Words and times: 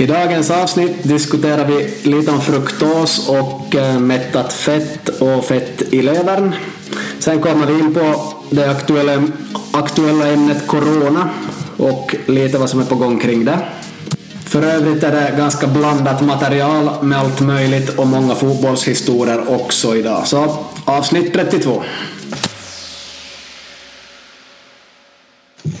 I 0.00 0.06
dagens 0.06 0.50
avsnitt 0.50 1.02
diskuterar 1.02 1.64
vi 1.64 2.10
lite 2.10 2.30
om 2.30 2.40
fruktos 2.40 3.28
och 3.28 3.74
eh, 3.74 3.98
mättat 3.98 4.52
fett 4.52 5.08
och 5.08 5.44
fett 5.44 5.82
i 5.92 6.02
levern. 6.02 6.54
Sen 7.18 7.40
kommer 7.40 7.66
vi 7.66 7.78
in 7.80 7.94
på 7.94 8.34
det 8.50 8.70
aktuella, 8.70 9.22
aktuella 9.72 10.26
ämnet 10.26 10.66
corona 10.66 11.28
och 11.76 12.16
lite 12.26 12.58
vad 12.58 12.70
som 12.70 12.80
är 12.80 12.84
på 12.84 12.94
gång 12.94 13.18
kring 13.18 13.44
det. 13.44 13.58
För 14.44 14.62
övrigt 14.62 15.02
är 15.02 15.12
det 15.12 15.34
ganska 15.36 15.66
blandat 15.66 16.20
material 16.22 17.04
med 17.04 17.18
allt 17.18 17.40
möjligt 17.40 17.98
och 17.98 18.06
många 18.06 18.34
fotbollshistorier 18.34 19.54
också 19.54 19.96
idag. 19.96 20.26
Så 20.26 20.58
avsnitt 20.84 21.34
32. 21.34 21.82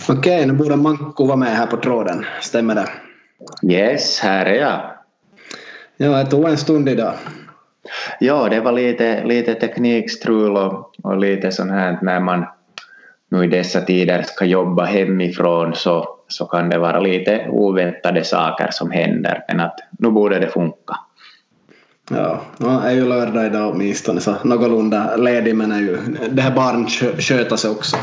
Okej, 0.08 0.46
nu 0.46 0.52
borde 0.52 0.76
Manko 0.76 1.26
vara 1.26 1.36
med 1.36 1.56
här 1.56 1.66
på 1.66 1.76
tråden. 1.76 2.24
Stämmer 2.42 2.74
det? 2.74 2.88
Yes, 3.62 4.20
här 4.20 4.46
är 4.46 4.54
jag. 4.54 4.80
Ja, 5.96 6.24
det 6.24 6.30
tog 6.30 6.48
en 6.48 6.56
stund 6.56 6.88
idag. 6.88 7.14
Ja, 8.20 8.48
det 8.48 8.60
var 8.60 8.72
lite, 8.72 9.24
lite 9.24 9.54
teknikstrul 9.54 10.56
och, 10.56 10.92
och 11.02 11.16
lite 11.16 11.52
sånt 11.52 11.70
här 11.70 11.98
när 12.02 12.20
man 12.20 12.46
nu 13.28 13.44
i 13.44 13.46
dessa 13.46 13.80
tider 13.80 14.22
ska 14.22 14.44
jobba 14.44 14.84
hemifrån 14.84 15.74
så, 15.74 16.08
så 16.28 16.46
kan 16.46 16.68
det 16.68 16.78
vara 16.78 17.00
lite 17.00 17.46
oväntade 17.50 18.24
saker 18.24 18.68
som 18.70 18.90
händer 18.90 19.44
men 19.48 19.60
att 19.60 19.76
nu 19.98 20.10
borde 20.10 20.38
det 20.38 20.48
funka. 20.48 20.96
Ja, 22.10 22.40
det 22.58 22.66
är 22.66 22.90
ju 22.92 23.08
lördag 23.08 23.46
idag 23.46 23.70
åtminstone 23.74 24.20
så 24.20 24.34
någorlunda 24.44 25.16
ledig 25.16 25.56
men 25.56 25.72
är 25.72 25.80
ju, 25.80 25.98
det 26.30 26.42
här 26.42 26.54
barn 26.54 26.86
sköter 27.20 27.56
sig 27.56 27.70
också. 27.70 27.96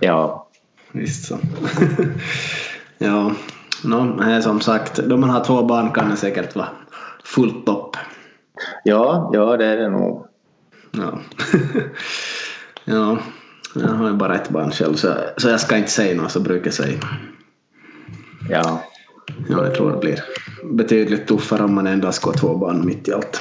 Ja. 0.00 0.48
Visst 0.92 1.24
så. 1.24 1.38
ja, 2.98 3.32
no, 3.84 4.42
som 4.42 4.60
sagt, 4.60 4.96
då 4.96 5.16
man 5.16 5.30
har 5.30 5.44
två 5.44 5.62
barn 5.62 5.92
kan 5.92 6.10
det 6.10 6.16
säkert 6.16 6.56
vara 6.56 6.68
fullt 7.24 7.68
upp. 7.68 7.96
Ja, 8.84 9.30
ja 9.32 9.56
det 9.56 9.66
är 9.66 9.76
det 9.76 9.88
nog. 9.88 10.26
Ja. 10.90 11.18
ja, 12.84 13.18
jag 13.74 13.88
har 13.88 14.08
ju 14.08 14.14
bara 14.14 14.34
ett 14.34 14.48
barn 14.48 14.70
själv 14.70 14.94
så, 14.94 15.14
så 15.36 15.48
jag 15.48 15.60
ska 15.60 15.76
inte 15.76 15.90
säga 15.90 16.22
något 16.22 16.32
så 16.32 16.40
brukar 16.40 16.66
jag 16.66 16.74
säga. 16.74 16.98
Ja. 18.50 18.82
Ja, 19.48 19.64
jag 19.64 19.74
tror 19.74 19.92
det 19.92 19.98
blir 19.98 20.24
betydligt 20.64 21.26
tuffare 21.26 21.64
om 21.64 21.74
man 21.74 21.86
endast 21.86 22.20
ska 22.20 22.30
ha 22.30 22.36
två 22.36 22.56
barn 22.56 22.86
mitt 22.86 23.08
i 23.08 23.12
allt. 23.12 23.40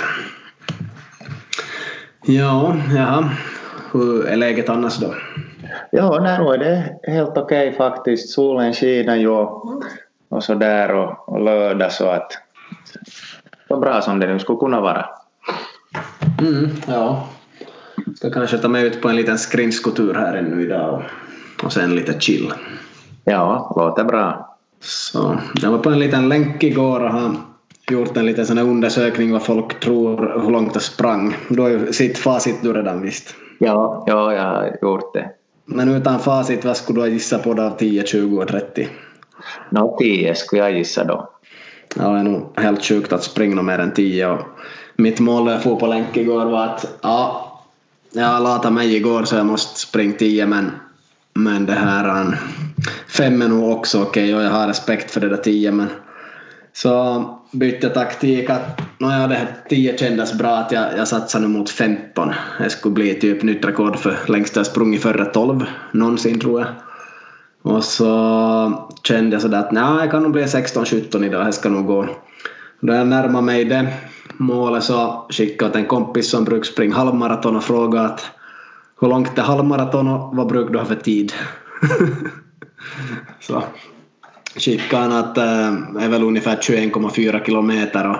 Ja, 2.26 2.76
ja. 2.96 3.30
Hur 3.92 4.26
är 4.26 4.36
läget 4.36 4.70
annars 4.70 4.98
då? 4.98 5.16
Ja, 5.92 6.20
nej, 6.22 6.40
nu 6.40 6.46
är 6.54 6.58
det 6.58 7.00
helt 7.12 7.38
okej 7.38 7.74
faktiskt. 7.74 8.30
Solen 8.30 8.74
skiner 8.74 9.16
ju 9.16 9.30
och 10.30 10.44
så 10.44 10.56
där 10.56 10.96
och, 10.96 11.30
och 11.30 11.42
lördag 11.42 11.92
så 11.92 12.10
att 12.10 12.32
så 13.68 13.78
bra 13.78 14.02
som 14.02 14.20
det 14.20 14.28
nu 14.28 14.40
skulle 14.40 14.60
kunna 14.60 14.82
vara. 14.82 15.06
Mm, 16.42 16.70
ja. 16.88 17.28
Ska 18.16 18.32
kanske 18.32 18.58
ta 18.58 18.68
mig 18.68 18.88
ut 18.88 19.02
på 19.02 19.10
en 19.10 19.16
liten 19.16 19.38
skridskotur 19.38 20.14
här 20.14 20.38
ännu 20.38 20.62
idag 20.62 20.94
och, 20.94 21.66
och 21.66 21.74
sen 21.74 21.96
lite 21.96 22.20
chill. 22.20 22.54
Ja, 23.26 23.74
låter 23.76 24.04
bra. 24.04 24.58
Så 24.80 25.38
jag 25.62 25.72
var 25.72 25.78
på 25.78 25.90
en 25.90 26.00
liten 26.00 26.30
länk 26.30 26.64
igår 26.64 27.00
och 27.00 27.10
har 27.10 27.36
gjort 27.92 28.18
en 28.18 28.26
liten 28.26 28.46
sån 28.46 28.58
undersökning 28.58 29.32
vad 29.32 29.44
folk 29.44 29.80
tror 29.80 30.42
hur 30.44 30.52
långt 30.52 30.72
jag 30.74 30.84
sprang. 30.84 31.36
Du 31.50 31.62
har 31.62 31.70
ju 31.70 31.94
sitt 31.94 32.18
facit 32.18 32.62
du 32.62 32.74
redan 32.74 33.02
visst. 33.02 33.36
Ja, 33.60 34.04
ja, 34.08 34.34
jag 34.34 34.44
har 34.44 34.78
gjort 34.82 35.14
det. 35.14 35.30
Men 35.66 35.90
utan 35.90 36.20
facit, 36.20 36.66
vad 36.66 36.78
skulle 36.78 37.02
du 37.02 37.10
gissa 37.10 37.40
på 37.40 37.54
då 37.54 37.64
av 37.64 37.78
10, 37.78 38.04
20 38.04 38.42
och 38.42 38.48
30? 38.48 38.88
Nå, 39.70 39.98
10 40.00 40.36
skulle 40.36 40.62
jag 40.62 40.78
gissa 40.78 41.04
då. 41.04 41.30
Ja, 41.96 42.10
det 42.10 42.20
är 42.20 42.24
nog 42.24 42.54
helt 42.56 42.86
sjukt 42.86 43.14
att 43.14 43.24
springa 43.24 43.62
mer 43.62 43.80
än 43.80 43.94
10 43.94 44.28
och 44.28 44.42
mitt 44.96 45.20
mål 45.20 45.46
när 45.46 45.52
jag 45.52 45.64
for 45.64 45.76
på 45.76 45.88
länk 45.88 46.18
igår 46.18 46.46
var 46.46 46.66
att 46.66 46.98
ja, 47.02 47.54
jag 48.12 48.44
latade 48.44 48.76
mig 48.76 48.96
igår 48.96 49.24
så 49.24 49.36
jag 49.36 49.46
måste 49.46 49.80
springa 49.80 50.14
10 50.14 50.46
men, 50.46 50.72
men 51.34 51.66
det 51.66 51.74
här 51.74 52.38
fem 53.08 53.42
är 53.42 53.48
nog 53.48 53.72
också 53.72 54.02
okej 54.02 54.24
okay, 54.24 54.36
och 54.36 54.44
jag 54.44 54.60
har 54.60 54.68
respekt 54.68 55.12
för 55.12 55.22
det 55.22 55.30
där 55.30 55.38
10 55.38 55.72
men 55.72 55.88
så 56.74 57.24
bytte 57.52 57.90
taktik 57.90 58.50
att 58.50 58.82
no, 58.98 59.08
det 59.08 59.36
här 59.36 59.56
10 59.70 59.98
kändes 59.98 60.34
bra 60.34 60.58
att 60.58 60.72
jag, 60.72 60.98
jag 60.98 61.08
satsar 61.08 61.40
nu 61.40 61.48
mot 61.48 61.70
15. 61.70 62.34
Det 62.60 62.70
skulle 62.70 62.94
bli 62.94 63.14
typ 63.14 63.44
nytt 63.44 63.66
rekord 63.66 64.00
för 64.00 64.18
längst 64.28 64.56
jag 64.56 64.66
sprungit 64.66 65.02
före 65.02 65.26
12 65.26 65.66
någonsin 65.92 66.40
tror 66.40 66.60
jag. 66.62 66.70
Och 67.62 67.84
så 67.84 68.88
kände 69.04 69.36
jag 69.36 69.42
sådär 69.42 69.60
att 69.60 69.72
nej, 69.72 70.00
jag 70.00 70.12
kan 70.12 70.24
nog 70.24 70.32
bli 70.32 70.44
16-17 70.44 71.26
idag, 71.26 71.46
det 71.46 71.54
ska 71.54 71.70
nog 71.70 71.86
gå. 71.86 72.08
Då 72.80 72.94
jag 72.94 73.08
närmade 73.08 73.46
mig 73.46 73.66
det 73.66 73.94
målet 74.38 74.84
så 74.84 75.26
skickade 75.30 75.72
jag 75.72 75.82
en 75.82 75.88
kompis 75.88 76.30
som 76.30 76.44
brukar 76.44 76.64
springa 76.64 76.96
halvmaraton 76.96 77.56
och 77.56 77.64
frågade 77.64 78.06
att 78.06 78.26
hur 79.02 79.08
långt 79.08 79.38
är 79.38 79.42
halvmaraton 79.42 80.08
och 80.08 80.36
vad 80.36 80.48
brukar 80.48 80.74
du 80.74 80.80
ha 80.80 80.86
för 80.86 80.96
tid? 80.96 81.34
så 83.40 83.64
skickade 84.56 85.04
han 85.04 85.12
att 85.12 85.38
äh, 85.38 85.72
det 85.94 86.04
är 86.04 86.10
väl 86.10 86.24
ungefär 86.24 86.56
21,4 86.56 87.46
kilometer 87.46 88.10
och 88.10 88.18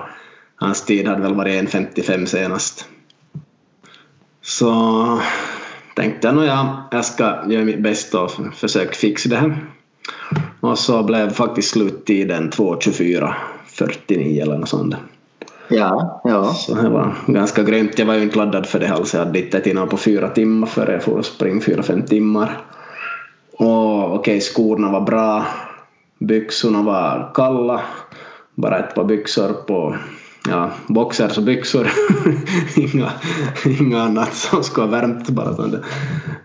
hans 0.56 0.84
tid 0.84 1.08
hade 1.08 1.22
väl 1.22 1.34
varit 1.34 1.72
1.55 1.72 2.26
senast. 2.26 2.88
Så 4.42 5.20
tänkte 5.98 6.28
jag 6.28 6.34
nog 6.34 6.44
ja, 6.44 6.88
jag 6.90 7.04
ska 7.04 7.24
göra 7.48 7.64
mitt 7.64 7.82
bästa 7.82 8.20
och 8.20 8.30
försöka 8.54 8.92
fixa 8.92 9.28
det 9.28 9.36
här. 9.36 9.64
Och 10.60 10.78
så 10.78 11.02
blev 11.02 11.30
faktiskt 11.30 11.70
sluttiden 11.70 12.50
2.24.49 12.50 14.42
eller 14.42 14.58
något 14.58 14.68
sånt. 14.68 14.94
Ja, 15.68 16.20
ja. 16.24 16.44
Så 16.54 16.74
det 16.74 16.88
var 16.88 17.14
ganska 17.26 17.62
grymt. 17.62 17.98
Jag 17.98 18.06
var 18.06 18.14
ju 18.14 18.22
inte 18.22 18.38
laddad 18.38 18.66
för 18.66 18.78
det 18.80 18.88
alls. 18.88 19.14
Jag 19.14 19.24
hade 19.24 19.38
inte 19.40 19.70
innan 19.70 19.88
på 19.88 19.96
fyra 19.96 20.28
timmar 20.28 20.66
före 20.66 20.92
jag 20.92 21.02
får 21.02 21.22
springa 21.22 21.60
fyra, 21.60 21.82
fem 21.82 22.02
timmar. 22.02 22.60
Och 23.52 24.04
okej, 24.04 24.18
okay, 24.18 24.40
skorna 24.40 24.90
var 24.90 25.00
bra. 25.00 25.46
Byxorna 26.18 26.82
var 26.82 27.30
kalla. 27.34 27.80
Bara 28.54 28.78
ett 28.78 28.94
par 28.94 29.04
byxor 29.04 29.52
på 29.52 29.96
ja, 30.48 30.70
boxers 30.86 31.38
och 31.38 31.44
byxor. 31.44 31.90
inga, 32.76 33.12
inga 33.80 34.02
annat 34.02 34.34
som 34.34 34.64
skulle 34.64 34.86
ha 34.86 34.90
värmt, 34.90 35.28
bara 35.28 35.54
sådana 35.54 35.78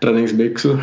träningsbyxor. 0.00 0.78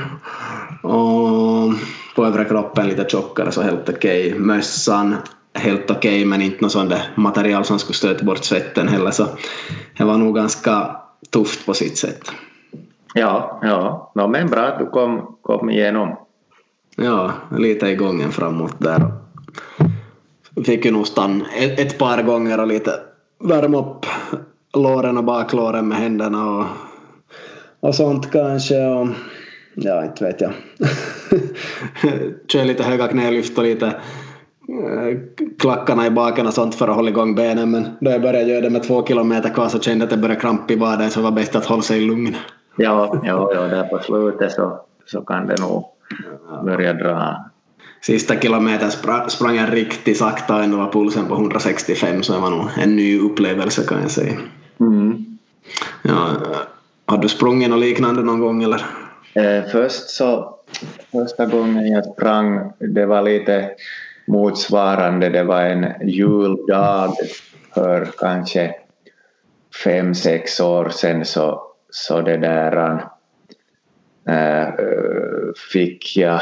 Och 0.84 1.74
på 2.16 2.26
övre 2.26 2.46
kroppen 2.46 2.88
lite 2.88 3.10
tjockare 3.10 3.52
så 3.52 3.62
helt 3.62 3.90
okej. 3.90 4.28
Okay. 4.28 4.40
Mössan 4.40 5.16
helt 5.54 5.92
okej 5.92 5.96
okay, 5.96 6.26
men 6.26 6.42
inte 6.42 6.62
något 6.62 6.72
sånt 6.72 6.94
material 7.16 7.66
som 7.66 7.80
skulle 7.80 7.96
stöta 7.96 8.26
bort 8.26 8.44
svetten 8.44 8.88
heller 8.88 9.12
så 9.12 9.28
det 9.98 10.04
var 10.04 10.18
nog 10.18 10.36
ganska 10.36 10.96
tufft 11.30 11.66
på 11.66 11.74
sitt 11.74 11.98
sätt. 11.98 12.32
Ja, 13.14 13.60
ja. 13.62 14.12
No, 14.16 14.28
men 14.28 14.48
bra 14.48 14.62
att 14.62 14.80
du 14.80 14.86
kom, 14.86 15.36
kom 15.42 15.70
igenom. 15.70 16.16
Ja, 16.96 17.32
lite 17.58 17.88
i 17.88 17.96
gången 17.96 18.32
framåt 18.32 18.76
där. 18.78 19.12
Fick 20.66 20.86
ju 20.86 20.92
nog 20.92 21.08
stanna 21.08 21.46
ett, 21.58 21.80
ett 21.80 21.98
par 21.98 22.24
gånger 22.24 22.60
och 22.60 22.68
lite 22.68 22.92
värma 23.44 23.78
upp 23.78 24.06
låren 24.74 25.18
och 25.18 25.24
baklåren 25.24 25.88
med 25.88 25.98
händerna 25.98 26.50
och, 26.50 26.66
och 27.80 27.96
sånt 27.96 28.32
kanske. 28.32 28.86
Och, 28.86 29.08
ja, 29.76 30.06
inte 30.06 30.24
vet 30.24 30.42
jag. 30.42 30.52
Kör 32.48 32.66
lite 32.66 32.84
höga 32.84 33.08
knälyft 33.08 33.58
och 33.58 33.64
lite 33.64 33.88
eh, 33.88 35.18
klackarna 35.60 36.08
i 36.08 36.12
baken 36.12 36.48
och 36.48 36.54
sånt 36.54 36.76
för 36.76 36.88
att 36.88 36.96
hålla 36.96 37.10
igång 37.10 37.36
benen 37.36 37.72
men 37.72 37.88
då 38.00 38.12
jag 38.12 38.22
började 38.22 38.52
göra 38.52 38.62
det 38.62 38.70
med 38.70 38.84
två 38.84 39.06
kilometer 39.06 39.50
kvar 39.50 39.68
så 39.68 39.80
kände 39.80 40.00
jag 40.00 40.04
att 40.04 40.10
det 40.10 40.22
började 40.22 40.42
krampa 40.42 40.74
i 40.74 40.76
vaden 40.76 41.10
så 41.10 41.20
det 41.20 41.24
var 41.24 41.32
bäst 41.32 41.56
att 41.56 41.66
hålla 41.66 41.82
sig 41.82 42.02
lugn. 42.02 42.36
Ja, 42.76 43.22
ja, 43.24 43.52
ja 43.56 43.62
där 43.62 43.84
på 43.84 44.00
slutet 44.00 44.52
så, 44.52 44.80
så 45.06 45.22
kan 45.22 45.48
det 45.48 45.62
nog 45.62 45.86
börja 46.66 46.94
dra. 46.94 47.36
Sista 48.02 48.40
kilometern 48.40 48.92
sprang 49.30 49.56
jag 49.56 49.74
riktigt 49.74 50.18
sakta 50.18 50.56
och 50.56 50.64
ändå 50.64 50.78
var 50.78 50.92
pulsen 50.92 51.28
på 51.28 51.34
165 51.34 52.24
så 52.24 52.34
det 52.34 52.40
var 52.40 52.50
nog 52.50 52.68
en 52.78 52.96
ny 52.96 53.20
upplevelse 53.20 53.84
kan 53.84 54.02
jag 54.02 54.12
säga. 54.12 54.38
Mm. 54.80 55.26
Ja, 56.04 56.38
har 57.06 57.18
du 57.18 57.30
sprungit 57.30 57.70
något 57.70 57.80
liknande 57.80 58.22
någon 58.22 58.40
gång 58.40 58.64
eller? 58.64 58.86
Eh, 59.34 59.64
först 59.72 60.10
så, 60.10 60.56
första 61.12 61.46
gången 61.46 61.88
jag 61.88 62.06
sprang, 62.06 62.74
det 62.80 63.06
var 63.06 63.22
lite 63.22 63.70
motsvarande, 64.28 65.30
det 65.30 65.44
var 65.44 65.62
en 65.62 66.10
juldag 66.10 67.14
för 67.74 68.10
kanske 68.18 68.76
fem, 69.84 70.16
sex 70.16 70.60
år 70.60 70.90
sedan 70.90 71.26
så, 71.26 71.64
så 71.90 72.22
det 72.22 72.38
där 72.38 73.04
äh, 74.28 74.74
fick 75.72 76.18
jag 76.18 76.42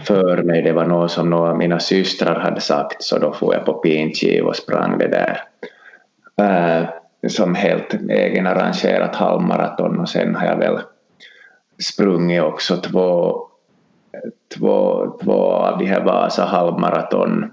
för 0.00 0.42
mig, 0.42 0.62
det 0.62 0.72
var 0.72 0.84
något 0.84 1.10
som 1.10 1.30
några 1.30 1.50
av 1.50 1.58
mina 1.58 1.80
systrar 1.80 2.40
hade 2.40 2.60
sagt 2.60 3.02
så 3.02 3.18
då 3.18 3.32
får 3.32 3.54
jag 3.54 3.64
på 3.64 3.74
Pinchiv 3.74 4.44
och 4.44 4.56
sprang 4.56 4.98
det 4.98 5.08
där 5.08 5.40
äh, 6.36 6.88
som 7.28 7.54
helt 7.54 7.94
egenarrangerat 8.08 9.16
halvmaraton 9.16 10.00
och 10.00 10.08
sen 10.08 10.34
har 10.34 10.46
jag 10.46 10.56
väl 10.56 10.78
sprungit 11.78 12.42
också 12.42 12.76
två, 12.76 13.36
två, 14.58 15.06
två 15.24 15.42
av 15.42 15.78
de 15.78 15.86
här 15.86 16.04
Vasa 16.04 16.44
halvmaraton 16.44 17.52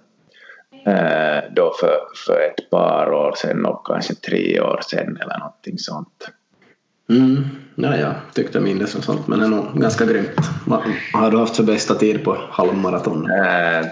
äh, 0.86 1.44
då 1.56 1.74
för, 1.80 1.98
för 2.26 2.42
ett 2.42 2.70
par 2.70 3.14
år 3.14 3.34
sedan 3.36 3.66
och 3.66 3.88
kanske 3.88 4.16
tre 4.16 4.62
år 4.62 4.80
sedan 4.84 5.18
eller 5.22 5.40
någonting 5.40 5.78
sånt. 5.78 6.32
Mm. 7.12 7.44
Ja, 7.76 7.98
jag 7.98 8.14
tyckte 8.34 8.60
minns 8.60 8.96
något 8.96 9.04
sånt, 9.04 9.28
men 9.28 9.40
det 9.40 9.46
är 9.46 9.50
nog 9.50 9.66
ganska 9.74 10.06
grymt. 10.06 10.40
Vad 10.66 10.82
har 11.14 11.32
du 11.32 11.38
haft 11.38 11.56
för 11.56 11.64
bästa 11.64 11.96
tid 11.96 12.24
på 12.24 12.38
halvmaraton? 12.50 13.32
Äh, 13.32 13.86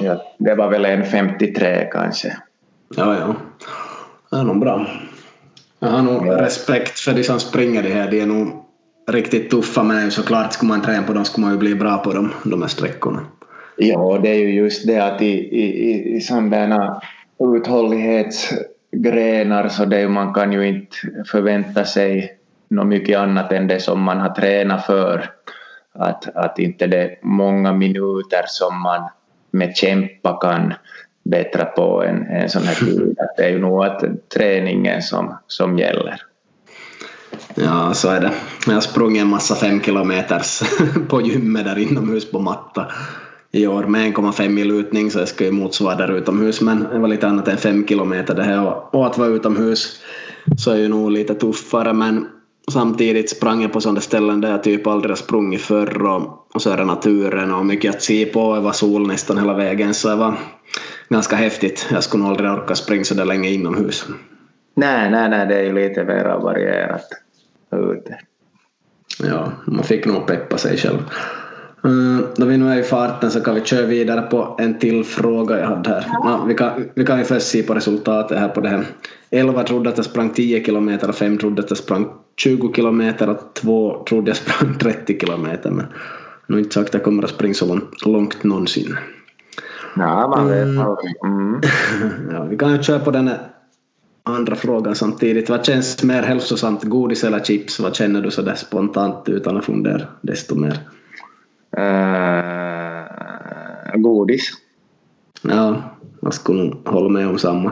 ja, 0.00 0.22
det 0.38 0.54
var 0.54 0.70
väl 0.70 0.84
en 0.84 1.04
53 1.04 1.88
kanske. 1.92 2.36
Ja, 2.96 3.14
ja. 3.14 3.36
Det 4.30 4.36
är 4.36 4.44
nog 4.44 4.60
bra. 4.60 4.86
Jag 5.78 5.88
har 5.88 6.02
nog 6.02 6.26
ja. 6.26 6.42
respekt 6.42 6.98
för 6.98 7.12
de 7.12 7.24
som 7.24 7.40
springer 7.40 7.82
det 7.82 7.88
här. 7.88 8.10
De 8.10 8.20
är 8.20 8.26
nog 8.26 8.64
riktigt 9.08 9.50
tuffa, 9.50 9.82
men 9.82 10.10
såklart 10.10 10.52
skulle 10.52 10.68
man 10.68 10.82
träna 10.82 11.02
på 11.02 11.12
dem 11.12 11.24
skulle 11.24 11.46
man 11.46 11.54
ju 11.54 11.58
bli 11.58 11.74
bra 11.74 11.98
på 11.98 12.12
dem, 12.12 12.32
de 12.44 12.62
här 12.62 12.68
sträckorna. 12.68 13.20
Ja, 13.76 14.18
det 14.22 14.28
är 14.28 14.38
ju 14.38 14.54
just 14.54 14.86
det 14.86 14.98
att 14.98 15.22
i, 15.22 15.38
i, 15.38 16.16
i 16.16 16.20
sådana 16.20 17.02
uthållighetsgrenar 17.56 19.68
så 19.68 19.84
det, 19.84 20.08
man 20.08 20.34
kan 20.34 20.52
ju 20.52 20.68
inte 20.68 20.96
förvänta 21.26 21.84
sig 21.84 22.39
något 22.70 22.86
mycket 22.86 23.18
annat 23.18 23.52
än 23.52 23.66
det 23.66 23.80
som 23.80 24.02
man 24.02 24.20
har 24.20 24.34
tränat 24.34 24.86
för. 24.86 25.30
Att, 25.94 26.36
att 26.36 26.58
inte 26.58 26.86
det 26.86 27.02
är 27.02 27.18
många 27.22 27.72
minuter 27.72 28.42
som 28.46 28.82
man 28.82 29.08
med 29.50 29.76
kämpa 29.76 30.38
kan 30.40 30.74
bättra 31.24 31.64
på 31.64 32.04
en, 32.04 32.26
en 32.26 32.48
sån 32.48 32.62
här 32.62 32.74
tid. 32.74 33.00
Att 33.18 33.36
det 33.36 33.44
är 33.44 33.48
ju 33.48 33.58
nog 33.58 33.84
att 33.84 34.02
träningen 34.34 35.02
som, 35.02 35.34
som 35.46 35.78
gäller. 35.78 36.22
Ja, 37.54 37.94
så 37.94 38.08
är 38.08 38.20
det. 38.20 38.32
Jag 38.66 38.74
har 38.74 38.80
sprungit 38.80 39.22
en 39.22 39.28
massa 39.28 39.54
fem 39.54 39.80
kilometers 39.80 40.62
på 41.08 41.20
gymmet 41.20 41.64
där 41.64 41.78
inomhus 41.78 42.30
på 42.30 42.38
matta 42.38 42.86
i 43.52 43.66
år 43.66 43.84
med 43.84 44.14
1,5 44.14 44.48
mil 44.48 44.68
lutning 44.68 45.10
så 45.10 45.18
jag 45.18 45.28
ska 45.28 45.44
ju 45.44 45.50
motsvara 45.50 45.96
där 45.96 46.12
utomhus 46.12 46.60
men 46.60 46.86
det 46.92 46.98
var 46.98 47.08
lite 47.08 47.28
annat 47.28 47.48
än 47.48 47.56
fem 47.56 47.86
kilometer 47.86 48.34
det 48.34 48.42
här 48.42 48.74
och 48.94 49.06
att 49.06 49.18
vara 49.18 49.28
utomhus 49.28 50.00
så 50.58 50.70
är 50.70 50.76
ju 50.76 50.88
nog 50.88 51.10
lite 51.10 51.34
tuffare 51.34 51.92
men 51.92 52.26
samtidigt 52.70 53.30
sprang 53.30 53.62
jag 53.62 53.72
på 53.72 53.80
sådana 53.80 54.00
ställen 54.00 54.40
där 54.40 54.50
jag 54.50 54.62
typ 54.62 54.86
aldrig 54.86 55.10
har 55.10 55.16
sprungit 55.16 55.60
förr 55.60 56.06
och, 56.06 56.46
och 56.54 56.62
så 56.62 56.70
är 56.70 56.76
det 56.76 56.84
naturen 56.84 57.54
och 57.54 57.66
mycket 57.66 57.94
att 57.94 58.02
se 58.02 58.26
på. 58.26 58.54
Det 58.54 58.60
var 58.60 58.72
sol 58.72 59.06
nästan 59.06 59.38
hela 59.38 59.54
vägen 59.54 59.94
så 59.94 60.08
det 60.08 60.16
var 60.16 60.34
ganska 61.08 61.36
häftigt. 61.36 61.88
Jag 61.92 62.04
skulle 62.04 62.22
nog 62.22 62.30
aldrig 62.30 62.50
orka 62.50 62.74
springa 62.74 63.04
så 63.04 63.14
där 63.14 63.24
länge 63.24 63.48
inomhus. 63.48 64.06
Nej, 64.74 65.10
nej, 65.10 65.30
nej, 65.30 65.46
det 65.46 65.54
är 65.54 65.62
ju 65.62 65.72
lite 65.72 66.04
mer 66.04 66.24
varierat 66.24 67.08
ute. 67.72 68.18
Ja, 69.22 69.52
man 69.64 69.84
fick 69.84 70.06
nog 70.06 70.26
peppa 70.26 70.58
sig 70.58 70.76
själv. 70.76 70.98
Uh, 71.84 72.20
då 72.36 72.46
vi 72.46 72.56
nu 72.56 72.68
är 72.72 72.78
i 72.78 72.82
farten 72.82 73.30
så 73.30 73.40
kan 73.40 73.54
vi 73.54 73.60
köra 73.60 73.86
vidare 73.86 74.22
på 74.22 74.56
en 74.58 74.78
till 74.78 75.04
fråga 75.04 75.58
jag 75.58 75.66
hade 75.66 75.90
här. 75.90 76.06
Ja, 76.12 76.44
vi, 76.48 76.54
kan, 76.54 76.70
vi 76.94 77.04
kan 77.04 77.18
ju 77.18 77.24
först 77.24 77.46
se 77.46 77.62
på 77.62 77.74
resultatet 77.74 78.38
här 78.38 78.48
på 78.48 78.60
det 78.60 78.68
här. 78.68 78.86
11 79.30 79.62
trodde 79.62 79.90
att 79.90 79.96
jag 79.96 80.04
sprang 80.06 80.30
10 80.30 80.64
kilometer, 80.64 81.12
5 81.12 81.38
trodde 81.38 81.62
att 81.62 81.70
jag 81.70 81.78
sprang 81.78 82.08
20 82.36 82.72
kilometer 82.72 83.28
och 83.28 83.54
2 83.54 84.04
trodde 84.08 84.30
jag 84.30 84.36
sprang 84.36 84.78
30 84.78 85.18
kilometer. 85.20 85.70
Men 85.70 85.86
nu 86.46 86.58
inte 86.58 86.74
sagt 86.74 86.88
att 86.88 86.94
jag 86.94 87.04
kommer 87.04 87.22
att 87.22 87.30
springa 87.30 87.54
så 87.54 87.66
långt, 87.66 88.06
långt 88.06 88.44
någonsin. 88.44 88.96
Ja, 89.96 90.28
man 90.28 90.48
vet 90.48 90.62
mm. 90.62 90.86
Mm. 91.24 91.60
ja, 92.32 92.44
vi 92.44 92.56
kan 92.56 92.72
ju 92.72 92.82
köra 92.82 92.98
på 92.98 93.10
den 93.10 93.28
här 93.28 93.38
andra 94.22 94.56
frågan 94.56 94.94
samtidigt. 94.94 95.50
Vad 95.50 95.64
känns 95.64 96.02
mer 96.02 96.22
hälsosamt, 96.22 96.84
godis 96.84 97.24
eller 97.24 97.40
chips? 97.40 97.80
Vad 97.80 97.96
känner 97.96 98.22
du 98.22 98.30
sådär 98.30 98.54
spontant 98.54 99.28
utan 99.28 99.56
att 99.56 99.64
fundera 99.64 100.02
desto 100.22 100.54
mer? 100.54 100.78
Uh, 101.78 103.04
godis. 103.96 104.50
Ja, 105.42 105.82
jag 106.22 106.34
skulle 106.34 106.72
hålla 106.84 107.08
med 107.08 107.28
om 107.28 107.38
samma. 107.38 107.70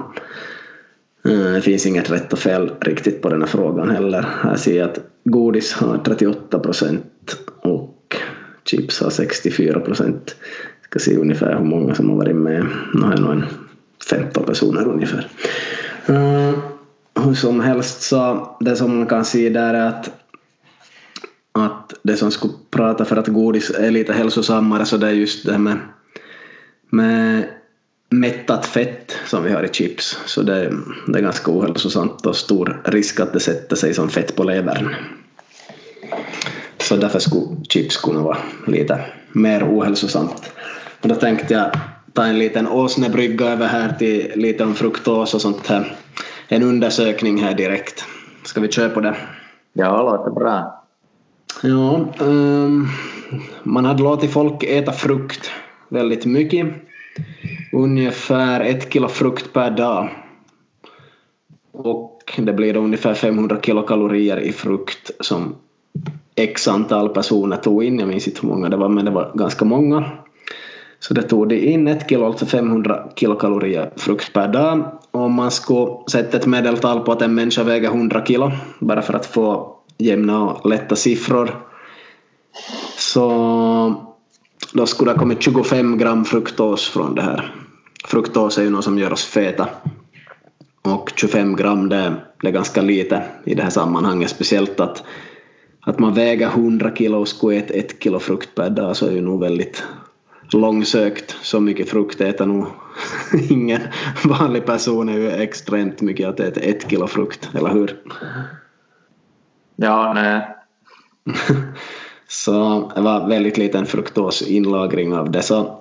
Uh, 1.28 1.52
det 1.52 1.62
finns 1.62 1.86
inget 1.86 2.10
rätt 2.10 2.32
och 2.32 2.38
fel 2.38 2.72
riktigt 2.80 3.22
på 3.22 3.28
den 3.28 3.42
här 3.42 3.48
frågan 3.48 3.90
heller. 3.90 4.26
Här 4.42 4.56
ser 4.56 4.78
jag 4.78 4.90
att 4.90 4.98
godis 5.24 5.72
har 5.72 5.98
38 5.98 6.58
procent 6.58 7.36
och 7.62 8.16
chips 8.64 9.00
har 9.00 9.10
64 9.10 9.80
procent. 9.80 10.36
Ska 10.82 10.98
se 10.98 11.16
ungefär 11.16 11.56
hur 11.56 11.64
många 11.64 11.94
som 11.94 12.10
har 12.10 12.16
varit 12.16 12.36
med. 12.36 12.66
Nu 12.94 13.02
har 13.02 13.10
jag 13.10 13.20
nog 13.20 13.32
en 13.32 13.44
15 14.10 14.44
personer 14.44 14.88
ungefär. 14.88 15.28
Uh, 16.08 16.58
hur 17.24 17.34
som 17.34 17.60
helst 17.60 18.02
så 18.02 18.56
det 18.60 18.76
som 18.76 18.98
man 18.98 19.06
kan 19.06 19.24
se 19.24 19.48
där 19.48 19.74
är 19.74 19.86
att 19.86 20.10
att 21.58 21.94
det 22.02 22.16
som 22.16 22.30
skulle 22.30 22.52
prata 22.70 23.04
för 23.04 23.16
att 23.16 23.28
godis 23.28 23.70
är 23.70 23.90
lite 23.90 24.12
hälsosammare 24.12 24.84
så 24.84 24.96
det 24.96 25.06
är 25.06 25.12
just 25.12 25.46
det 25.46 25.52
här 25.52 25.58
med, 25.58 25.78
med 26.90 27.44
mättat 28.10 28.66
fett 28.66 29.16
som 29.26 29.44
vi 29.44 29.52
har 29.52 29.62
i 29.62 29.68
chips. 29.68 30.18
Så 30.26 30.42
det, 30.42 30.72
det 31.06 31.18
är 31.18 31.22
ganska 31.22 31.50
ohälsosamt 31.50 32.26
och 32.26 32.36
stor 32.36 32.82
risk 32.84 33.20
att 33.20 33.32
det 33.32 33.40
sätter 33.40 33.76
sig 33.76 33.94
som 33.94 34.08
fett 34.08 34.36
på 34.36 34.44
levern. 34.44 34.94
Så 36.78 36.96
därför 36.96 37.18
skulle 37.18 37.64
chips 37.68 37.96
kunna 37.96 38.22
vara 38.22 38.38
lite 38.66 39.00
mer 39.32 39.64
ohälsosamt. 39.64 40.52
Och 41.00 41.08
då 41.08 41.14
tänkte 41.14 41.54
jag 41.54 41.70
ta 42.12 42.24
en 42.24 42.38
liten 42.38 42.68
åsnebrygga 42.68 43.46
över 43.46 43.66
här 43.66 43.92
till 43.98 44.32
lite 44.34 44.64
om 44.64 44.74
fruktos 44.74 45.34
och 45.34 45.40
sånt 45.40 45.66
här. 45.66 45.96
En 46.48 46.62
undersökning 46.62 47.42
här 47.42 47.54
direkt. 47.54 48.04
Ska 48.44 48.60
vi 48.60 48.68
köra 48.68 48.88
på 48.88 49.00
det? 49.00 49.16
Ja, 49.72 50.02
låter 50.02 50.30
bra. 50.30 50.77
Ja, 51.62 52.06
um, 52.18 52.88
man 53.62 53.84
hade 53.84 54.02
låtit 54.02 54.32
folk 54.32 54.62
äta 54.62 54.92
frukt 54.92 55.50
väldigt 55.88 56.24
mycket. 56.24 56.66
Ungefär 57.72 58.60
ett 58.60 58.92
kilo 58.92 59.08
frukt 59.08 59.52
per 59.52 59.70
dag. 59.70 60.08
Och 61.72 62.32
det 62.36 62.52
blir 62.52 62.74
då 62.74 62.80
ungefär 62.80 63.14
500 63.14 63.58
kilokalorier 63.62 64.40
i 64.40 64.52
frukt 64.52 65.10
som 65.20 65.54
x 66.34 66.68
antal 66.68 67.08
personer 67.08 67.56
tog 67.56 67.84
in. 67.84 67.98
Jag 67.98 68.08
minns 68.08 68.28
inte 68.28 68.40
hur 68.42 68.48
många 68.48 68.68
det 68.68 68.76
var 68.76 68.88
men 68.88 69.04
det 69.04 69.10
var 69.10 69.32
ganska 69.34 69.64
många. 69.64 70.04
Så 71.00 71.14
det 71.14 71.22
tog 71.22 71.48
det 71.48 71.66
in 71.66 71.88
ett 71.88 72.08
kilo, 72.08 72.26
alltså 72.26 72.46
500 72.46 73.08
kilokalorier 73.16 73.90
frukt 73.96 74.32
per 74.32 74.48
dag. 74.48 74.98
Om 75.10 75.34
man 75.34 75.50
skulle 75.50 75.90
sätta 76.10 76.36
ett 76.36 76.46
medeltal 76.46 77.00
på 77.00 77.12
att 77.12 77.22
en 77.22 77.34
människa 77.34 77.62
väger 77.62 77.88
100 77.88 78.24
kilo 78.26 78.52
bara 78.80 79.02
för 79.02 79.14
att 79.14 79.26
få 79.26 79.77
jämna 79.98 80.42
och 80.42 80.68
lätta 80.68 80.96
siffror. 80.96 81.64
Så 82.96 83.28
då 84.72 84.86
skulle 84.86 85.10
det 85.10 85.14
ha 85.14 85.20
kommit 85.20 85.42
25 85.42 85.98
gram 85.98 86.24
fruktos 86.24 86.88
från 86.88 87.14
det 87.14 87.22
här. 87.22 87.54
Fruktos 88.04 88.58
är 88.58 88.62
ju 88.62 88.70
något 88.70 88.84
som 88.84 88.98
gör 88.98 89.12
oss 89.12 89.24
feta. 89.24 89.68
Och 90.82 91.12
25 91.16 91.56
gram 91.56 91.88
det, 91.88 92.14
det 92.42 92.48
är 92.48 92.52
ganska 92.52 92.82
lite 92.82 93.22
i 93.44 93.54
det 93.54 93.62
här 93.62 93.70
sammanhanget. 93.70 94.30
Speciellt 94.30 94.80
att, 94.80 95.02
att 95.80 95.98
man 95.98 96.14
väger 96.14 96.46
100 96.46 96.96
kilo 96.96 97.18
och 97.18 97.28
skulle 97.28 97.58
äta 97.58 97.74
1 97.74 98.02
kilo 98.02 98.18
frukt 98.18 98.54
per 98.54 98.70
dag 98.70 98.96
så 98.96 99.06
är 99.06 99.12
ju 99.12 99.20
nog 99.20 99.40
väldigt 99.40 99.84
långsökt. 100.52 101.36
Så 101.42 101.60
mycket 101.60 101.88
frukt 101.88 102.20
äter 102.20 102.46
nog 102.46 102.66
ingen 103.50 103.80
vanlig 104.24 104.66
person. 104.66 105.08
är 105.08 105.18
ju 105.18 105.30
extremt 105.30 106.00
mycket 106.00 106.28
att 106.28 106.40
äta 106.40 106.60
1 106.60 106.90
kilo 106.90 107.06
frukt, 107.06 107.50
eller 107.54 107.70
hur? 107.70 107.96
Ja, 109.80 110.12
nej. 110.14 110.48
så 112.28 112.52
det 112.94 113.00
var 113.00 113.28
väldigt 113.28 113.58
liten 113.58 113.86
fruktosinlagring 113.86 115.14
av 115.14 115.30
det. 115.30 115.42
Så, 115.42 115.80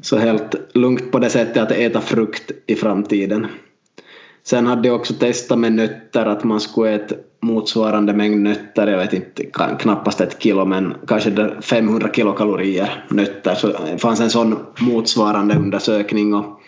så 0.00 0.18
helt 0.18 0.54
lugnt 0.74 1.12
på 1.12 1.18
det 1.18 1.30
sättet 1.30 1.62
att 1.62 1.70
äta 1.70 2.00
frukt 2.00 2.50
i 2.66 2.74
framtiden. 2.74 3.46
Sen 4.44 4.66
hade 4.66 4.88
jag 4.88 4.96
också 4.96 5.14
testat 5.14 5.58
med 5.58 5.72
nötter 5.72 6.26
att 6.26 6.44
man 6.44 6.60
skulle 6.60 6.90
äta 6.90 7.14
motsvarande 7.40 8.12
mängd 8.12 8.42
nötter, 8.42 8.86
jag 8.86 8.98
vet 8.98 9.12
inte, 9.12 9.44
knappast 9.78 10.20
ett 10.20 10.42
kilo 10.42 10.64
men 10.64 10.94
kanske 11.06 11.50
500 11.60 12.08
kilokalorier 12.14 13.04
nötter. 13.10 13.54
Så 13.54 13.66
det 13.66 13.98
fanns 13.98 14.20
en 14.20 14.30
sån 14.30 14.58
motsvarande 14.80 15.54
undersökning 15.54 16.34
och, 16.34 16.60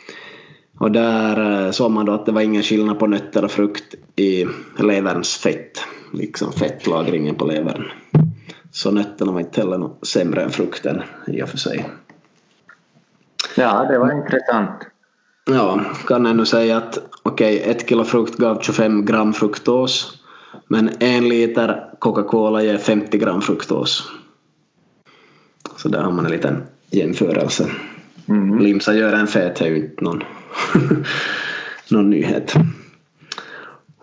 och 0.78 0.92
där 0.92 1.64
eh, 1.66 1.70
såg 1.70 1.90
man 1.90 2.06
då 2.06 2.12
att 2.12 2.26
det 2.26 2.32
var 2.32 2.40
ingen 2.40 2.62
skillnad 2.62 2.98
på 2.98 3.06
nötter 3.06 3.44
och 3.44 3.50
frukt 3.50 3.94
i 4.16 4.46
leverns 4.78 5.36
fett 5.36 5.78
liksom 6.14 6.52
fettlagringen 6.52 7.34
på 7.34 7.44
levern. 7.44 7.84
Så 8.70 8.90
nötterna 8.90 9.32
var 9.32 9.40
inte 9.40 9.60
heller 9.60 9.78
något 9.78 10.06
sämre 10.06 10.42
än 10.42 10.50
frukten 10.50 11.02
i 11.26 11.42
och 11.42 11.48
för 11.48 11.58
sig. 11.58 11.88
Ja, 13.56 13.86
det 13.90 13.98
var 13.98 14.12
intressant. 14.12 14.80
Ja, 15.46 15.80
kan 16.06 16.26
ännu 16.26 16.46
säga 16.46 16.76
att 16.76 16.98
okej, 17.22 17.60
okay, 17.60 17.70
ett 17.70 17.88
kilo 17.88 18.04
frukt 18.04 18.36
gav 18.36 18.60
25 18.60 19.04
gram 19.04 19.32
fruktos 19.32 20.20
men 20.68 20.90
en 21.00 21.28
liter 21.28 21.90
Coca-Cola 21.98 22.62
ger 22.62 22.78
50 22.78 23.18
gram 23.18 23.40
fruktos. 23.40 24.10
Så 25.76 25.88
där 25.88 26.02
har 26.02 26.12
man 26.12 26.24
en 26.24 26.32
liten 26.32 26.62
jämförelse. 26.90 27.70
Mm. 28.28 28.58
Limsa 28.58 28.94
gör 28.94 29.12
en 29.12 29.26
fet 29.26 29.60
är 29.60 29.66
ju 29.66 29.76
inte 29.76 30.04
någon, 30.04 30.22
någon 31.90 32.10
nyhet. 32.10 32.54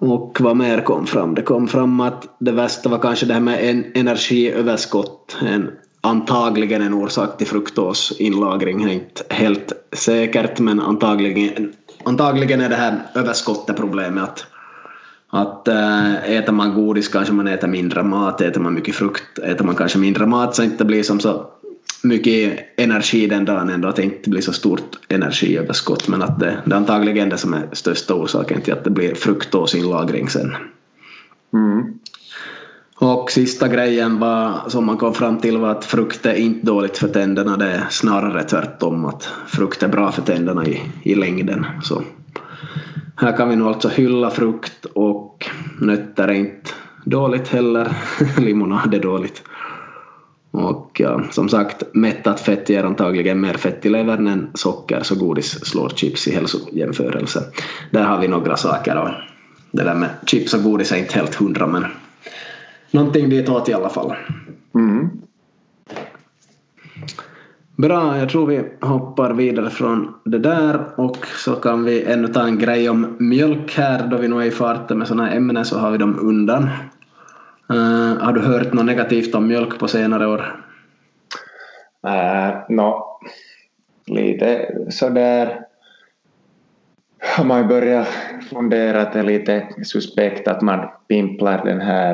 Och 0.01 0.37
vad 0.39 0.57
mer 0.57 0.81
kom 0.81 1.07
fram? 1.07 1.35
Det 1.35 1.41
kom 1.41 1.67
fram 1.67 1.99
att 1.99 2.35
det 2.39 2.51
värsta 2.51 2.89
var 2.89 2.99
kanske 2.99 3.25
det 3.25 3.33
här 3.33 3.41
med 3.41 3.69
en 3.69 3.85
energiöverskott. 3.95 5.37
En, 5.41 5.71
antagligen 6.01 6.81
en 6.81 6.93
orsak 6.93 7.37
till 7.37 7.47
fruktosinlagring. 7.47 8.89
Inte 8.89 9.23
helt 9.29 9.73
säkert 9.93 10.59
men 10.59 10.79
antagligen 10.79 11.73
antagligen 12.03 12.61
är 12.61 12.69
det 12.69 12.75
här 12.75 12.99
överskottet 13.15 13.77
problemet 13.77 14.23
att 14.23 14.45
att 15.33 15.67
äh, 15.67 16.31
äter 16.31 16.53
man 16.53 16.73
godis 16.73 17.07
kanske 17.07 17.33
man 17.33 17.47
äter 17.47 17.67
mindre 17.67 18.03
mat, 18.03 18.41
äter 18.41 18.61
man 18.61 18.73
mycket 18.73 18.95
frukt 18.95 19.39
äter 19.39 19.65
man 19.65 19.75
kanske 19.75 19.97
mindre 19.97 20.25
mat 20.25 20.55
så 20.55 20.63
inte 20.63 20.85
blir 20.85 21.03
som 21.03 21.19
så 21.19 21.45
mycket 22.03 22.59
energi 22.77 23.27
den 23.27 23.45
dagen 23.45 23.69
ändå, 23.69 23.87
att 23.87 23.95
det 23.95 24.03
inte 24.03 24.29
blir 24.29 24.41
så 24.41 24.53
stort 24.53 24.97
energiöverskott 25.07 26.07
men 26.07 26.21
att 26.21 26.39
det, 26.39 26.61
det 26.65 26.71
är 26.71 26.77
antagligen 26.77 27.29
det 27.29 27.37
som 27.37 27.53
är 27.53 27.67
största 27.71 28.13
orsaken 28.13 28.61
till 28.61 28.73
att 28.73 28.83
det 28.83 28.89
blir 28.89 29.15
fruktosinlagring 29.15 30.29
sen. 30.29 30.55
Mm. 31.53 31.93
Och 32.95 33.31
sista 33.31 33.67
grejen 33.67 34.19
var, 34.19 34.53
som 34.67 34.85
man 34.85 34.97
kom 34.97 35.13
fram 35.13 35.37
till 35.37 35.57
var 35.57 35.69
att 35.69 35.85
frukt 35.85 36.25
är 36.25 36.33
inte 36.33 36.65
dåligt 36.65 36.97
för 36.97 37.07
tänderna, 37.07 37.57
det 37.57 37.65
är 37.65 37.85
snarare 37.89 38.43
tvärtom 38.43 39.05
att 39.05 39.29
frukt 39.47 39.83
är 39.83 39.87
bra 39.87 40.11
för 40.11 40.21
tänderna 40.21 40.65
i, 40.65 40.81
i 41.03 41.15
längden. 41.15 41.65
Så 41.83 42.03
här 43.15 43.37
kan 43.37 43.49
vi 43.49 43.55
nu 43.55 43.63
alltså 43.63 43.89
hylla 43.89 44.29
frukt 44.29 44.85
och 44.85 45.45
nötter 45.79 46.27
är 46.27 46.33
inte 46.33 46.69
dåligt 47.05 47.47
heller, 47.47 47.91
limonad 48.39 48.93
är 48.93 48.99
dåligt. 48.99 49.43
Och 50.51 51.01
ja, 51.03 51.21
som 51.31 51.49
sagt, 51.49 51.83
mättat 51.93 52.39
fett 52.39 52.69
ger 52.69 52.83
antagligen 52.83 53.41
mer 53.41 53.53
fett 53.53 53.85
i 53.85 53.89
levern 53.89 54.27
än 54.27 54.51
socker, 54.53 54.99
så 55.03 55.15
godis 55.15 55.65
slår 55.65 55.89
chips 55.89 56.27
i 56.27 56.35
hälsojämförelse. 56.35 57.43
Där 57.91 58.03
har 58.03 58.19
vi 58.19 58.27
några 58.27 58.57
saker 58.57 58.97
och 58.97 59.09
det 59.71 59.83
där 59.83 59.95
med 59.95 60.09
chips 60.25 60.53
och 60.53 60.63
godis 60.63 60.91
är 60.91 60.97
inte 60.97 61.15
helt 61.15 61.35
hundra 61.35 61.67
men 61.67 61.85
någonting 62.91 63.29
ditåt 63.29 63.69
i 63.69 63.73
alla 63.73 63.89
fall. 63.89 64.15
Mm. 64.75 65.09
Bra, 67.75 68.17
jag 68.17 68.29
tror 68.29 68.45
vi 68.45 68.63
hoppar 68.81 69.33
vidare 69.33 69.69
från 69.69 70.13
det 70.25 70.39
där 70.39 70.79
och 70.95 71.17
så 71.45 71.55
kan 71.55 71.83
vi 71.83 72.03
ännu 72.03 72.27
ta 72.27 72.41
en 72.41 72.59
grej 72.59 72.89
om 72.89 73.15
mjölk 73.19 73.73
här 73.77 74.07
då 74.07 74.17
vi 74.17 74.27
nu 74.27 74.41
är 74.41 74.45
i 74.45 74.51
farten 74.51 74.97
med 74.97 75.07
sådana 75.07 75.31
ämnen 75.31 75.65
så 75.65 75.79
har 75.79 75.91
vi 75.91 75.97
dem 75.97 76.19
undan. 76.21 76.69
Uh, 77.71 78.17
har 78.23 78.33
du 78.33 78.41
hört 78.41 78.73
något 78.73 78.85
negativt 78.85 79.35
om 79.35 79.47
mjölk 79.47 79.79
på 79.79 79.87
senare 79.87 80.27
år? 80.27 80.65
Uh, 82.07 82.59
no, 82.69 83.19
lite 84.05 84.71
sådär 84.89 85.61
har 87.37 87.43
man 87.43 87.67
börjat 87.67 88.07
fundera 88.49 89.01
att 89.01 89.13
det 89.13 89.19
är 89.19 89.23
lite 89.23 89.67
suspekt 89.83 90.47
att 90.47 90.61
man 90.61 90.89
pimplar 91.07 91.65
den 91.65 91.81
här 91.81 92.13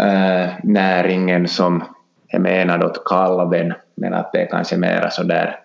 uh, 0.00 0.52
näringen 0.62 1.48
som 1.48 1.84
är 2.28 2.38
menad 2.38 2.84
åt 2.84 3.04
kalven 3.04 3.74
men 3.94 4.14
att 4.14 4.32
det 4.32 4.42
är 4.42 4.50
kanske 4.50 4.76
mera 4.76 5.10
sådär 5.10 5.58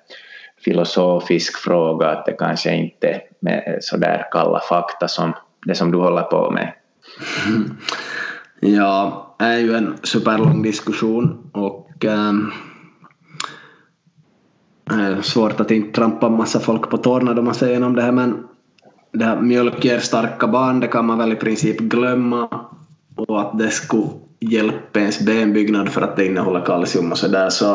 filosofisk 0.65 1.57
fråga 1.57 2.07
att 2.07 2.25
det 2.25 2.33
kanske 2.33 2.73
inte 2.75 3.21
är 3.45 3.77
sådär 3.81 4.27
kalla 4.31 4.59
fakta 4.59 5.07
som 5.07 5.33
det 5.65 5.75
som 5.75 5.91
du 5.91 5.97
håller 5.97 6.21
på 6.21 6.51
med. 6.51 6.73
Ja, 8.59 9.35
det 9.39 9.45
är 9.45 9.59
ju 9.59 9.73
en 9.73 9.97
superlång 10.03 10.61
diskussion 10.61 11.49
och 11.51 12.05
äh, 12.05 12.33
är 14.85 15.21
svårt 15.21 15.59
att 15.59 15.71
inte 15.71 15.95
trampa 15.95 16.29
massa 16.29 16.59
folk 16.59 16.89
på 16.89 16.97
tårna 16.97 17.33
då 17.33 17.41
man 17.41 17.53
säger 17.53 17.71
igenom 17.71 17.95
det 17.95 18.01
här 18.01 18.11
men 18.11 18.43
det 19.11 19.25
här 19.25 19.41
mjölk 19.41 19.85
ger 19.85 19.99
starka 19.99 20.47
barn, 20.47 20.79
det 20.79 20.87
kan 20.87 21.05
man 21.05 21.17
väl 21.17 21.31
i 21.31 21.35
princip 21.35 21.79
glömma 21.79 22.49
och 23.15 23.41
att 23.41 23.57
det 23.57 23.69
skulle 23.69 24.07
hjälpa 24.39 24.99
ens 24.99 25.19
benbyggnad 25.19 25.89
för 25.89 26.01
att 26.01 26.15
det 26.15 26.25
innehåller 26.25 26.65
kalcium 26.65 27.11
och 27.11 27.17
sådär 27.17 27.49
så 27.49 27.65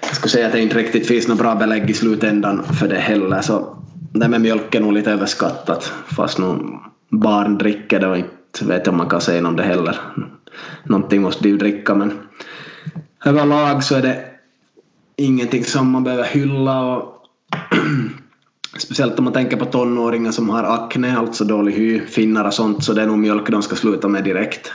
jag 0.00 0.16
skulle 0.16 0.30
säga 0.30 0.46
att 0.46 0.52
det 0.52 0.60
inte 0.60 0.78
riktigt 0.78 1.06
finns 1.06 1.28
några 1.28 1.42
bra 1.42 1.54
belägg 1.54 1.90
i 1.90 1.94
slutändan 1.94 2.62
för 2.62 2.88
det 2.88 2.98
heller. 2.98 3.40
Så 3.40 3.76
det 4.12 4.28
med 4.28 4.40
mjölk 4.40 4.74
är 4.74 4.80
nog 4.80 4.92
lite 4.92 5.12
överskattat 5.12 5.92
fast 6.16 6.38
nog 6.38 6.80
barn 7.10 7.58
dricker 7.58 8.00
det 8.00 8.08
och 8.08 8.16
inte 8.16 8.37
vet 8.62 8.86
jag 8.86 8.92
om 8.92 8.98
man 8.98 9.08
kan 9.08 9.20
säga 9.20 9.48
om 9.48 9.56
det 9.56 9.62
heller. 9.62 10.00
Någonting 10.84 11.22
måste 11.22 11.48
ju 11.48 11.56
dricka 11.56 11.94
men 11.94 12.12
överlag 13.24 13.84
så 13.84 13.94
är 13.94 14.02
det 14.02 14.24
ingenting 15.16 15.64
som 15.64 15.90
man 15.90 16.04
behöver 16.04 16.24
hylla 16.24 16.80
och 16.80 17.14
speciellt 18.78 19.18
om 19.18 19.24
man 19.24 19.32
tänker 19.32 19.56
på 19.56 19.64
tonåringar 19.64 20.32
som 20.32 20.50
har 20.50 20.64
akne, 20.64 21.18
alltså 21.18 21.44
dålig 21.44 21.72
hy, 21.72 22.00
finnar 22.00 22.44
och 22.44 22.54
sånt, 22.54 22.84
så 22.84 22.92
det 22.92 23.02
är 23.02 23.06
nog 23.06 23.18
mjölk 23.18 23.50
de 23.50 23.62
ska 23.62 23.76
sluta 23.76 24.08
med 24.08 24.24
direkt. 24.24 24.72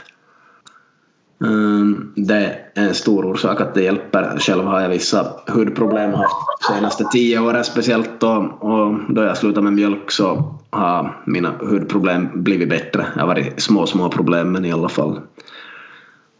Eh, 1.44 1.73
det 2.16 2.34
är 2.34 2.58
en 2.74 2.94
stor 2.94 3.24
orsak 3.24 3.60
att 3.60 3.74
det 3.74 3.82
hjälper. 3.82 4.38
Själv 4.38 4.64
har 4.64 4.80
jag 4.80 4.88
vissa 4.88 5.26
hudproblem 5.46 6.12
haft 6.12 6.34
de 6.68 6.74
senaste 6.74 7.04
tio 7.04 7.40
åren 7.40 7.64
speciellt 7.64 8.20
då, 8.20 8.56
och 8.60 9.14
då 9.14 9.22
jag 9.22 9.36
slutade 9.36 9.64
med 9.64 9.72
mjölk 9.72 10.10
så 10.10 10.54
har 10.70 11.22
mina 11.26 11.52
hudproblem 11.60 12.28
blivit 12.34 12.68
bättre. 12.68 13.06
Det 13.14 13.20
har 13.20 13.26
varit 13.26 13.62
små, 13.62 13.86
små 13.86 14.08
problem 14.08 14.52
men 14.52 14.64
i 14.64 14.72
alla 14.72 14.88
fall. 14.88 15.20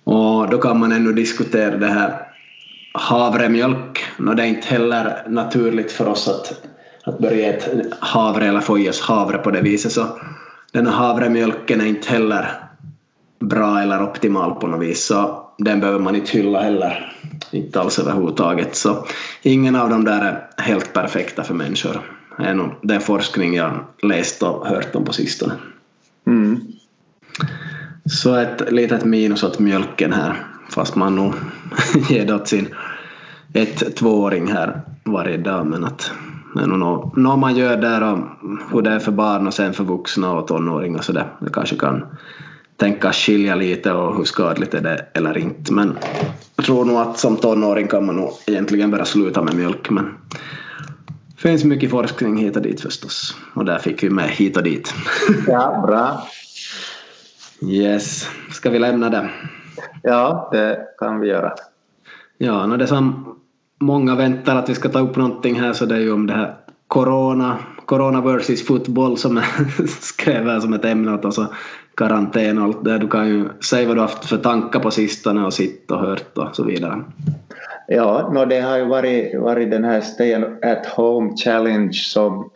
Och 0.04 0.50
då 0.50 0.58
kan 0.58 0.78
man 0.78 0.92
ännu 0.92 1.12
diskutera 1.12 1.76
det 1.76 1.87
här 1.87 2.26
havremjölk. 2.92 4.04
No, 4.18 4.34
det 4.34 4.42
är 4.42 4.46
inte 4.46 4.68
heller 4.68 5.23
naturligt 5.28 5.92
för 5.92 6.08
oss 6.08 6.28
att, 6.28 6.66
att 7.04 7.18
börja 7.18 7.54
äta 7.54 7.70
havre 8.00 8.46
eller 8.46 8.61
få 8.61 8.78
i 8.78 8.90
oss 8.90 9.00
havre 9.00 9.38
på 9.38 9.50
det 9.50 9.61
viset 9.61 9.92
så 9.92 10.06
den 10.73 10.87
här 10.87 10.92
havremjölken 10.92 11.80
är 11.80 11.87
inte 11.87 12.08
heller 12.08 12.49
bra 13.40 13.80
eller 13.80 14.02
optimal 14.02 14.54
på 14.54 14.66
något 14.66 14.80
vis 14.80 15.06
så 15.06 15.43
den 15.58 15.80
behöver 15.80 15.99
man 15.99 16.16
inte 16.16 16.32
hylla 16.32 16.62
heller. 16.62 17.12
Inte 17.50 17.80
alls 17.80 17.99
överhuvudtaget. 17.99 18.76
Så 18.76 19.06
ingen 19.42 19.76
av 19.76 19.90
dem 19.90 20.04
där 20.04 20.20
är 20.20 20.62
helt 20.62 20.92
perfekta 20.92 21.44
för 21.44 21.54
människor. 21.54 22.00
Det 22.38 22.44
är 22.44 22.54
nog 22.54 22.70
den 22.82 23.00
forskning 23.00 23.54
jag 23.54 23.84
läst 24.02 24.42
och 24.42 24.66
hört 24.66 24.94
om 24.94 25.04
på 25.04 25.12
sistone. 25.12 25.52
Mm. 26.26 26.61
Så 28.04 28.34
ett 28.34 28.73
litet 28.73 29.04
minus 29.04 29.42
åt 29.42 29.58
mjölken 29.58 30.12
här 30.12 30.46
fast 30.70 30.94
man 30.96 31.16
nog 31.16 31.34
ger 32.08 32.26
det 32.26 32.34
åt 32.34 32.49
sin 32.49 32.75
ett 33.52 33.96
tvååring 33.96 34.46
här 34.46 34.80
varje 35.04 35.37
dag 35.37 35.66
men 35.66 35.84
att 35.84 36.12
är 36.61 36.66
nog 36.66 37.18
något 37.18 37.38
man 37.38 37.56
gör 37.56 37.76
där 37.76 38.12
och 38.12 38.18
hur 38.73 38.82
det 38.82 38.90
är 38.90 38.99
för 38.99 39.12
barn 39.12 39.46
och 39.46 39.54
sen 39.54 39.73
för 39.73 39.84
vuxna 39.84 40.32
och 40.32 40.46
tonåringar 40.46 41.02
så 41.02 41.12
det, 41.12 41.26
det 41.40 41.50
kanske 41.52 41.76
kan 41.76 42.04
tänka 42.76 43.12
skilja 43.12 43.54
lite 43.54 43.93
och 43.93 44.16
hur 44.16 44.25
skadligt 44.25 44.75
är 44.75 44.81
det 44.81 45.07
eller 45.14 45.38
inte. 45.38 45.73
Men 45.73 45.99
jag 46.57 46.66
tror 46.66 46.85
nog 46.85 46.97
att 46.97 47.19
som 47.19 47.37
tonåring 47.37 47.88
kan 47.88 48.07
man 48.07 48.16
nog 48.16 48.33
egentligen 48.47 48.90
börja 48.90 49.04
sluta 49.04 49.43
med 49.43 49.54
mjölk. 49.54 49.90
Men 49.90 50.04
det 51.26 51.40
finns 51.43 51.64
mycket 51.64 51.90
forskning 51.90 52.37
hit 52.37 52.57
och 52.57 52.62
dit 52.62 52.81
förstås. 52.81 53.37
Och 53.54 53.64
där 53.64 53.78
fick 53.78 54.02
vi 54.02 54.11
med 54.11 54.28
hit 54.28 54.57
och 54.57 54.62
dit. 54.62 54.95
Ja, 55.47 55.85
bra. 55.87 56.28
Yes. 57.71 58.28
Ska 58.50 58.71
vi 58.71 58.78
lämna 58.78 59.11
det? 59.11 59.31
Ja, 60.02 60.49
det 60.52 60.78
kan 60.99 61.21
vi 61.21 61.28
göra. 61.28 61.52
Ja, 62.38 62.66
no 62.66 62.76
det 62.76 62.87
som 62.87 63.35
många 63.81 64.14
väntar 64.14 64.57
att 64.57 64.69
vi 64.69 64.75
ska 64.75 64.88
ta 64.88 64.99
upp 64.99 65.16
någonting 65.16 65.61
här 65.61 65.73
så 65.73 65.87
det 65.87 65.95
är 65.95 66.00
ju 66.00 66.12
om 66.12 66.26
det 66.26 66.35
här 66.35 66.54
corona, 66.88 67.59
corona 67.87 68.21
versus 68.21 68.66
fotboll 68.66 69.16
som 69.16 69.37
är 69.38 69.87
skrevet 69.87 70.62
som 70.62 70.73
ett 70.73 70.85
ämne 70.85 71.12
och 71.12 71.35
så 71.35 71.47
karantän 71.96 72.58
och 72.58 72.64
allt 72.64 72.84
det. 72.84 72.98
Du 72.98 73.08
kan 73.08 73.28
ju 73.28 73.48
säga 73.62 73.88
vad 73.88 73.96
du 73.96 74.00
haft 74.00 74.24
för 74.24 74.36
tankar 74.36 74.80
på 74.80 74.90
sistone 74.90 75.46
och 75.46 75.54
sitt 75.54 75.90
och 75.90 75.98
hört 75.98 76.38
och 76.38 76.56
så 76.56 76.64
vidare. 76.64 77.04
Ja, 77.88 78.30
no, 78.32 78.44
det 78.44 78.60
har 78.60 78.76
ju 78.76 78.84
varit, 78.84 79.40
varit 79.40 79.70
den 79.70 79.84
här 79.84 80.00
Stay 80.00 80.34
at 80.62 80.86
Home 80.86 81.36
Challenge 81.36 81.92
som 81.92 82.50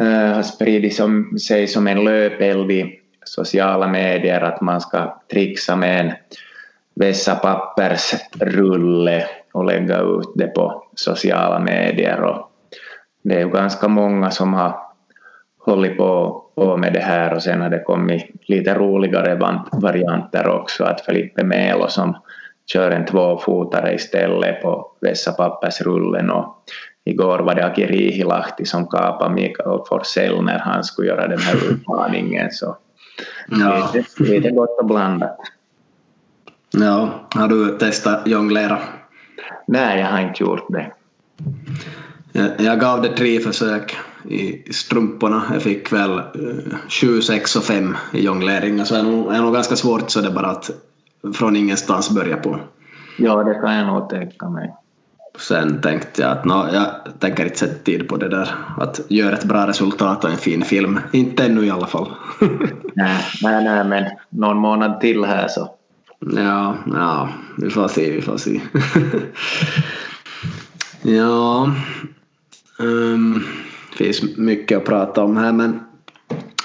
äh, 0.00 0.34
har 0.34 0.42
spridit 0.42 0.96
som, 0.96 1.38
sig 1.38 1.66
som 1.66 1.86
en 1.86 2.04
löpeld 2.04 2.70
i 2.70 3.00
sociala 3.24 3.88
medier 3.88 4.40
att 4.40 4.60
man 4.60 4.80
ska 4.80 5.20
trixa 5.30 5.76
med 5.76 6.00
en 6.00 6.12
vässa 6.94 7.34
pappersrulle 7.34 9.26
och 9.52 9.64
lägga 9.64 10.00
ut 10.00 10.32
det 10.34 10.46
på 10.46 10.84
sociala 10.94 11.58
medier. 11.58 12.20
Och 12.22 12.50
det 13.22 13.34
är 13.34 13.40
ju 13.40 13.50
ganska 13.50 13.88
många 13.88 14.30
som 14.30 14.54
har 14.54 14.80
hållit 15.58 15.96
på, 15.96 16.42
på 16.58 16.76
med 16.76 16.92
det 16.92 17.00
här 17.00 17.34
och 17.34 17.42
sen 17.42 17.60
har 17.60 17.70
det 17.70 17.82
kommit 17.82 18.26
lite 18.46 18.74
roligare 18.74 19.58
varianter 19.72 20.48
också 20.48 20.84
att 20.84 21.00
Felipe 21.00 21.44
Melo 21.44 21.88
som 21.88 22.16
kör 22.72 22.90
en 22.90 23.06
tvåfotare 23.06 23.94
istället 23.94 24.62
på 24.62 24.92
vässapappersrullen 25.00 26.30
och 26.30 26.62
igår 27.04 27.38
var 27.38 27.54
det 27.54 27.66
Aki 27.66 27.86
Riihilahti 27.86 28.64
som 28.64 28.86
kapade 28.86 29.34
Mikael 29.34 29.80
Forsell 29.88 30.42
när 30.42 30.58
han 30.58 30.84
skulle 30.84 31.08
göra 31.08 31.28
den 31.28 31.38
här 31.38 31.56
utmaningen 31.70 32.50
så 32.50 32.76
ja. 33.48 33.90
lite, 33.94 34.22
lite 34.22 34.50
gott 34.50 34.78
och 34.80 34.86
blandat. 34.86 35.38
Ja, 36.70 37.10
har 37.34 37.48
du 37.48 37.78
testat 37.78 38.26
jonglera? 38.26 38.78
Nej, 39.66 40.00
jag 40.00 40.06
har 40.06 40.20
inte 40.20 40.42
gjort 40.42 40.66
det. 40.68 40.92
Jag 42.58 42.80
gav 42.80 43.02
det 43.02 43.08
tre 43.08 43.40
försök 43.40 43.96
i 44.30 44.72
strumporna. 44.72 45.42
Jag 45.52 45.62
fick 45.62 45.92
väl 45.92 46.22
7, 46.88 47.16
eh, 47.16 47.20
6 47.20 47.56
och 47.56 47.64
5 47.64 47.96
i 48.12 48.24
jonglering. 48.24 48.84
Så 48.84 48.94
det 48.94 49.00
är 49.00 49.04
nog, 49.04 49.34
är 49.34 49.42
nog 49.42 49.54
ganska 49.54 49.76
svårt 49.76 50.10
så 50.10 50.20
det 50.20 50.28
är 50.28 50.32
bara 50.32 50.50
att 50.50 50.70
från 51.34 51.56
ingenstans 51.56 52.10
börja 52.10 52.36
på. 52.36 52.58
Ja, 53.16 53.42
det 53.44 53.54
kan 53.54 53.74
jag 53.74 53.86
nog 53.86 54.08
tänka 54.08 54.48
mig. 54.48 54.74
Sen 55.38 55.80
tänkte 55.80 56.22
jag 56.22 56.30
att 56.30 56.44
no, 56.44 56.68
jag 56.72 56.86
tänker 57.18 57.44
inte 57.44 57.58
sätta 57.58 57.84
tid 57.84 58.08
på 58.08 58.16
det 58.16 58.28
där. 58.28 58.54
Att 58.76 59.00
göra 59.08 59.36
ett 59.36 59.44
bra 59.44 59.66
resultat 59.66 60.24
och 60.24 60.30
en 60.30 60.36
fin 60.36 60.62
film. 60.62 61.00
Inte 61.12 61.44
ännu 61.44 61.66
i 61.66 61.70
alla 61.70 61.86
fall. 61.86 62.12
nej, 62.94 63.24
nej, 63.42 63.64
nej, 63.64 63.84
men 63.84 64.04
någon 64.28 64.56
månad 64.56 65.00
till 65.00 65.24
här 65.24 65.48
så. 65.48 65.74
Ja, 66.20 66.76
ja, 66.86 67.28
vi 67.56 67.70
får 67.70 67.88
se, 67.88 68.10
vi 68.10 68.22
får 68.22 68.36
se. 68.36 68.60
ja, 71.16 71.72
um, 72.78 73.44
finns 73.98 74.36
mycket 74.36 74.78
att 74.78 74.84
prata 74.84 75.24
om 75.24 75.36
här 75.36 75.52
men 75.52 75.80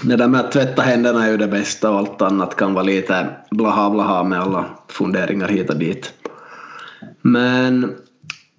det 0.04 0.16
där 0.16 0.28
med 0.28 0.40
att 0.40 0.52
tvätta 0.52 0.82
händerna 0.82 1.26
är 1.26 1.32
ju 1.32 1.38
det 1.38 1.48
bästa 1.48 1.92
och 1.92 1.98
allt 1.98 2.22
annat 2.22 2.56
kan 2.56 2.74
vara 2.74 2.84
lite 2.84 3.28
blaha 3.52 3.90
blaha 3.90 4.24
med 4.24 4.40
alla 4.42 4.66
funderingar 4.88 5.48
hit 5.48 5.70
och 5.70 5.78
dit. 5.78 6.14
Men 7.22 7.96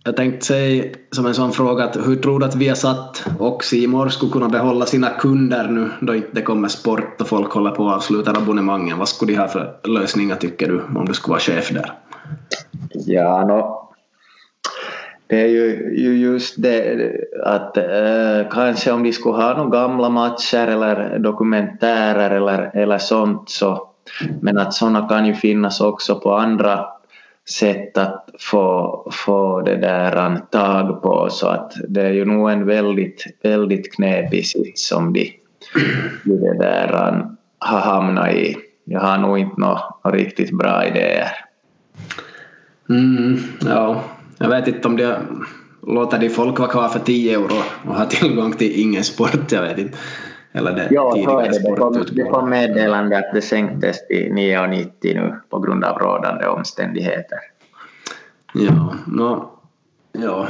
jag 0.04 0.16
tänkte 0.16 0.46
säga 0.46 0.84
som 1.10 1.26
en 1.26 1.34
sån 1.34 1.52
fråga 1.52 1.84
att 1.84 1.96
hur 1.96 2.16
tror 2.16 2.40
du 2.40 2.46
att 2.46 2.54
Viasat 2.54 3.26
och 3.38 3.64
Simor 3.64 4.08
skulle 4.08 4.32
kunna 4.32 4.48
behålla 4.48 4.86
sina 4.86 5.08
kunder 5.08 5.68
nu 5.68 5.90
då 6.00 6.14
inte 6.14 6.28
det 6.32 6.42
kommer 6.42 6.68
sport 6.68 7.20
och 7.20 7.28
folk 7.28 7.52
håller 7.52 7.70
på 7.70 7.88
att 7.88 7.96
avsluta 7.96 8.30
abonnemangen? 8.30 8.98
Vad 8.98 9.08
skulle 9.08 9.32
de 9.32 9.38
ha 9.38 9.48
för 9.48 9.76
lösningar 9.84 10.36
tycker 10.36 10.68
du 10.68 10.82
om 10.98 11.06
du 11.06 11.14
skulle 11.14 11.32
vara 11.32 11.40
chef 11.40 11.70
där? 11.70 11.92
Ja, 13.06 13.46
no, 13.46 13.83
det 15.26 15.40
är 15.42 15.48
ju, 15.48 15.94
ju 15.96 16.16
just 16.16 16.62
det 16.62 17.10
att 17.42 17.76
eh, 17.76 18.50
kanske 18.50 18.92
om 18.92 19.02
de 19.02 19.12
skulle 19.12 19.36
ha 19.36 19.56
några 19.56 19.80
gamla 19.80 20.08
matcher 20.08 20.66
eller 20.66 21.18
dokumentärer 21.18 22.30
eller, 22.30 22.70
eller 22.74 22.98
sånt 22.98 23.50
så 23.50 23.88
men 24.40 24.58
att 24.58 24.74
sådana 24.74 25.08
kan 25.08 25.26
ju 25.26 25.34
finnas 25.34 25.80
också 25.80 26.20
på 26.20 26.36
andra 26.36 26.86
sätt 27.48 27.98
att 27.98 28.28
få, 28.40 29.12
få 29.12 29.60
det 29.60 29.76
där 29.76 30.36
tag 30.50 31.02
på 31.02 31.28
så 31.30 31.46
att 31.46 31.72
det 31.88 32.02
är 32.02 32.12
ju 32.12 32.24
nog 32.24 32.50
en 32.50 32.66
väldigt, 32.66 33.24
väldigt 33.42 33.94
knepig 33.94 34.46
sits 34.46 34.88
som 34.88 35.12
de, 35.12 35.32
de 36.24 36.36
det 36.36 36.58
där 36.58 37.24
har 37.58 37.80
hamnat 37.80 38.32
i. 38.32 38.56
Jag 38.84 39.00
har 39.00 39.18
nog 39.18 39.38
inte 39.38 39.60
några 39.60 39.80
riktigt 40.04 40.50
bra 40.50 40.86
idéer. 40.86 41.28
Mm, 42.88 43.38
ja, 43.66 44.02
jag 44.38 44.48
vet 44.48 44.68
inte 44.68 44.88
om 44.88 44.96
det 44.96 45.20
låter 45.86 46.18
de 46.18 46.30
folk 46.30 46.58
vara 46.58 46.70
kvar 46.70 46.88
för 46.88 46.98
10 46.98 47.34
euro 47.34 47.62
och 47.88 47.94
ha 47.94 48.04
tillgång 48.04 48.52
till 48.52 48.80
ingen 48.80 49.04
sport, 49.04 49.52
jag 49.52 49.62
vet 49.62 49.78
inte. 49.78 49.98
Eller 50.52 50.72
det 50.72 50.88
ja, 50.90 51.16
är 51.16 51.50
det. 51.50 51.58
Det 51.58 51.76
kom, 51.76 52.04
det 52.12 52.22
kom 52.22 52.50
meddelande 52.50 53.18
att 53.18 53.34
det 53.34 53.42
sänktes 53.42 54.06
till 54.06 54.32
9,90 54.32 54.90
nu 55.02 55.40
på 55.50 55.58
grund 55.58 55.84
av 55.84 55.98
rådande 55.98 56.46
omständigheter. 56.46 57.38
Ja, 58.54 58.94
no, 59.06 59.50
ja. 60.12 60.48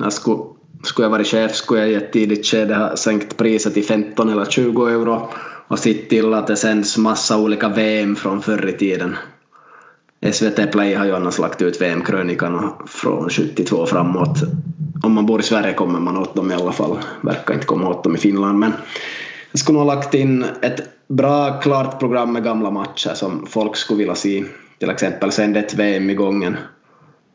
Jag 0.00 0.12
skulle, 0.12 0.38
skulle 0.82 1.06
jag 1.06 1.10
varit 1.10 1.26
chef 1.26 1.54
skulle 1.54 1.80
jag 1.80 1.90
i 1.90 1.94
ett 1.94 2.12
tidigt 2.12 2.46
skede 2.46 2.74
ha 2.74 2.96
sänkt 2.96 3.36
priset 3.36 3.74
till 3.74 3.84
15 3.84 4.28
eller 4.28 4.44
20 4.44 4.86
euro 4.86 5.28
och 5.68 5.78
sett 5.78 6.08
till 6.08 6.34
att 6.34 6.46
det 6.46 6.56
sänds 6.56 6.98
massa 6.98 7.38
olika 7.38 7.68
VM 7.68 8.16
från 8.16 8.42
förr 8.42 8.68
i 8.68 8.72
tiden. 8.72 9.16
SVT 10.32 10.72
Play 10.72 10.94
har 10.94 11.04
ju 11.04 11.14
annars 11.14 11.38
lagt 11.38 11.62
ut 11.62 11.80
VM-krönikan 11.80 12.72
från 12.86 13.30
72 13.30 13.86
framåt. 13.86 14.38
Om 15.02 15.12
man 15.12 15.26
bor 15.26 15.40
i 15.40 15.42
Sverige 15.42 15.74
kommer 15.74 16.00
man 16.00 16.16
åt 16.16 16.34
dem 16.34 16.50
i 16.50 16.54
alla 16.54 16.72
fall. 16.72 16.98
Verkar 17.20 17.54
inte 17.54 17.66
komma 17.66 17.88
åt 17.88 18.04
dem 18.04 18.14
i 18.14 18.18
Finland 18.18 18.58
men 18.58 18.72
jag 19.52 19.58
skulle 19.58 19.78
nog 19.78 19.88
ha 19.88 19.94
lagt 19.94 20.14
in 20.14 20.44
ett 20.62 20.80
bra 21.08 21.60
klart 21.60 21.98
program 21.98 22.32
med 22.32 22.44
gamla 22.44 22.70
matcher 22.70 23.14
som 23.14 23.46
folk 23.46 23.76
skulle 23.76 23.98
vilja 23.98 24.14
se. 24.14 24.44
Till 24.78 24.90
exempel 24.90 25.32
sände 25.32 25.60
ett 25.60 25.74
VM 25.74 26.10
i 26.10 26.14
gången 26.14 26.56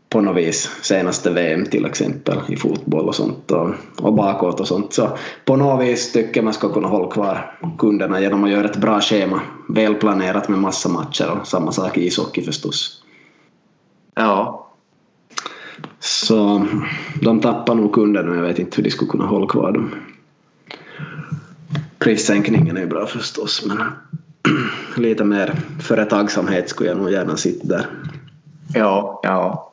på 0.10 0.22
något 0.22 0.38
vis 0.38 0.69
senaste 0.82 1.30
VM 1.30 1.65
till 1.65 1.86
exempel 1.86 2.39
i 2.48 2.56
fotboll 2.56 3.08
och 3.08 3.15
sånt 3.15 3.52
och, 3.52 3.69
och 4.02 4.13
bakåt 4.13 4.60
och 4.60 4.67
sånt. 4.67 4.93
Så 4.93 5.17
på 5.45 5.56
något 5.56 5.86
vis 5.86 6.12
tycker 6.12 6.41
man 6.41 6.54
ska 6.54 6.74
kunna 6.74 6.88
hålla 6.88 7.12
kvar 7.12 7.58
kunderna 7.78 8.22
genom 8.22 8.43
att 8.43 8.50
göra 8.50 8.65
ett 8.65 8.78
bra 8.78 9.02
schema, 9.02 9.41
välplanerat 9.69 10.50
med 10.50 10.60
massa 10.60 10.89
matcher 10.89 11.30
och 11.30 11.48
samma 11.48 11.72
sak 11.72 11.98
i 11.98 12.08
ishockey 12.08 12.41
förstås. 12.41 13.04
Ja. 14.15 14.67
Så 16.00 16.65
de 17.22 17.41
tappar 17.41 17.76
nog 17.76 17.93
kunder 17.93 18.24
nu, 18.24 18.36
jag 18.36 18.43
vet 18.43 18.60
inte 18.60 18.78
hur 18.78 18.84
de 18.84 18.91
skulle 18.91 19.12
kunna 19.12 19.26
hålla 19.26 19.48
kvar 19.48 19.72
dem. 19.72 19.91
Prissänkningen 22.00 22.78
är 22.78 22.82
ju 22.82 22.88
bra 22.88 23.06
förstås 23.06 23.65
men 23.65 23.78
lite 25.04 25.24
mer 25.24 25.56
företagsamhet 25.82 26.69
skulle 26.69 26.89
jag 26.89 26.98
nog 26.98 27.12
gärna 27.12 27.38
sitta 27.38 27.67
där. 27.67 27.86
Ja, 28.74 29.19
ja. 29.24 29.68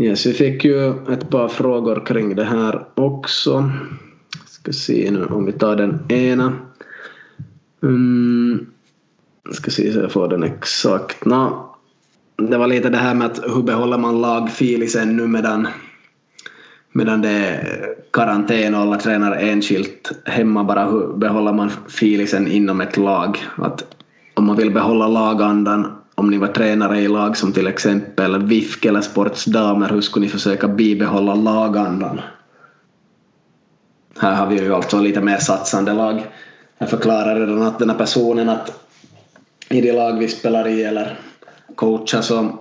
Yes, 0.00 0.26
vi 0.26 0.32
fick 0.32 0.64
ju 0.64 0.90
ett 1.12 1.30
par 1.30 1.48
frågor 1.48 2.06
kring 2.06 2.34
det 2.34 2.44
här 2.44 2.84
också. 2.94 3.70
Ska 4.46 4.72
se 4.72 5.10
nu 5.10 5.24
om 5.24 5.46
vi 5.46 5.52
tar 5.52 5.76
den 5.76 6.12
ena. 6.12 6.52
Mm, 7.82 8.66
ska 9.52 9.70
se 9.70 9.92
så 9.92 9.98
jag 9.98 10.12
får 10.12 10.28
den 10.28 10.42
exakt. 10.42 11.24
No, 11.24 11.70
det 12.36 12.58
var 12.58 12.66
lite 12.66 12.88
det 12.88 12.96
här 12.96 13.14
med 13.14 13.26
att 13.26 13.40
hur 13.56 13.62
behåller 13.62 13.98
man 13.98 14.20
lagfilisen 14.20 15.16
nu 15.16 15.26
medan, 15.26 15.68
medan 16.92 17.22
det 17.22 17.30
är 17.30 17.94
karantän 18.10 18.74
och 18.74 18.80
alla 18.80 18.96
tränar 18.96 19.36
enskilt 19.36 20.12
hemma 20.24 20.64
bara 20.64 20.84
hur 20.84 21.16
behåller 21.16 21.52
man 21.52 21.70
filisen 21.88 22.48
inom 22.48 22.80
ett 22.80 22.96
lag? 22.96 23.38
Att 23.56 23.96
om 24.34 24.46
man 24.46 24.56
vill 24.56 24.70
behålla 24.70 25.08
lagandan 25.08 25.97
om 26.18 26.30
ni 26.30 26.38
var 26.38 26.48
tränare 26.48 27.00
i 27.00 27.08
lag 27.08 27.36
som 27.36 27.52
till 27.52 27.66
exempel 27.66 28.42
vifk 28.42 28.84
eller 28.84 29.00
Sportsdamer, 29.00 29.88
hur 29.88 30.00
skulle 30.00 30.26
ni 30.26 30.32
försöka 30.32 30.68
bibehålla 30.68 31.34
lagandan? 31.34 32.20
Här 34.18 34.34
har 34.34 34.46
vi 34.46 34.60
ju 34.60 34.74
alltså 34.74 35.00
lite 35.00 35.20
mer 35.20 35.36
satsande 35.36 35.92
lag. 35.92 36.26
Jag 36.78 36.90
förklarar 36.90 37.40
redan 37.40 37.62
att 37.62 37.78
den 37.78 37.90
här 37.90 37.98
personen 37.98 38.48
att 38.48 38.84
i 39.68 39.80
de 39.80 39.92
lag 39.92 40.18
vi 40.18 40.28
spelar 40.28 40.68
i 40.68 40.84
eller 40.84 41.18
coachar 41.74 42.20
så 42.20 42.58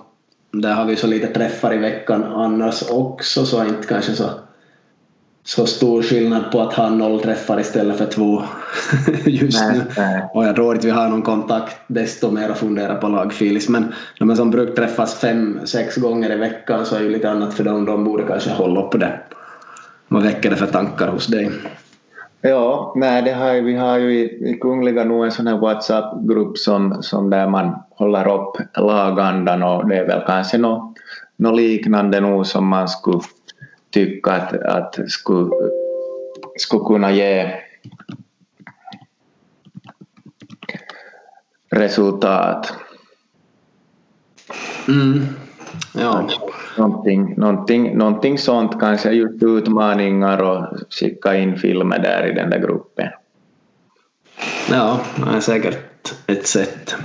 där 0.51 0.73
har 0.73 0.85
vi 0.85 0.95
så 0.95 1.07
lite 1.07 1.27
träffar 1.27 1.73
i 1.73 1.77
veckan 1.77 2.23
annars 2.23 2.83
också 2.89 3.45
så 3.45 3.65
inte 3.65 3.87
kanske 3.87 4.13
så 4.13 4.29
så 5.47 5.65
stor 5.65 6.01
skillnad 6.01 6.51
på 6.51 6.61
att 6.61 6.73
ha 6.73 6.89
noll 6.89 7.19
träffar 7.19 7.59
istället 7.59 7.97
för 7.97 8.05
två 8.05 8.43
just 9.25 9.61
nej, 9.61 9.77
nu. 9.77 9.83
Nej. 9.97 10.29
Och 10.33 10.45
jag 10.45 10.55
tror 10.55 10.75
inte 10.75 10.87
vi 10.87 10.93
har 10.93 11.09
någon 11.09 11.21
kontakt 11.21 11.77
desto 11.87 12.31
mer 12.31 12.49
att 12.49 12.57
fundera 12.57 12.95
på 12.95 13.07
lagfilis. 13.07 13.69
Men 13.69 13.93
när 14.19 14.27
man 14.27 14.35
som 14.35 14.51
brukar 14.51 14.73
träffas 14.73 15.15
fem, 15.19 15.59
sex 15.65 15.95
gånger 15.95 16.31
i 16.31 16.35
veckan 16.35 16.85
så 16.85 16.95
är 16.95 17.03
det 17.03 17.09
lite 17.09 17.29
annat 17.29 17.53
för 17.53 17.63
dem. 17.63 17.85
De 17.85 18.03
borde 18.03 18.23
kanske 18.23 18.49
hålla 18.49 18.85
upp 18.85 18.99
det. 18.99 19.19
Vad 20.07 20.23
väcker 20.23 20.49
det 20.49 20.55
för 20.55 20.65
tankar 20.65 21.07
hos 21.07 21.27
dig? 21.27 21.51
Ja, 22.41 22.93
nej, 22.95 23.21
det 23.21 23.33
har, 23.33 23.53
vi 23.53 23.75
har 23.75 23.97
ju 23.97 24.19
i, 24.19 24.49
i 24.51 24.59
Kungliga 24.61 25.03
nog 25.03 25.25
en 25.25 25.31
sån 25.31 25.47
här 25.47 25.57
WhatsApp-grupp 25.57 26.57
som, 26.57 27.03
som 27.03 27.29
där 27.29 27.47
man 27.47 27.75
håller 27.89 28.27
upp 28.27 28.57
lagandan 28.77 29.63
och 29.63 29.87
det 29.87 29.95
är 29.95 30.07
väl 30.07 30.21
kanske 30.27 30.57
något, 30.57 30.97
något 31.37 31.55
liknande 31.55 32.19
nog 32.19 32.47
som 32.47 32.67
man 32.67 32.87
skulle 32.87 33.21
tycka 33.91 34.31
att, 34.31 34.53
att 34.53 34.99
skulle, 35.11 35.51
skulle 36.57 36.85
kunna 36.85 37.11
ge 37.11 37.53
resultat. 41.69 42.73
Mm. 44.87 45.25
Ja. 45.93 46.29
Någonting, 46.77 47.33
någonting, 47.37 47.97
någonting 47.97 48.37
sånt, 48.37 48.79
kanske 48.79 49.11
just 49.11 49.43
utmaningar 49.43 50.41
och 50.41 50.65
skicka 50.89 51.35
in 51.35 51.57
filmer 51.57 51.99
där 51.99 52.31
i 52.31 52.33
den 52.33 52.49
där 52.49 52.59
gruppen. 52.59 53.09
Ja, 54.69 54.99
det 55.15 55.37
är 55.37 55.39
säkert 55.39 56.13
ett 56.27 56.47
sätt. 56.47 56.95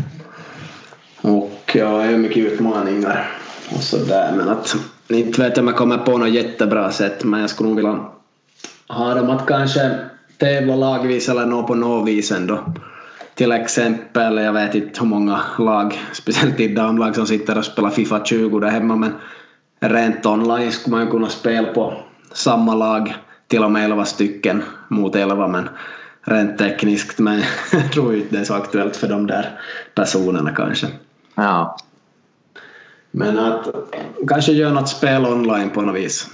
Och 1.21 1.73
ja, 1.75 1.99
det 1.99 2.05
är 2.05 2.18
mycket 2.18 2.53
utmaningar 2.53 3.31
och 3.75 3.83
sådär 3.83 4.33
men 4.37 4.49
att 4.49 4.77
inte 5.14 5.40
vet 5.40 5.57
jag 5.57 5.62
om 5.62 5.68
jag 5.68 5.77
kommer 5.77 5.98
på 5.98 6.18
något 6.18 6.31
jättebra 6.31 6.90
sätt 6.90 7.25
men 7.25 7.40
jag 7.40 7.51
skulle 7.51 7.68
nog 7.68 7.77
vilja 7.77 7.98
ha 8.88 9.14
dem 9.14 9.31
att 9.31 9.46
kanske 9.46 9.98
tävla 10.38 10.77
lagvis 10.77 11.29
eller 11.29 11.46
nå 11.46 11.62
på 11.62 11.75
något 11.75 12.09
vis 12.09 12.33
ändå. 12.33 12.61
Till 13.35 13.53
exempel, 13.53 14.37
jag 14.37 14.53
vet 14.53 14.75
inte 14.75 15.01
hur 15.01 15.07
många 15.07 15.40
lag, 15.59 16.01
speciellt 16.12 16.61
i 16.61 16.68
damlag 16.68 17.14
som 17.14 17.27
sitter 17.27 17.59
och 17.59 17.64
spelar 17.64 17.90
Fifa 17.90 18.25
20 18.25 18.61
där 18.61 18.68
hemma 18.68 18.96
men 18.96 19.12
rent 19.81 20.27
online 20.27 20.72
skulle 20.72 20.96
man 20.96 21.05
ju 21.05 21.11
kunna 21.11 21.29
spela 21.29 21.72
på 21.72 21.94
samma 22.33 22.75
lag, 22.75 23.14
till 23.48 23.64
och 23.64 23.70
med 23.70 23.85
11 23.85 24.05
stycken 24.05 24.62
mot 24.88 25.16
11 25.16 25.48
men 25.48 25.68
rent 26.25 26.59
tekniskt 26.59 27.18
men 27.18 27.42
jag 27.72 27.92
tror 27.92 28.14
inte 28.14 28.35
det 28.35 28.40
är 28.40 28.44
så 28.44 28.55
aktuellt 28.55 28.96
för 28.96 29.09
de 29.09 29.27
där 29.27 29.61
personerna 29.94 30.51
kanske. 30.51 30.87
Ja. 31.35 31.77
Men 33.12 33.38
att 33.38 33.68
kanske 34.29 34.53
göra 34.53 34.72
något 34.72 34.88
spel 34.88 35.27
online 35.27 35.70
på 35.70 35.83
något 35.83 35.96
vis. 35.96 36.27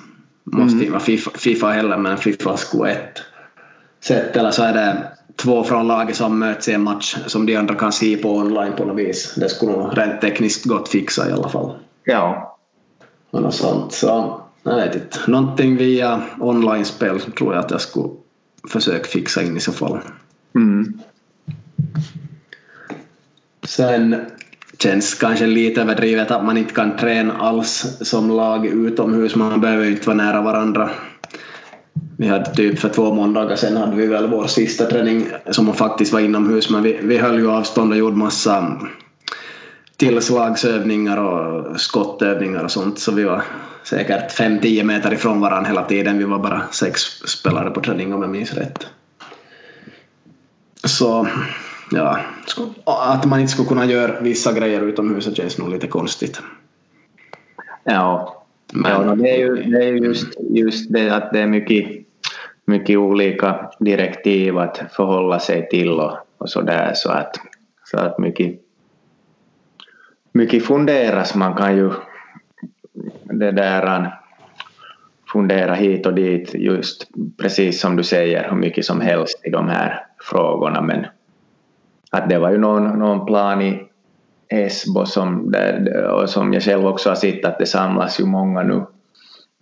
Måste 0.45 0.73
mm. 0.73 0.81
inte 0.81 0.93
vara 0.93 1.01
FIFA, 1.01 1.31
FIFA 1.35 1.71
heller, 1.71 1.97
men 1.97 2.19
Fifa 2.19 2.57
skulle 2.57 2.93
ett 2.93 3.23
sätt. 4.01 4.37
Eller 4.37 4.51
så 4.51 4.63
är 4.63 4.73
det 4.73 5.13
två 5.37 5.65
från 5.65 5.89
laget 5.89 6.17
som 6.17 6.39
möts 6.39 6.69
i 6.69 6.73
en 6.73 6.83
match 6.83 7.17
som 7.27 7.47
de 7.47 7.57
andra 7.57 7.75
kan 7.75 7.93
se 7.93 8.17
på 8.17 8.37
online 8.37 8.73
på 8.77 8.85
något 8.85 8.99
vis. 8.99 9.35
Det 9.35 9.49
skulle 9.49 9.73
nog 9.73 9.99
rent 9.99 10.21
tekniskt 10.21 10.65
gott 10.65 10.89
fixa 10.89 11.29
i 11.29 11.33
alla 11.33 11.49
fall. 11.49 11.73
Ja. 12.05 12.59
och 13.31 13.43
något 13.43 13.55
sånt. 13.55 13.93
Så 13.93 14.41
jag 14.63 14.77
vet 14.77 14.95
inte. 14.95 15.19
Någonting 15.27 15.77
via 15.77 16.23
online-spel 16.41 17.21
tror 17.21 17.55
jag 17.55 17.65
att 17.65 17.71
jag 17.71 17.81
skulle 17.81 18.09
försöka 18.69 19.05
fixa 19.05 19.43
in 19.43 19.57
i 19.57 19.61
så 19.61 19.73
fall. 19.73 19.99
Mm. 20.55 21.01
Sen 23.67 24.27
känns 24.83 25.15
kanske 25.15 25.47
lite 25.47 25.81
överdrivet 25.81 26.31
att 26.31 26.45
man 26.45 26.57
inte 26.57 26.75
kan 26.75 26.97
träna 26.97 27.35
alls 27.39 27.99
som 28.01 28.31
lag 28.31 28.67
utomhus. 28.67 29.37
Man 29.37 29.61
behöver 29.61 29.85
ju 29.85 29.91
inte 29.91 30.07
vara 30.07 30.17
nära 30.17 30.43
varandra. 30.43 30.91
Vi 32.17 32.27
hade 32.27 32.55
typ 32.55 32.79
för 32.79 32.89
två 32.89 33.15
måndagar 33.15 33.57
sedan 33.57 33.77
hade 33.77 33.97
vi 33.97 34.07
väl 34.07 34.27
vår 34.27 34.47
sista 34.47 34.87
träning 34.87 35.27
som 35.51 35.75
faktiskt 35.75 36.13
var 36.13 36.21
inomhus 36.21 36.71
men 36.71 36.83
vi, 36.83 36.99
vi 37.03 37.19
höll 37.19 37.39
ju 37.39 37.51
avstånd 37.51 37.93
och 37.93 37.99
gjorde 37.99 38.17
massa 38.17 38.81
tillslagsövningar 39.97 41.17
och 41.17 41.81
skottövningar 41.81 42.65
och 42.65 42.71
sånt 42.71 42.99
så 42.99 43.13
vi 43.13 43.25
var 43.25 43.43
säkert 43.85 44.39
5-10 44.39 44.85
meter 44.85 45.13
ifrån 45.13 45.41
varandra 45.41 45.69
hela 45.69 45.85
tiden. 45.85 46.19
Vi 46.19 46.25
var 46.25 46.39
bara 46.39 46.63
sex 46.71 47.01
spelare 47.27 47.71
på 47.71 47.81
träning 47.81 48.15
om 48.15 48.23
jag 48.23 48.31
minns 48.31 48.55
rätt. 48.55 48.87
Så 50.85 51.27
ja, 51.91 52.19
att 52.85 53.25
man 53.25 53.41
inte 53.41 53.53
skulle 53.53 53.69
kunna 53.69 53.85
göra 53.85 54.21
vissa 54.21 54.53
grejer 54.53 54.81
utomhus 54.81 55.37
känns 55.37 55.59
nog 55.59 55.71
lite 55.71 55.87
konstigt. 55.87 56.43
Ja, 57.85 58.45
Men, 58.73 58.93
ja 58.93 59.15
det 59.15 59.31
är 59.31 59.39
ju, 59.39 59.55
det 59.55 59.85
är 59.85 59.93
just, 59.93 60.27
just 60.51 60.93
det 60.93 61.11
att 61.11 61.33
det 61.33 61.41
är 61.41 61.47
mycket, 61.47 61.87
mycket 62.65 62.99
olika 62.99 63.71
direktiv 63.81 64.59
att 64.59 64.83
förhålla 64.93 65.39
sig 65.39 65.69
till 65.69 65.91
och, 65.91 66.17
och 66.39 66.51
så 66.51 66.61
där 66.61 66.93
så 66.95 67.11
att, 67.11 67.37
så 67.85 67.99
att 67.99 68.19
mycket, 68.19 68.61
mycket 70.33 70.65
funderas. 70.65 71.35
Man 71.35 71.55
kan 71.55 71.77
ju 71.77 71.91
det 73.25 73.51
där 73.51 74.13
fundera 75.33 75.75
hit 75.75 76.07
och 76.07 76.15
dit 76.15 76.55
just 76.55 77.09
precis 77.37 77.81
som 77.81 77.97
du 77.97 78.03
säger 78.03 78.51
hur 78.51 78.57
mycket 78.57 78.85
som 78.85 79.01
helst 79.01 79.41
i 79.45 79.51
de 79.51 79.69
här 79.69 80.07
frågorna 80.21 80.83
men 80.83 81.07
att 82.11 82.29
det 82.29 82.39
var 82.39 82.51
ju 82.51 82.59
någon, 82.59 82.99
någon 82.99 83.27
plan 83.27 83.63
i 83.63 83.89
Esbo 84.49 85.07
som, 85.07 85.51
där, 85.51 86.05
och 86.05 86.31
som 86.31 86.53
jag 86.53 86.63
själv 86.63 86.87
också 86.87 87.09
har 87.09 87.17
sett 87.17 87.45
att 87.45 87.59
det 87.59 87.67
samlas 87.67 88.21
ju 88.21 88.25
många 88.25 88.63
nu, 88.63 88.87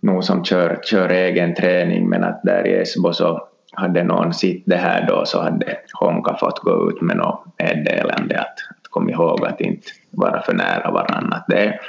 nu 0.01 0.21
som 0.21 0.43
kör, 0.43 0.79
kör 0.83 1.09
egen 1.09 1.55
träning 1.55 2.09
men 2.09 2.23
att 2.23 2.41
där 2.43 2.67
i 2.67 2.73
Esbo 2.73 3.13
så 3.13 3.47
hade 3.71 4.03
någon 4.03 4.33
sitt 4.33 4.63
det 4.65 4.75
här 4.75 5.07
då 5.07 5.25
så 5.25 5.41
hade 5.41 5.77
Honka 5.99 6.37
fått 6.37 6.59
gå 6.59 6.89
ut 6.89 7.01
med 7.01 7.17
något 7.17 7.45
meddelande 7.59 8.39
att, 8.39 8.47
att 8.47 8.87
kom 8.89 9.09
ihåg 9.09 9.45
att 9.45 9.61
inte 9.61 9.87
vara 10.11 10.41
för 10.41 10.53
nära 10.53 10.91
varandra. 10.91 11.43
Det, 11.47 11.79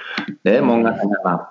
det 0.43 0.57
är 0.57 0.63
många 0.63 0.95
sådana 0.97 1.47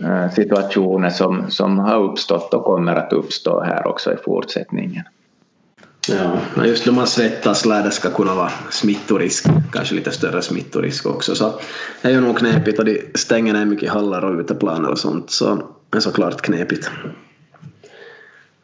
eh, 0.00 0.30
situationer 0.30 1.10
som, 1.10 1.50
som 1.50 1.78
har 1.78 1.96
uppstått 1.96 2.54
och 2.54 2.64
kommer 2.64 2.96
att 2.96 3.12
uppstå 3.12 3.60
här 3.60 3.86
också 3.86 4.12
i 4.12 4.16
fortsättningen. 4.16 5.04
Ja, 6.08 6.40
just 6.64 6.86
när 6.86 6.92
man 6.92 7.06
svettas 7.06 7.64
lär 7.64 7.82
det 7.82 7.90
ska 7.90 8.10
kunna 8.10 8.34
vara 8.34 8.52
smittorisk, 8.70 9.46
kanske 9.72 9.94
lite 9.94 10.10
större 10.10 10.42
smittorisk 10.42 11.06
också. 11.06 11.34
Så 11.34 11.60
det 12.02 12.08
är 12.08 12.12
ju 12.12 12.20
nog 12.20 12.38
knepigt 12.38 12.78
och 12.78 12.84
de 12.84 13.00
stänger 13.14 13.52
ner 13.52 13.64
mycket 13.64 13.90
hallar 13.90 14.24
och 14.24 14.40
uteplaner 14.40 14.88
och 14.88 14.98
sånt 14.98 15.30
så 15.30 15.62
det 15.90 15.96
är 15.96 16.00
såklart 16.00 16.42
knepigt. 16.42 16.90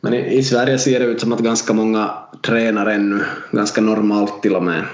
Men 0.00 0.14
i, 0.14 0.38
i, 0.38 0.42
Sverige 0.42 0.79
ser 0.79 1.00
det 1.00 1.07
ut 1.07 1.20
som 1.20 1.33
att 1.33 1.40
ganska 1.40 1.72
många 1.72 2.11
tränar 2.42 2.87
ännu, 2.87 3.24
ganska 3.50 3.81
normalt 3.81 4.42
till 4.42 4.57
och 4.57 4.62
med. 4.62 4.85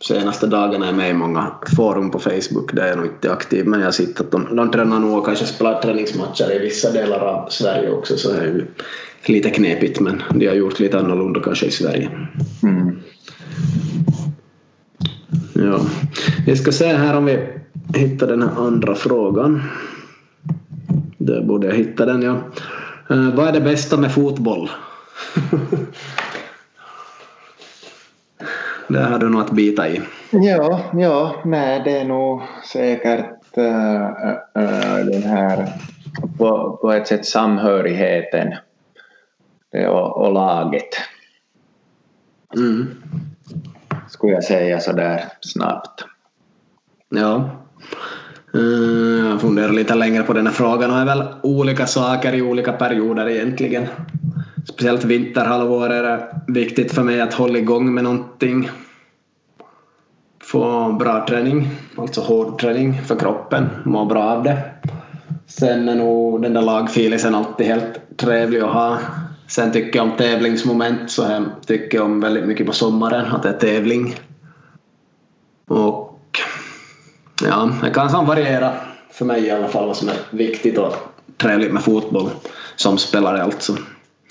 Senaste 0.00 0.46
dagarna 0.46 0.88
är 0.88 0.92
med 0.92 1.10
i 1.10 1.14
många 1.14 1.52
forum 1.76 2.10
på 2.10 2.18
Facebook 2.18 2.72
där 2.72 2.86
jag 2.86 2.96
nog 2.96 3.06
inte 3.06 3.28
är 3.28 3.32
aktiv 3.32 3.66
men 3.66 3.80
jag 3.80 3.86
har 3.86 3.92
sett 3.92 4.20
att 4.20 4.30
de, 4.30 4.56
de 4.56 4.70
tränar 4.70 5.00
nog 5.00 5.18
och 5.18 5.26
kanske 5.26 5.46
spelar 5.46 5.82
träningsmatcher 5.82 6.56
i 6.56 6.58
vissa 6.58 6.92
delar 6.92 7.20
av 7.20 7.48
Sverige 7.48 7.90
också 7.90 8.16
så 8.16 8.32
det 8.32 8.38
är 8.38 8.44
ju 8.44 8.66
lite 9.26 9.50
knepigt 9.50 10.00
men 10.00 10.22
de 10.34 10.46
har 10.46 10.54
gjort 10.54 10.80
lite 10.80 10.98
annorlunda 10.98 11.40
kanske 11.40 11.66
i 11.66 11.70
Sverige. 11.70 12.10
Mm. 12.62 13.00
Ja. 15.52 15.80
Vi 16.46 16.56
ska 16.56 16.72
se 16.72 16.86
här 16.86 17.16
om 17.16 17.24
vi 17.24 17.48
hittar 17.94 18.26
den 18.26 18.42
här 18.42 18.50
andra 18.56 18.94
frågan. 18.94 19.62
Där 21.18 21.42
borde 21.42 21.66
jag 21.66 21.74
hitta 21.74 22.06
den 22.06 22.22
ja. 22.22 22.36
Uh, 23.10 23.34
vad 23.34 23.48
är 23.48 23.52
det 23.52 23.60
bästa 23.60 23.96
med 23.96 24.12
fotboll? 24.12 24.70
det 28.88 28.98
har 28.98 29.18
du 29.18 29.28
nog 29.28 29.40
att 29.40 29.50
bita 29.50 29.88
i. 29.88 30.00
Ja, 30.30 30.80
ja 30.92 31.34
nej, 31.44 31.82
det 31.84 31.98
är 31.98 32.04
nog 32.04 32.42
säkert 32.72 33.58
uh, 33.58 33.64
uh, 34.58 35.06
den 35.06 35.22
här 35.22 35.68
på, 36.38 36.78
på 36.82 36.92
ett 36.92 37.08
sätt 37.08 37.26
samhörigheten 37.26 38.54
och, 39.88 40.16
och 40.16 40.32
laget. 40.32 40.88
Mm. 42.56 42.86
Skulle 44.08 44.32
jag 44.32 44.44
säga 44.44 44.80
så 44.80 44.92
där 44.92 45.24
snabbt. 45.40 46.04
Ja. 47.08 47.50
Eh, 48.54 49.30
jag 49.30 49.40
funderar 49.40 49.72
lite 49.72 49.94
längre 49.94 50.22
på 50.22 50.32
den 50.32 50.46
här 50.46 50.54
frågan 50.54 50.90
och 50.90 50.96
är 50.96 51.04
väl 51.04 51.24
olika 51.42 51.86
saker 51.86 52.34
i 52.34 52.42
olika 52.42 52.72
perioder 52.72 53.28
egentligen. 53.28 53.86
Speciellt 54.68 55.04
vinterhalvår 55.04 55.90
är 55.90 56.02
det 56.02 56.40
viktigt 56.46 56.92
för 56.92 57.02
mig 57.02 57.20
att 57.20 57.34
hålla 57.34 57.58
igång 57.58 57.94
med 57.94 58.04
någonting. 58.04 58.70
Få 60.42 60.92
bra 60.92 61.26
träning, 61.28 61.68
alltså 61.98 62.20
hård 62.20 62.60
träning 62.60 63.02
för 63.02 63.16
kroppen, 63.16 63.68
må 63.84 64.04
bra 64.04 64.22
av 64.22 64.42
det. 64.42 64.62
Sen 65.46 65.88
är 65.88 65.94
nog 65.94 66.42
den 66.42 66.52
där 66.54 66.62
lagfilisen 66.62 67.34
alltid 67.34 67.66
helt 67.66 68.00
trevlig 68.16 68.60
att 68.60 68.72
ha. 68.72 68.98
Sen 69.48 69.72
tycker 69.72 69.98
jag 69.98 70.06
om 70.06 70.16
tävlingsmoment 70.16 71.10
så 71.10 71.22
jag 71.22 71.44
tycker 71.66 72.02
om 72.02 72.20
väldigt 72.20 72.46
mycket 72.46 72.66
på 72.66 72.72
sommaren 72.72 73.26
att 73.26 73.42
det 73.42 73.48
är 73.48 73.58
tävling. 73.58 74.14
Och 75.66 76.20
ja, 77.42 77.70
det 77.82 77.90
kan 77.90 78.10
som 78.10 78.26
variera 78.26 78.72
för 79.10 79.24
mig 79.24 79.44
i 79.44 79.50
alla 79.50 79.68
fall 79.68 79.86
vad 79.86 79.96
som 79.96 80.08
är 80.08 80.16
viktigt 80.30 80.78
och 80.78 80.94
trevligt 81.36 81.72
med 81.72 81.82
fotboll 81.82 82.30
som 82.76 82.98
spelare 82.98 83.42
alltså. 83.42 83.76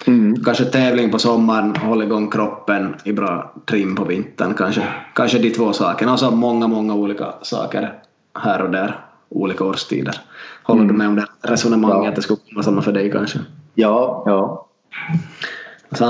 Mm. 0.07 0.43
Kanske 0.43 0.65
tävling 0.65 1.11
på 1.11 1.19
sommaren, 1.19 1.75
hålla 1.75 2.03
igång 2.03 2.29
kroppen 2.29 2.95
i 3.03 3.13
bra 3.13 3.53
trim 3.65 3.95
på 3.95 4.03
vintern. 4.03 4.53
Kanske, 4.53 4.83
kanske 5.13 5.39
de 5.39 5.49
två 5.49 5.73
sakerna. 5.73 6.13
Och 6.13 6.19
så 6.19 6.31
många, 6.31 6.67
många 6.67 6.93
olika 6.93 7.33
saker 7.41 7.93
här 8.39 8.61
och 8.61 8.69
där. 8.69 8.99
Olika 9.29 9.63
årstider. 9.63 10.15
Håller 10.63 10.81
mm. 10.81 10.93
du 10.93 10.97
med 10.97 11.07
om 11.07 11.15
det 11.15 11.25
resonemanget? 11.41 12.03
Ja. 12.03 12.09
Att 12.09 12.15
det 12.15 12.21
skulle 12.21 12.39
komma 12.49 12.63
samma 12.63 12.81
för 12.81 12.91
dig 12.91 13.11
kanske? 13.11 13.39
Ja, 13.75 14.23
ja. 14.25 14.67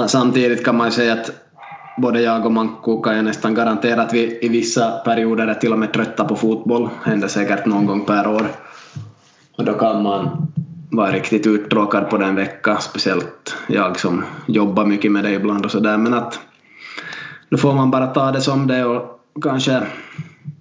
Samtidigt 0.07 0.65
kan 0.65 0.77
man 0.77 0.87
ju 0.87 0.91
säga 0.91 1.13
att 1.13 1.31
både 1.97 2.21
jag 2.21 2.45
och 2.45 2.51
Manko 2.51 3.01
kan 3.01 3.15
jag 3.15 3.25
nästan 3.25 3.53
garantera 3.53 4.01
att 4.01 4.13
vi 4.13 4.39
i 4.41 4.49
vissa 4.49 4.91
perioder 4.91 5.47
är 5.47 5.53
till 5.53 5.73
och 5.73 5.79
med 5.79 5.93
trötta 5.93 6.25
på 6.25 6.35
fotboll. 6.35 6.89
Händer 7.03 7.27
säkert 7.27 7.65
någon 7.65 7.85
gång 7.85 8.05
per 8.05 8.27
år. 8.27 8.47
Och 9.57 9.65
då 9.65 9.73
kan 9.73 10.03
man 10.03 10.47
vara 10.91 11.11
riktigt 11.11 11.47
uttråkad 11.47 12.09
på 12.09 12.17
den 12.17 12.35
vecka, 12.35 12.77
speciellt 12.77 13.55
jag 13.67 13.99
som 13.99 14.23
jobbar 14.45 14.85
mycket 14.85 15.11
med 15.11 15.23
det 15.23 15.31
ibland 15.31 15.65
och 15.65 15.71
sådär. 15.71 15.97
Men 15.97 16.13
att 16.13 16.39
då 17.49 17.57
får 17.57 17.73
man 17.73 17.91
bara 17.91 18.07
ta 18.07 18.31
det 18.31 18.41
som 18.41 18.67
det 18.67 18.85
och 18.85 19.19
kanske, 19.41 19.81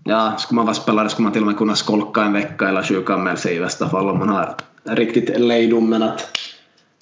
ja, 0.04 0.34
skulle 0.38 0.56
man 0.56 0.66
vara 0.66 0.74
spelare 0.74 1.08
skulle 1.08 1.24
man 1.24 1.32
till 1.32 1.42
och 1.42 1.46
med 1.46 1.56
kunna 1.56 1.74
skolka 1.74 2.22
en 2.22 2.32
vecka 2.32 2.68
eller 2.68 2.82
sjukanmäla 2.82 3.36
sig 3.36 3.56
i 3.56 3.58
värsta 3.58 3.88
fall 3.88 4.10
om 4.10 4.18
man 4.18 4.28
har 4.28 4.54
riktigt 4.84 5.40
lejdom. 5.40 5.90
Men 5.90 6.02
att 6.02 6.28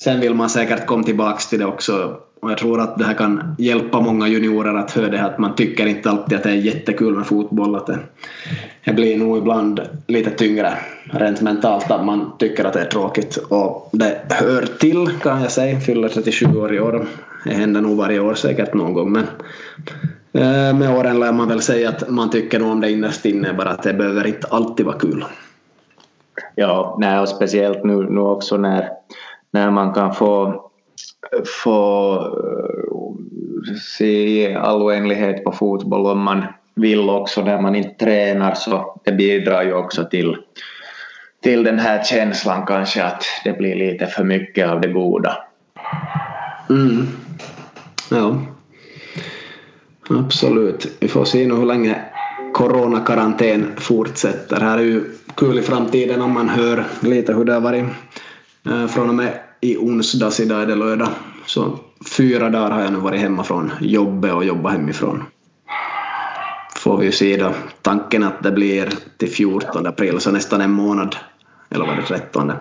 sen 0.03 0.21
vill 0.21 0.35
man 0.35 0.51
säkert 0.51 0.87
komma 0.87 1.03
tillbaka 1.03 1.39
till 1.39 1.59
det 1.59 1.67
också 1.67 2.17
och 2.43 2.51
jag 2.51 2.59
tror 2.59 2.81
att 2.81 2.99
det 2.99 3.05
här 3.05 3.15
kan 3.15 3.55
hjälpa 3.59 4.01
många 4.01 4.29
juniorer 4.29 4.75
att 4.75 4.91
höra 4.91 5.09
det 5.09 5.19
här 5.19 5.31
att 5.31 5.39
man 5.39 5.55
tycker 5.55 5.87
inte 5.87 6.11
alltid 6.11 6.39
att 6.39 6.43
det 6.45 6.51
är 6.51 6.55
jättekul 6.55 7.15
med 7.15 7.27
fotboll. 7.27 7.77
Att 7.77 7.87
det, 7.87 7.99
det 8.85 8.93
blir 8.93 9.19
nog 9.19 9.39
ibland 9.39 9.81
lite 10.07 10.31
tyngre 10.31 10.73
rent 11.05 11.41
mentalt 11.41 11.91
att 11.91 12.05
man 12.05 12.33
tycker 12.39 12.65
att 12.65 12.73
det 12.73 12.81
är 12.81 12.85
tråkigt. 12.85 13.37
Och 13.37 13.89
det 13.93 14.23
hör 14.29 14.67
till 14.79 15.11
kan 15.23 15.43
jag 15.43 15.53
säga, 15.53 15.81
fyller 15.81 16.09
37 16.09 16.57
år 16.57 16.75
i 16.75 16.81
år. 16.81 17.07
Det 17.45 17.55
händer 17.55 17.81
nog 17.81 17.97
varje 17.97 18.21
år 18.21 18.35
säkert 18.35 18.75
någon 18.75 18.93
gång 18.93 19.13
men 19.13 19.25
eh, 20.33 20.79
med 20.79 20.99
åren 20.99 21.21
lär 21.21 21.33
man 21.33 21.49
väl 21.49 21.63
säga 21.63 21.89
att 21.89 22.11
man 22.11 22.31
tycker 22.31 22.59
nog 22.61 22.71
om 22.71 22.81
det 22.81 22.91
innerst 22.91 23.25
inne 23.25 23.53
bara 23.53 23.71
att 23.71 23.83
det 23.83 23.95
behöver 23.95 24.27
inte 24.27 24.47
alltid 24.51 24.87
vara 24.87 24.99
kul. 24.99 25.25
Ja, 26.55 26.97
nej, 27.01 27.19
och 27.19 27.29
speciellt 27.29 27.85
nu, 27.85 28.11
nu 28.11 28.21
också 28.21 28.57
när, 28.57 28.89
när 29.51 29.71
man 29.71 29.95
kan 29.95 30.15
få 30.15 30.63
få 31.65 32.15
eh, 32.21 33.77
se 33.97 34.55
all 34.55 34.83
oändlighet 34.83 35.45
på 35.45 35.53
fotboll 35.53 36.07
om 36.07 36.23
man 36.23 36.45
vill 36.75 37.11
också 37.11 37.43
när 37.45 37.61
man 37.61 37.75
inte 37.75 38.05
tränar 38.05 38.55
så 38.55 39.01
det 39.05 39.13
bidrar 39.13 39.63
ju 39.63 39.73
också 39.73 40.05
till, 40.05 40.37
till 41.43 41.65
den 41.65 41.79
här 41.79 42.05
känslan 42.05 42.67
kanske 42.67 43.05
att 43.05 43.25
det 43.45 43.53
blir 43.53 43.75
lite 43.75 44.07
för 44.07 44.25
mycket 44.25 44.69
av 44.69 44.81
det 44.81 44.89
goda. 44.89 45.37
Mm. 46.71 47.07
Ja. 48.11 48.37
Absolut. 50.11 50.97
Vi 51.01 51.09
får 51.09 51.25
se 51.25 51.47
nu 51.47 51.55
hur 51.55 51.67
länge 51.67 51.97
coronakarantän 52.53 53.73
fortsätter. 53.77 54.61
Här 54.61 54.79
är 54.79 54.83
ju 54.83 55.05
kul 55.35 55.59
i 55.59 55.63
framtiden 55.63 56.23
om 56.23 56.33
man 56.33 56.49
hör 56.49 56.85
lite 57.01 57.35
hur 57.35 57.45
det 57.45 57.53
har 57.53 57.61
varit 57.61 57.85
eh, 58.67 58.87
från 58.87 59.09
och 59.09 59.15
med 59.15 59.33
i 59.65 59.77
onsdags, 59.77 60.41
idag 60.41 60.63
är 60.63 60.67
det 60.67 60.75
lördag. 60.75 61.09
Så 61.47 61.79
fyra 62.17 62.51
dagar 62.51 62.71
har 62.71 62.83
jag 62.83 62.93
nu 62.93 62.99
varit 62.99 63.21
hemma 63.21 63.45
från 63.45 63.73
jobbet 63.81 64.33
och 64.33 64.45
jobbat 64.45 64.73
hemifrån. 64.73 65.25
Får 66.77 66.97
vi 66.97 67.07
ju 67.07 67.13
se 67.13 67.37
då. 67.37 67.55
Tanken 67.83 68.23
att 68.23 68.43
det 68.43 68.51
blir 68.51 68.89
till 69.17 69.31
14 69.31 69.87
april, 69.87 70.21
så 70.21 70.31
nästan 70.31 70.61
en 70.61 70.71
månad. 70.71 71.17
Eller 71.71 71.87
var 71.87 71.97
det 71.97 72.03
13? 72.03 72.53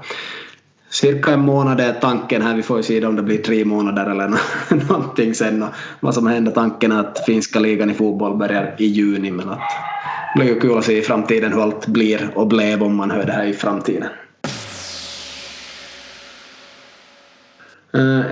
Cirka 0.90 1.32
en 1.32 1.40
månad 1.40 1.80
är 1.80 1.94
tanken 1.94 2.42
här. 2.42 2.56
Vi 2.56 2.64
får 2.64 2.78
ju 2.78 2.84
se 2.84 3.06
om 3.06 3.16
det 3.16 3.24
blir 3.24 3.38
tre 3.38 3.66
månader 3.66 4.06
eller 4.06 4.34
någonting 4.90 5.36
sen. 5.36 5.64
Och 5.64 5.70
vad 6.00 6.14
som 6.14 6.28
händer. 6.28 6.52
Tanken 6.52 6.92
är 6.92 7.00
att 7.00 7.26
finska 7.26 7.60
ligan 7.60 7.90
i 7.90 7.94
fotboll 7.94 8.38
börjar 8.38 8.76
i 8.78 8.86
juni. 8.86 9.32
Men 9.32 9.50
att 9.50 9.60
det 10.34 10.40
blir 10.40 10.54
ju 10.54 10.60
kul 10.60 10.78
att 10.78 10.86
se 10.86 10.98
i 10.98 11.02
framtiden 11.02 11.54
hur 11.54 11.62
allt 11.62 11.88
blir 11.88 12.32
och 12.36 12.48
blev 12.48 12.84
om 12.84 12.96
man 12.96 13.12
hör 13.12 13.26
det 13.26 13.32
här 13.32 13.46
i 13.46 13.54
framtiden. 13.54 14.10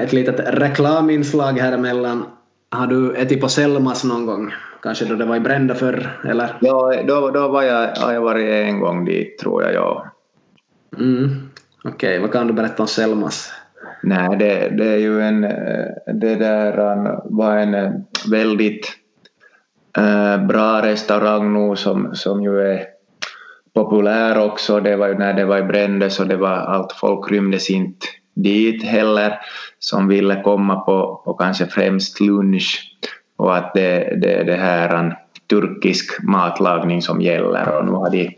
Ett 0.02 0.14
litet 0.14 0.40
reklaminslag 0.40 1.60
här 1.60 1.72
emellan. 1.72 2.26
Har 2.72 2.88
du 2.88 3.16
ätit 3.16 3.42
på 3.42 3.50
Selmas 3.50 4.04
någon 4.04 4.26
gång? 4.26 4.54
Kanske 4.82 5.06
då 5.06 5.16
det 5.16 5.26
var 5.26 5.36
i 5.36 5.40
Brända 5.40 5.76
förr, 5.76 6.20
eller? 6.30 6.58
Ja, 6.62 6.94
då, 7.08 7.30
då 7.30 7.48
var 7.48 7.64
jag, 7.64 7.96
har 7.96 8.14
jag 8.14 8.22
varit 8.22 8.50
en 8.50 8.80
gång 8.80 9.06
dit, 9.06 9.38
tror 9.38 9.64
jag. 9.64 9.74
Ja. 9.74 10.06
Mm. 10.98 11.50
Okej, 11.84 12.10
okay. 12.10 12.20
vad 12.20 12.32
kan 12.32 12.48
du 12.48 12.54
berätta 12.54 12.84
om 12.84 12.88
Selmas? 12.88 13.52
Nej, 14.04 14.38
det, 14.38 14.70
det 14.78 14.88
är 14.88 14.98
ju 14.98 15.22
en... 15.22 15.42
Det 16.20 16.36
där 16.36 16.78
var 17.24 17.58
en 17.58 18.06
väldigt 18.32 18.88
äh, 19.98 20.46
bra 20.46 20.82
restaurang 20.82 21.54
nu 21.54 21.76
som, 21.76 22.16
som 22.16 22.44
ju 22.44 22.62
är 22.62 22.86
populär 23.74 24.46
också. 24.46 24.80
Det 24.80 24.96
var 24.96 25.08
ju 25.08 25.18
när 25.18 25.34
det 25.34 25.46
var 25.46 25.58
i 25.58 25.64
Brände 25.64 26.10
så 26.10 26.24
det 26.24 26.38
var 26.38 26.50
allt 26.50 26.92
folk 26.92 27.32
rymdes 27.32 27.70
inte 27.70 28.08
dit 28.44 28.84
heller 28.84 29.40
som 29.80 30.08
ville 30.08 30.42
komma 30.44 30.76
på, 30.76 31.22
på 31.26 31.34
kanske 31.34 31.66
främst 31.66 32.20
lunch 32.20 32.96
och 33.38 33.58
att 33.58 33.74
det, 33.74 34.20
det, 34.22 34.44
det 34.44 34.56
här 34.56 34.96
en 34.96 35.14
turkisk 35.50 36.24
matlagning 36.24 37.02
som 37.02 37.22
gäller 37.22 37.78
och 37.78 37.86
nu 37.86 37.92
har 37.92 38.10
de 38.10 38.38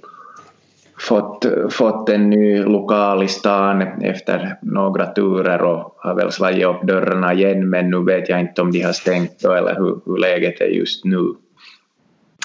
fått, 1.00 1.46
fått 1.70 2.10
en 2.10 2.30
ny 2.30 2.64
lokal 2.64 3.24
i 3.24 3.28
stan 3.28 3.82
efter 3.82 4.58
några 4.62 5.06
turer 5.06 5.62
och 5.62 5.96
har 5.98 6.16
väl 6.16 6.32
slagit 6.32 6.66
upp 6.66 6.82
dörrarna 6.84 7.34
igen 7.34 7.70
men 7.70 7.90
nu 7.90 8.04
vet 8.04 8.30
jag 8.30 8.40
inte 8.40 8.62
om 8.62 8.72
de 8.72 8.82
har 8.82 8.94
stängt 8.94 9.40
då 9.40 9.54
eller 9.54 9.76
hur, 9.76 10.00
hur 10.06 10.18
läget 10.18 10.62
är 10.62 10.66
just 10.66 11.06
nu. 11.06 11.34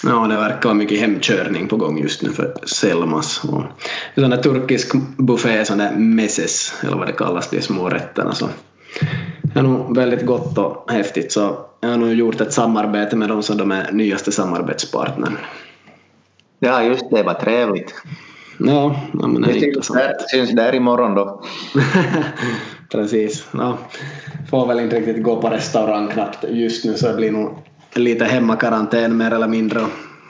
Ja, 0.02 0.26
det 0.26 0.36
verkar 0.36 0.68
vara 0.68 0.74
mycket 0.74 1.00
hemkörning 1.00 1.68
på 1.68 1.76
gång 1.76 1.98
just 1.98 2.22
nu 2.22 2.30
för 2.30 2.54
Selmas. 2.66 3.44
Och 3.44 3.62
sån 4.14 4.30
där 4.30 4.42
turkisk 4.42 4.92
buffé, 5.16 5.64
sån 5.64 5.78
där 5.78 5.92
meses, 5.96 6.74
eller 6.82 6.96
vad 6.96 7.06
det 7.06 7.12
kallas, 7.12 7.50
de 7.50 7.60
små 7.60 7.88
rätterna. 7.88 8.32
Så 8.32 8.48
det 9.42 9.58
är 9.58 9.62
nog 9.62 9.96
väldigt 9.96 10.26
gott 10.26 10.58
och 10.58 10.92
häftigt. 10.92 11.32
Så 11.32 11.58
jag 11.80 11.88
har 11.88 11.96
nog 11.96 12.14
gjort 12.14 12.40
ett 12.40 12.52
samarbete 12.52 13.16
med 13.16 13.28
dem 13.28 13.42
som 13.42 13.56
de 13.56 13.72
är 13.72 13.92
nyaste 13.92 14.32
samarbetspartnern. 14.32 15.38
Ja, 16.58 16.82
just 16.82 17.10
det, 17.10 17.22
vad 17.22 17.40
trevligt. 17.40 17.94
Ja, 18.58 19.00
ja 19.20 19.26
men 19.26 19.42
det 19.42 19.50
är 19.50 19.66
intressant. 19.66 20.00
Syns 20.30 20.50
där 20.50 20.74
imorgon 20.74 21.14
då. 21.14 21.42
Precis. 22.90 23.46
Ja. 23.52 23.78
Får 24.50 24.66
väl 24.66 24.80
inte 24.80 24.96
riktigt 24.96 25.22
gå 25.22 25.40
på 25.42 25.48
restaurang 25.48 26.08
knappt 26.08 26.44
just 26.48 26.84
nu 26.84 26.94
så 26.94 27.08
det 27.08 27.14
blir 27.14 27.30
nog 27.30 27.58
lite 27.98 28.24
hemmakarantän 28.24 29.16
mer 29.16 29.30
eller 29.30 29.48
mindre. 29.48 29.80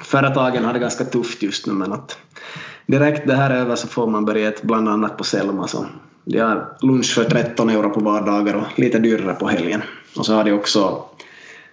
Företagen 0.03 0.65
har 0.65 0.73
det 0.73 0.79
ganska 0.79 1.05
tufft 1.05 1.43
just 1.43 1.67
nu 1.67 1.73
men 1.73 1.93
att 1.93 2.19
direkt 2.87 3.27
det 3.27 3.35
här 3.35 3.51
är 3.51 3.57
över 3.57 3.77
så 3.77 3.89
får 3.89 4.07
man 4.07 4.25
börja 4.25 4.53
bland 4.63 4.89
annat 4.89 5.17
på 5.17 5.25
Selma. 5.25 5.69
Så 5.69 5.87
de 6.25 6.39
har 6.39 6.77
lunch 6.81 7.15
för 7.15 7.25
13 7.25 7.71
euro 7.71 7.91
på 7.91 8.01
vardagar 8.01 8.55
och 8.55 8.79
lite 8.79 8.99
dyrare 8.99 9.35
på 9.35 9.49
helgen. 9.49 9.83
Och 10.17 10.27
så 10.27 10.35
har 10.35 10.45
de 10.45 10.53
också 10.53 11.05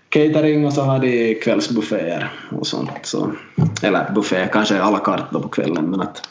catering 0.10 0.66
och 0.66 0.74
så 0.74 0.82
har 0.82 1.00
de 1.00 1.36
kvällsbufféer 1.36 2.32
och 2.52 2.68
sånt. 2.68 2.90
Så, 3.02 3.32
eller 3.82 4.12
buffé, 4.16 4.50
kanske 4.54 4.82
à 4.82 4.92
la 4.92 5.00
carte 5.00 5.28
då 5.32 5.40
på 5.40 5.48
kvällen 5.48 5.86
men 5.90 6.02
att 6.02 6.30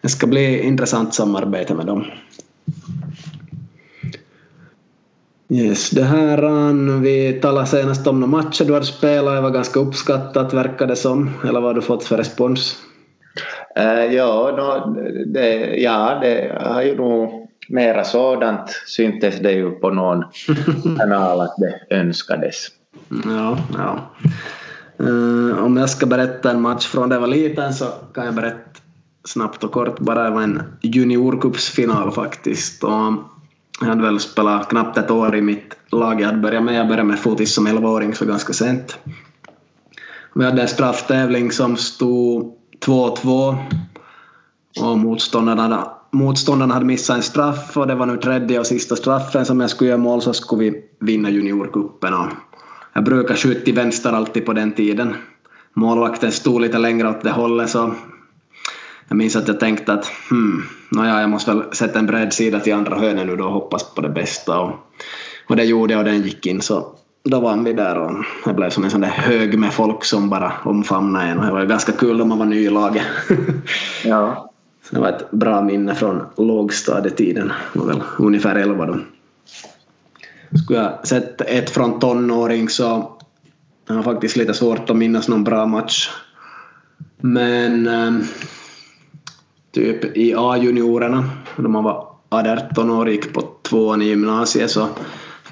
det 0.00 0.08
ska 0.08 0.26
bli 0.26 0.62
intressant 0.62 1.14
samarbete 1.14 1.74
med 1.74 1.86
dem. 1.86 2.04
Yes, 5.48 5.90
det 5.90 6.04
här 6.04 7.00
vi 7.00 7.32
talade 7.32 7.66
senast 7.66 8.06
om 8.06 8.20
några 8.20 8.30
matcher 8.30 8.64
du 8.64 8.72
hade 8.72 8.86
spelat, 8.86 9.34
det 9.34 9.40
var 9.40 9.50
ganska 9.50 9.80
uppskattat 9.80 10.52
verkar 10.54 10.86
det 10.86 10.96
som. 10.96 11.30
Eller 11.42 11.60
vad 11.60 11.62
har 11.62 11.74
du 11.74 11.82
fått 11.82 12.04
för 12.04 12.16
respons? 12.16 12.76
Uh, 13.78 14.14
ja, 14.14 14.54
no, 14.56 15.00
det, 15.26 15.76
ja, 15.76 16.18
det 16.22 16.58
har 16.64 16.82
ju 16.82 16.96
nog 16.96 17.48
mera 17.68 18.04
sådant 18.04 18.70
syntes 18.86 19.38
det 19.38 19.52
ju 19.52 19.70
på 19.70 19.90
någon 19.90 20.24
kanal 20.98 21.40
att 21.40 21.56
det 21.56 21.96
önskades. 21.96 22.68
Ja, 23.24 23.58
ja. 23.74 24.10
Uh, 25.00 25.64
om 25.64 25.76
jag 25.76 25.90
ska 25.90 26.06
berätta 26.06 26.50
en 26.50 26.60
match 26.60 26.86
från 26.86 27.08
det 27.08 27.14
jag 27.14 27.20
var 27.20 27.28
liten 27.28 27.74
så 27.74 27.84
kan 28.14 28.24
jag 28.24 28.34
berätta 28.34 28.80
snabbt 29.24 29.64
och 29.64 29.72
kort 29.72 30.00
bara. 30.00 30.24
Det 30.24 30.30
var 30.30 30.42
en 30.42 30.62
juniorcupsfinal 30.82 32.12
faktiskt. 32.12 32.84
Och 32.84 33.12
jag 33.82 33.88
hade 33.88 34.02
väl 34.02 34.20
spelat 34.20 34.68
knappt 34.68 34.98
ett 34.98 35.10
år 35.10 35.36
i 35.36 35.42
mitt 35.42 35.76
lag 35.90 36.20
jag 36.20 36.26
hade 36.26 36.38
börjat 36.38 36.64
med. 36.64 36.74
Jag 36.74 36.86
började 36.86 37.08
med 37.08 37.18
fotis 37.18 37.54
som 37.54 37.68
11-åring 37.68 38.14
så 38.14 38.24
ganska 38.24 38.52
sent. 38.52 38.98
Vi 40.34 40.44
hade 40.44 40.62
en 40.62 40.68
strafftävling 40.68 41.52
som 41.52 41.76
stod 41.76 42.54
2-2 42.86 43.56
och 44.80 44.98
motståndarna, 44.98 45.90
motståndarna 46.10 46.74
hade 46.74 46.86
missat 46.86 47.16
en 47.16 47.22
straff 47.22 47.76
och 47.76 47.86
det 47.86 47.94
var 47.94 48.06
nu 48.06 48.16
tredje 48.16 48.60
och 48.60 48.66
sista 48.66 48.96
straffen 48.96 49.44
som 49.44 49.60
jag 49.60 49.70
skulle 49.70 49.90
göra 49.90 49.98
mål 49.98 50.22
så 50.22 50.32
skulle 50.32 50.70
vi 50.70 50.84
vinna 51.00 51.30
juniorcupen. 51.30 52.14
Jag 52.92 53.04
brukar 53.04 53.34
skjuta 53.34 53.64
till 53.64 53.74
vänster 53.74 54.12
alltid 54.12 54.46
på 54.46 54.52
den 54.52 54.72
tiden. 54.72 55.14
Målvakten 55.74 56.32
stod 56.32 56.60
lite 56.60 56.78
längre 56.78 57.08
åt 57.08 57.22
det 57.22 57.30
hållet 57.30 57.70
så 57.70 57.94
jag 59.08 59.16
minns 59.16 59.36
att 59.36 59.48
jag 59.48 59.60
tänkte 59.60 59.92
att 59.92 60.06
hmm, 60.30 60.62
nåja, 60.90 61.20
jag 61.20 61.30
måste 61.30 61.54
väl 61.54 61.62
sätta 61.72 61.98
en 61.98 62.06
bredsida 62.06 62.60
till 62.60 62.74
andra 62.74 62.98
hörnet 62.98 63.26
nu 63.26 63.36
då 63.36 63.44
och 63.44 63.52
hoppas 63.52 63.94
på 63.94 64.00
det 64.00 64.08
bästa. 64.08 64.60
Och, 64.60 64.72
och 65.48 65.56
det 65.56 65.64
gjorde 65.64 65.92
jag 65.92 65.98
och 65.98 66.04
den 66.04 66.22
gick 66.22 66.46
in 66.46 66.60
så 66.60 66.94
då 67.24 67.40
vann 67.40 67.64
vi 67.64 67.72
där 67.72 67.98
och 67.98 68.24
det 68.44 68.54
blev 68.54 68.70
som 68.70 68.84
en 68.84 68.90
sån 68.90 69.00
där 69.00 69.08
hög 69.08 69.58
med 69.58 69.72
folk 69.72 70.04
som 70.04 70.30
bara 70.30 70.52
omfamnade 70.64 71.26
en 71.26 71.38
och 71.38 71.46
det 71.46 71.52
var 71.52 71.64
ganska 71.64 71.92
kul 71.92 72.18
då 72.18 72.24
man 72.24 72.38
var 72.38 72.46
ny 72.46 72.66
i 72.66 72.70
laget. 72.70 73.06
ja. 74.04 74.48
Så 74.88 74.94
det 74.94 75.00
var 75.00 75.08
ett 75.08 75.30
bra 75.30 75.62
minne 75.62 75.94
från 75.94 76.26
lågstadietiden, 76.36 77.52
jag 77.72 77.80
var 77.80 77.88
väl 77.88 78.02
ungefär 78.18 78.56
11 78.56 78.86
då. 78.86 78.98
Skulle 80.58 80.78
jag 80.78 81.06
sett 81.06 81.40
ett 81.40 81.70
från 81.70 82.00
tonåring 82.00 82.68
så 82.68 83.12
jag 83.86 83.94
har 83.94 84.02
faktiskt 84.02 84.36
lite 84.36 84.54
svårt 84.54 84.90
att 84.90 84.96
minnas 84.96 85.28
någon 85.28 85.44
bra 85.44 85.66
match. 85.66 86.10
Men 87.20 87.86
ehm, 87.86 88.24
typ 89.72 90.16
i 90.16 90.34
A-juniorerna, 90.36 91.24
då 91.56 91.68
man 91.68 91.84
var 91.84 92.06
18 92.28 92.90
år 92.90 93.06
och 93.06 93.12
gick 93.12 93.32
på 93.32 93.42
tvåan 93.62 94.02
i 94.02 94.04
gymnasiet 94.04 94.70
så 94.70 94.88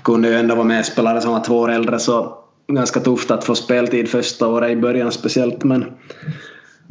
kunde 0.02 0.28
ju 0.28 0.35
ändå 0.35 0.54
vara 0.54 0.66
med 0.66 0.87
spelare 0.87 1.20
som 1.20 1.33
var 1.33 1.44
två 1.44 1.59
år 1.59 1.70
äldre 1.70 1.98
så 1.98 2.37
ganska 2.68 3.00
tufft 3.00 3.30
att 3.30 3.44
få 3.44 3.54
speltid 3.54 4.09
första 4.09 4.48
året 4.48 4.70
i 4.70 4.76
början 4.76 5.12
speciellt 5.12 5.64
men 5.64 5.85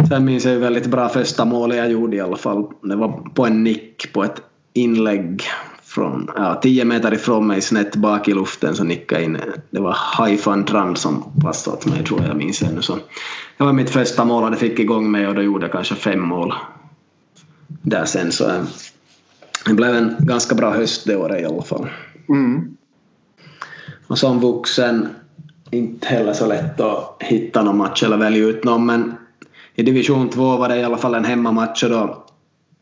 sen 0.10 0.26
minns 0.26 0.46
jag 0.46 0.54
ju 0.54 0.60
väldigt 0.60 0.88
bra 0.88 1.10
första 1.10 1.46
målet 1.46 1.78
jag 1.78 1.92
gjorde 1.92 2.18
i 2.18 2.22
alla 2.22 2.38
fall. 2.38 2.66
Det 2.82 2.96
var 2.96 3.30
på 3.34 3.46
en 3.46 3.64
nick 3.64 4.14
på 4.14 4.24
ett 4.24 4.42
inlägg 4.74 5.44
från 5.84 6.32
ja, 6.36 6.60
10 6.62 6.86
meter 6.86 7.14
ifrån 7.14 7.48
mig 7.48 7.62
snett 7.62 7.96
bak 7.96 8.28
i 8.28 8.34
luften 8.34 8.76
så 8.76 8.84
nickade 8.84 9.24
in. 9.24 9.38
Det 9.70 9.80
var 9.80 9.96
Haifan 9.98 10.66
Trand 10.66 10.98
som 10.98 11.24
passade 11.44 11.78
åt 11.78 11.86
mig 11.86 12.04
tror 12.04 12.20
jag, 12.22 12.30
jag 12.30 12.38
minns 12.38 12.62
ännu 12.62 12.82
så. 12.82 12.94
Det 13.58 13.64
var 13.64 13.74
mitt 13.74 13.90
första 13.90 14.26
mål 14.26 14.44
och 14.44 14.52
det 14.52 14.58
fick 14.58 14.80
igång 14.80 15.12
mig 15.12 15.28
och 15.28 15.36
då 15.36 15.42
gjorde 15.42 15.66
jag 15.66 15.72
kanske 15.72 15.96
fem 15.96 16.20
mål 16.20 16.54
där 17.82 18.06
sen 18.06 18.32
så 18.32 18.50
eh, 18.50 18.64
det 19.66 19.74
blev 19.74 19.96
en 19.96 20.16
ganska 20.20 20.56
bra 20.56 20.72
höst 20.72 21.06
det 21.06 21.16
året 21.16 21.42
i 21.42 21.46
alla 21.46 21.62
fall. 21.62 21.90
Mm. 22.30 22.78
Och 24.08 24.18
som 24.18 24.40
vuxen 24.40 25.08
inte 25.72 26.08
heller 26.08 26.34
så 26.34 26.48
lätt 26.48 26.80
att 26.80 27.18
hitta 27.20 27.64
någon 27.64 27.78
match 27.78 28.04
eller 28.04 28.18
välja 28.18 28.46
ut 28.48 28.64
någon 28.64 28.86
men 28.86 29.14
i 29.76 29.84
division 29.84 30.30
2 30.30 30.58
var 30.58 30.70
det 30.70 30.78
i 30.78 30.84
alla 30.84 30.98
fall 30.98 31.16
en 31.16 31.26
hemmamatch 31.26 31.84
och 31.84 31.90
då 31.90 32.24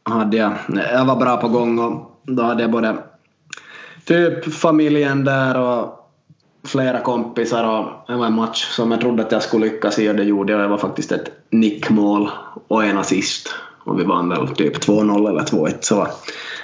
hade 0.04 0.38
jag, 0.38 0.54
jag 0.94 1.06
var 1.06 1.16
bra 1.16 1.38
på 1.38 1.48
gång 1.48 1.80
och 1.80 2.20
då 2.24 2.44
hade 2.44 2.62
jag 2.62 2.72
både 2.72 2.98
typ 4.06 4.54
familjen 4.54 5.24
där 5.24 5.60
och 5.60 6.10
flera 6.64 7.00
kompisar 7.00 7.64
och 7.64 7.86
det 8.08 8.16
var 8.16 8.26
en 8.26 8.36
match 8.36 8.66
som 8.66 8.92
jag 8.92 9.02
trodde 9.02 9.24
att 9.24 9.32
jag 9.32 9.44
skulle 9.44 9.66
lyckas 9.66 10.00
i 10.00 10.10
och 10.10 10.16
det 10.16 10.24
gjorde 10.24 10.54
jag. 10.54 10.62
Det 10.62 10.68
var 10.68 10.78
faktiskt 10.78 11.12
ett 11.12 11.32
nickmål 11.50 12.30
och 12.68 12.86
en 12.86 12.98
assist 12.98 13.50
och 13.88 14.00
vi 14.00 14.04
vann 14.04 14.30
väl 14.30 14.48
typ 14.48 14.88
2-0 14.88 15.30
eller 15.30 15.42
2-1 15.42 15.76
så 15.82 16.08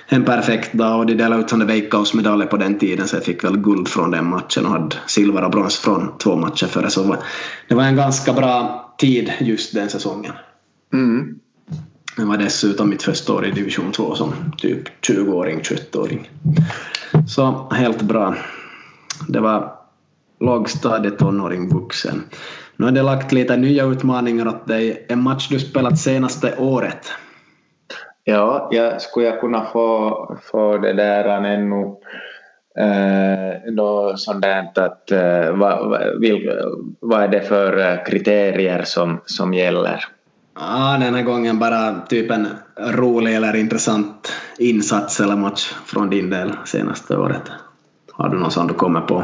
en 0.08 0.26
perfekt 0.26 0.74
dag 0.74 1.00
och 1.00 1.06
de 1.06 1.14
delade 1.14 1.42
ut 1.42 1.50
sådana 1.50 1.66
Veikkausmedaljer 1.66 2.48
på 2.48 2.58
den 2.58 2.80
tiden 2.80 3.08
så 3.08 3.16
jag 3.16 3.24
fick 3.24 3.44
väl 3.44 3.58
guld 3.58 3.88
från 3.88 4.12
den 4.12 4.26
matchen 4.26 4.66
och 4.66 4.72
hade 4.72 4.96
silver 5.08 5.44
och 5.44 5.52
brons 5.52 5.78
från 5.78 6.18
två 6.18 6.36
matcher 6.36 6.68
före 6.68 6.90
så 6.90 7.16
det 7.68 7.76
var 7.76 7.84
en 7.84 7.96
ganska 7.96 8.34
bra 8.34 8.84
tid 8.98 9.34
just 9.40 9.74
den 9.74 9.90
säsongen. 9.90 10.34
Mm. 10.94 11.40
Det 12.16 12.26
var 12.26 12.38
dessutom 12.38 12.90
mitt 12.90 13.04
första 13.04 13.34
år 13.34 13.46
i 13.46 13.52
division 13.52 13.92
2 13.92 14.16
som 14.16 14.34
typ 14.58 15.06
20-åring, 15.08 15.60
21-åring. 15.60 16.30
Så 17.28 17.70
helt 17.72 18.02
bra. 18.02 18.36
Det 19.28 19.40
var 19.40 19.74
lågstadiet, 20.40 21.18
tonåring, 21.18 21.70
vuxen. 21.70 22.24
Nu 22.78 22.86
har 22.86 22.92
det 22.92 23.02
lagt 23.02 23.32
lite 23.32 23.58
nya 23.58 23.86
utmaningar 23.86 24.48
åt 24.48 24.68
dig. 24.68 25.06
En 25.10 25.24
match 25.24 25.50
du 25.50 25.60
spelat 25.60 26.00
senaste 26.00 26.56
året? 26.58 27.12
Ja, 28.24 28.70
jag 28.72 29.02
skulle 29.02 29.26
jag 29.26 29.40
kunna 29.40 29.66
få, 29.66 30.38
få 30.52 30.78
det 30.78 30.94
där 30.94 31.26
ännu 31.44 31.96
eh, 32.78 34.16
sånt 34.16 34.78
att 34.78 35.12
eh, 35.12 35.52
vad, 35.52 35.98
vil, 36.20 36.52
vad 37.00 37.24
är 37.24 37.28
det 37.28 37.42
för 37.42 37.78
eh, 37.78 38.04
kriterier 38.04 38.84
som, 38.84 39.22
som 39.26 39.54
gäller? 39.54 40.06
Ja, 40.56 40.98
den 41.02 41.14
här 41.14 41.24
gången 41.24 41.60
bara 41.60 42.00
typ 42.00 42.32
en 42.32 42.48
rolig 42.78 43.36
eller 43.36 43.56
intressant 43.56 44.34
insats 44.58 45.20
eller 45.20 45.36
match 45.36 45.74
från 45.86 46.10
din 46.10 46.30
del 46.30 46.52
senaste 46.66 47.18
året. 47.18 47.52
Har 48.12 48.30
du 48.30 48.38
någon 48.38 48.52
sån 48.52 48.68
du 48.68 48.74
kommer 48.74 49.02
på? 49.02 49.16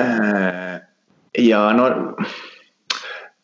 Uh, 0.00 0.76
ja, 1.32 1.72
no, 1.72 2.16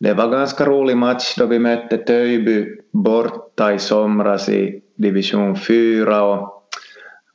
det 0.04 0.14
var 0.14 0.28
ganska 0.28 0.64
rolig 0.64 0.96
match 0.96 1.34
då 1.38 1.46
vi 1.46 1.58
mötte 1.58 1.98
Töjby 1.98 2.66
borta 2.92 3.72
i 3.72 3.78
somras 3.78 4.48
i 4.48 4.80
division 4.96 5.56
4 5.56 6.22
och, 6.22 6.62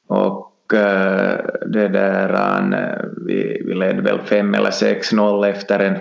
och 0.07 0.73
uh, 0.73 1.37
det 1.67 1.87
där, 1.87 2.29
uh, 2.33 3.05
vi, 3.25 3.61
vi 3.65 3.73
ledde 3.73 4.01
väl 4.01 4.19
5 4.19 4.53
eller 4.53 4.71
6-0 4.71 5.45
efter 5.45 5.79
en 5.79 5.97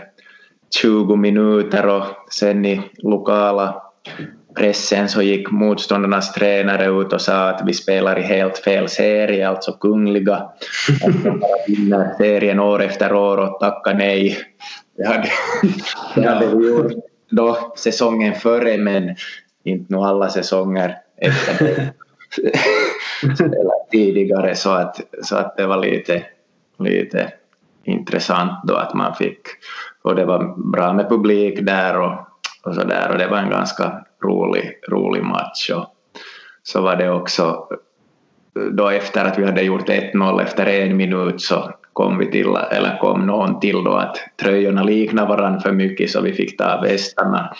20 0.82 1.16
minuter 1.16 1.86
och 1.86 2.04
sen 2.30 2.64
i 2.64 2.82
lokala 2.98 3.82
pressen 4.56 5.08
så 5.08 5.22
gick 5.22 5.50
motståndarnas 5.50 6.32
tränare 6.32 7.00
ut 7.00 7.12
och 7.12 7.20
sa 7.20 7.48
att 7.48 7.62
vi 7.66 7.72
spelar 7.72 8.18
i 8.18 8.22
helt 8.22 8.58
fel 8.58 8.88
serie, 8.88 9.48
alltså 9.48 9.72
Kungliga. 9.72 10.34
Att 11.04 11.24
de 11.24 11.42
vinner 11.66 12.14
serien 12.18 12.60
år 12.60 12.82
efter 12.82 13.12
år 13.12 13.36
och 13.36 13.60
tacka 13.60 13.92
nej. 13.92 14.38
Det 14.98 15.06
hade, 15.06 15.28
det 16.14 16.28
hade 16.28 16.56
vi 16.56 16.68
gjort 16.68 16.92
då 17.30 17.72
säsongen 17.76 18.34
före 18.34 18.78
men 18.78 19.16
inte 19.64 19.92
nog 19.92 20.04
alla 20.04 20.28
säsonger 20.28 20.98
efter 21.16 21.64
det. 21.64 21.92
tidigare 23.90 24.54
så 24.54 24.70
att, 24.70 25.00
så 25.22 25.36
att 25.36 25.56
det 25.56 25.66
var 25.66 25.76
lite, 25.76 26.22
lite 26.78 27.32
intressant 27.84 28.52
då 28.64 28.74
att 28.74 28.94
man 28.94 29.14
fick 29.14 29.40
och 30.02 30.14
det 30.14 30.24
var 30.24 30.70
bra 30.72 30.92
med 30.92 31.08
publik 31.08 31.58
där 31.66 32.00
och, 32.00 32.12
och 32.62 32.74
så 32.74 32.84
där 32.84 33.10
och 33.12 33.18
det 33.18 33.26
var 33.26 33.38
en 33.38 33.50
ganska 33.50 34.04
rolig, 34.24 34.78
rolig 34.88 35.22
match 35.22 35.70
och 35.70 35.86
så 36.62 36.80
var 36.80 36.96
det 36.96 37.10
också 37.10 37.68
då 38.72 38.88
efter 38.88 39.24
att 39.24 39.38
vi 39.38 39.44
hade 39.44 39.62
gjort 39.62 39.88
1-0 39.88 40.42
efter 40.42 40.66
en 40.66 40.96
minut 40.96 41.40
så 41.40 41.72
kom 41.98 42.18
vi 42.18 42.30
till, 42.30 42.56
eller 42.70 42.98
kom 42.98 43.26
någon 43.26 43.60
till 43.60 43.84
då 43.84 43.92
att 43.92 44.16
tröjorna 44.42 44.82
liknar 44.82 45.28
varandra 45.28 45.60
för 45.60 45.72
mycket 45.72 46.10
så 46.10 46.20
vi 46.20 46.32
fick 46.32 46.56
ta 46.56 46.80
västarna 46.80 47.54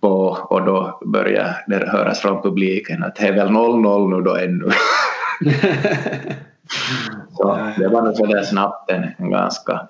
på 0.00 0.38
och 0.50 0.64
då 0.64 1.00
började 1.06 1.56
det 1.66 1.88
höras 1.90 2.20
från 2.20 2.42
publiken 2.42 3.04
att 3.04 3.16
det 3.16 3.26
är 3.26 3.32
väl 3.32 3.48
0-0 3.48 4.16
nu 4.16 4.22
då 4.22 4.36
ännu. 4.36 4.70
så 7.36 7.72
det 7.78 7.88
var 7.88 8.02
nog 8.02 8.16
sådär 8.16 8.42
snabbt 8.42 8.90
en, 8.90 9.06
en 9.18 9.30
ganska 9.30 9.88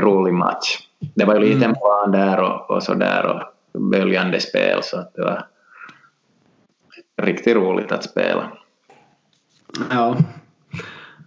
rolig 0.00 0.34
match. 0.34 0.78
Det 1.14 1.24
var 1.24 1.34
ju 1.34 1.40
liten 1.40 1.62
mm. 1.62 1.74
plan 1.74 2.12
där 2.12 2.40
och, 2.40 2.70
och 2.70 2.82
sådär 2.82 3.26
och 3.26 3.42
böljande 3.80 4.40
spel 4.40 4.82
så 4.82 4.98
att 4.98 5.14
det 5.14 5.22
var 5.22 5.46
riktigt 7.22 7.56
roligt 7.56 7.92
att 7.92 8.04
spela. 8.04 8.52
Ja. 9.90 10.16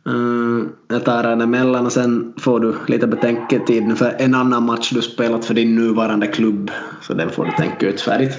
Mm, 0.07 0.69
jag 0.87 1.05
tar 1.05 1.23
den 1.23 1.41
emellan 1.41 1.85
och 1.85 1.91
sen 1.91 2.33
får 2.37 2.59
du 2.59 2.75
lite 2.87 3.07
betänketid 3.07 3.97
för 3.97 4.15
en 4.19 4.35
annan 4.35 4.65
match 4.65 4.91
du 4.93 5.01
spelat 5.01 5.45
för 5.45 5.53
din 5.53 5.75
nuvarande 5.75 6.27
klubb. 6.27 6.71
Så 7.01 7.13
den 7.13 7.29
får 7.29 7.45
du 7.45 7.51
tänka 7.51 7.87
ut 7.87 8.01
färdigt. 8.01 8.37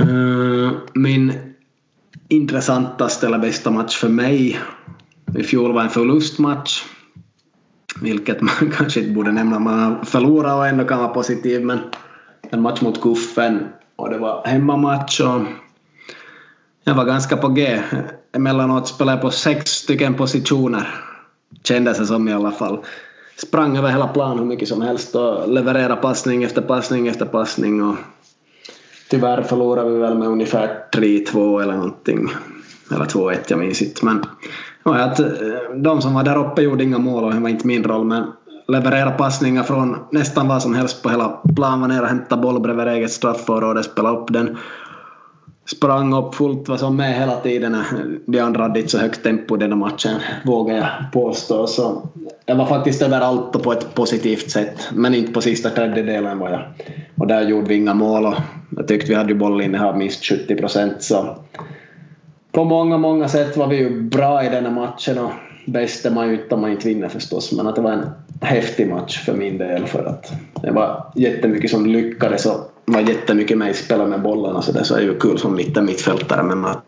Mm, 0.00 0.74
min 0.94 1.32
intressantaste 2.28 3.26
eller 3.26 3.38
bästa 3.38 3.70
match 3.70 3.96
för 3.96 4.08
mig 4.08 4.60
i 5.38 5.42
fjol 5.42 5.72
var 5.72 5.82
en 5.82 5.88
förlustmatch 5.88 6.84
vilket 8.00 8.40
man 8.40 8.70
kanske 8.76 9.00
inte 9.00 9.12
borde 9.12 9.32
nämna. 9.32 9.58
Man 9.58 9.78
har 9.78 10.04
förlorat 10.04 10.56
och 10.56 10.66
ändå 10.66 10.84
kan 10.84 10.98
vara 10.98 11.08
positiv 11.08 11.64
men 11.64 11.78
en 12.50 12.62
match 12.62 12.80
mot 12.80 13.02
Kuffen 13.02 13.68
och 13.96 14.10
det 14.10 14.18
var 14.18 14.46
hemmamatch 14.46 15.20
och 15.20 15.40
jag 16.84 16.94
var 16.94 17.04
ganska 17.04 17.36
på 17.36 17.48
G. 17.48 17.82
Emellanåt 18.32 18.88
spelade 18.88 19.16
jag 19.16 19.22
på 19.22 19.30
sex 19.30 19.70
stycken 19.70 20.14
positioner. 20.14 20.88
Kändes 21.64 21.98
det 21.98 22.06
som 22.06 22.28
i 22.28 22.32
alla 22.32 22.50
fall. 22.50 22.78
Sprang 23.36 23.76
över 23.76 23.88
hela 23.88 24.08
planen 24.08 24.38
hur 24.38 24.44
mycket 24.44 24.68
som 24.68 24.82
helst 24.82 25.14
och 25.14 25.48
levererade 25.48 25.96
passning 25.96 26.42
efter 26.42 26.62
passning 26.62 27.08
efter 27.08 27.26
passning 27.26 27.82
och 27.82 27.96
tyvärr 29.10 29.42
förlorade 29.42 29.90
vi 29.90 29.98
väl 29.98 30.18
med 30.18 30.28
ungefär 30.28 30.84
3-2 30.94 31.62
eller 31.62 31.74
någonting. 31.74 32.28
Eller 32.94 33.04
2-1, 33.04 33.38
jag 33.48 33.58
minns 33.58 33.82
inte. 33.82 34.04
Men 34.04 34.24
ja, 34.84 34.98
att 34.98 35.20
de 35.74 36.02
som 36.02 36.14
var 36.14 36.22
där 36.22 36.38
uppe 36.38 36.62
gjorde 36.62 36.84
inga 36.84 36.98
mål 36.98 37.24
och 37.24 37.34
det 37.34 37.40
var 37.40 37.48
inte 37.48 37.66
min 37.66 37.84
roll 37.84 38.04
men 38.04 38.24
leverera 38.68 39.10
passningar 39.10 39.62
från 39.62 39.96
nästan 40.10 40.48
vad 40.48 40.62
som 40.62 40.74
helst 40.74 41.02
på 41.02 41.08
hela 41.08 41.28
plan. 41.56 41.80
Var 41.80 41.88
nere 41.88 42.02
och 42.02 42.08
hämtade 42.08 42.42
boll 42.42 42.60
bredvid 42.60 42.88
eget 42.88 43.12
straffområde, 43.12 43.82
spela 43.82 44.10
upp 44.10 44.32
den. 44.32 44.56
Sprang 45.74 46.14
upp 46.14 46.34
fullt 46.34 46.68
vad 46.68 46.80
som 46.80 46.96
med 46.96 47.14
hela 47.14 47.36
tiden. 47.36 47.76
De 48.26 48.40
andra 48.40 48.62
hade 48.62 48.78
inte 48.78 48.90
så 48.90 48.98
högt 48.98 49.22
tempo 49.22 49.56
denna 49.56 49.76
matchen, 49.76 50.20
vågar 50.44 50.76
jag 50.76 50.86
påstå. 51.12 51.66
Så 51.66 52.02
jag 52.46 52.56
var 52.56 52.66
faktiskt 52.66 53.02
överallt 53.02 53.56
och 53.56 53.62
på 53.62 53.72
ett 53.72 53.94
positivt 53.94 54.50
sätt, 54.50 54.88
men 54.92 55.14
inte 55.14 55.32
på 55.32 55.40
sista 55.40 55.70
tredjedelen 55.70 56.38
var 56.38 56.50
jag. 56.50 56.62
Och 57.16 57.26
där 57.26 57.42
gjorde 57.42 57.68
vi 57.68 57.74
inga 57.74 57.94
mål 57.94 58.26
och 58.26 58.34
jag 58.76 58.88
tyckte 58.88 59.08
vi 59.08 59.14
hade 59.14 59.34
bollinnehav 59.34 59.98
minst 59.98 60.24
70 60.24 60.56
procent. 60.56 61.02
Så 61.02 61.36
på 62.52 62.64
många, 62.64 62.98
många 62.98 63.28
sätt 63.28 63.56
var 63.56 63.66
vi 63.66 63.76
ju 63.76 64.00
bra 64.02 64.44
i 64.44 64.48
denna 64.48 64.70
matchen 64.70 65.18
och 65.18 65.30
bäst 65.66 66.06
är 66.06 66.10
man 66.10 66.28
ju 66.28 66.34
inte 66.34 66.54
om 66.54 66.60
man 66.60 66.70
inte 66.70 66.88
vinner 66.88 67.08
förstås, 67.08 67.52
men 67.52 67.66
att 67.66 67.76
det 67.76 67.82
var 67.82 67.92
en 67.92 68.10
häftig 68.40 68.88
match 68.88 69.24
för 69.24 69.32
min 69.32 69.58
del 69.58 69.86
för 69.86 70.04
att 70.04 70.32
det 70.62 70.70
var 70.70 71.12
jättemycket 71.14 71.70
som 71.70 71.86
lyckades 71.86 72.46
och 72.46 72.69
var 72.92 73.00
jättemycket 73.00 73.58
med 73.58 73.70
i 73.70 73.74
spelet 73.74 74.08
med 74.08 74.22
bollarna 74.22 74.62
så 74.62 74.72
det 74.72 74.84
så 74.84 74.94
är 74.94 75.00
ju 75.00 75.18
kul 75.18 75.38
som 75.38 75.54
mitten 75.54 75.84
mittfältare 75.84 76.42
men 76.42 76.64
att 76.64 76.84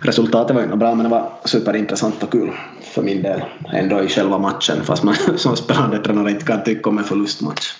resultatet 0.00 0.56
var 0.56 0.62
ju 0.62 0.76
bra 0.76 0.94
men 0.94 1.04
det 1.04 1.10
var 1.10 1.32
superintressant 1.44 2.22
och 2.22 2.32
kul 2.32 2.50
för 2.82 3.02
min 3.02 3.22
del 3.22 3.44
ändå 3.72 4.02
i 4.02 4.08
själva 4.08 4.38
matchen 4.38 4.84
fast 4.84 5.02
man 5.02 5.14
som 5.36 5.56
spelande 5.56 5.98
tränare 5.98 6.30
inte 6.30 6.44
kan 6.44 6.64
tycka 6.64 6.90
om 6.90 6.98
en 6.98 7.04
förlustmatch. 7.04 7.72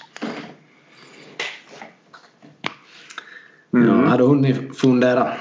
Mm. 3.75 3.89
Ja, 3.89 4.11
har 4.11 4.19
du 4.19 4.25
hunnit 4.25 4.79
fundera? 4.79 5.33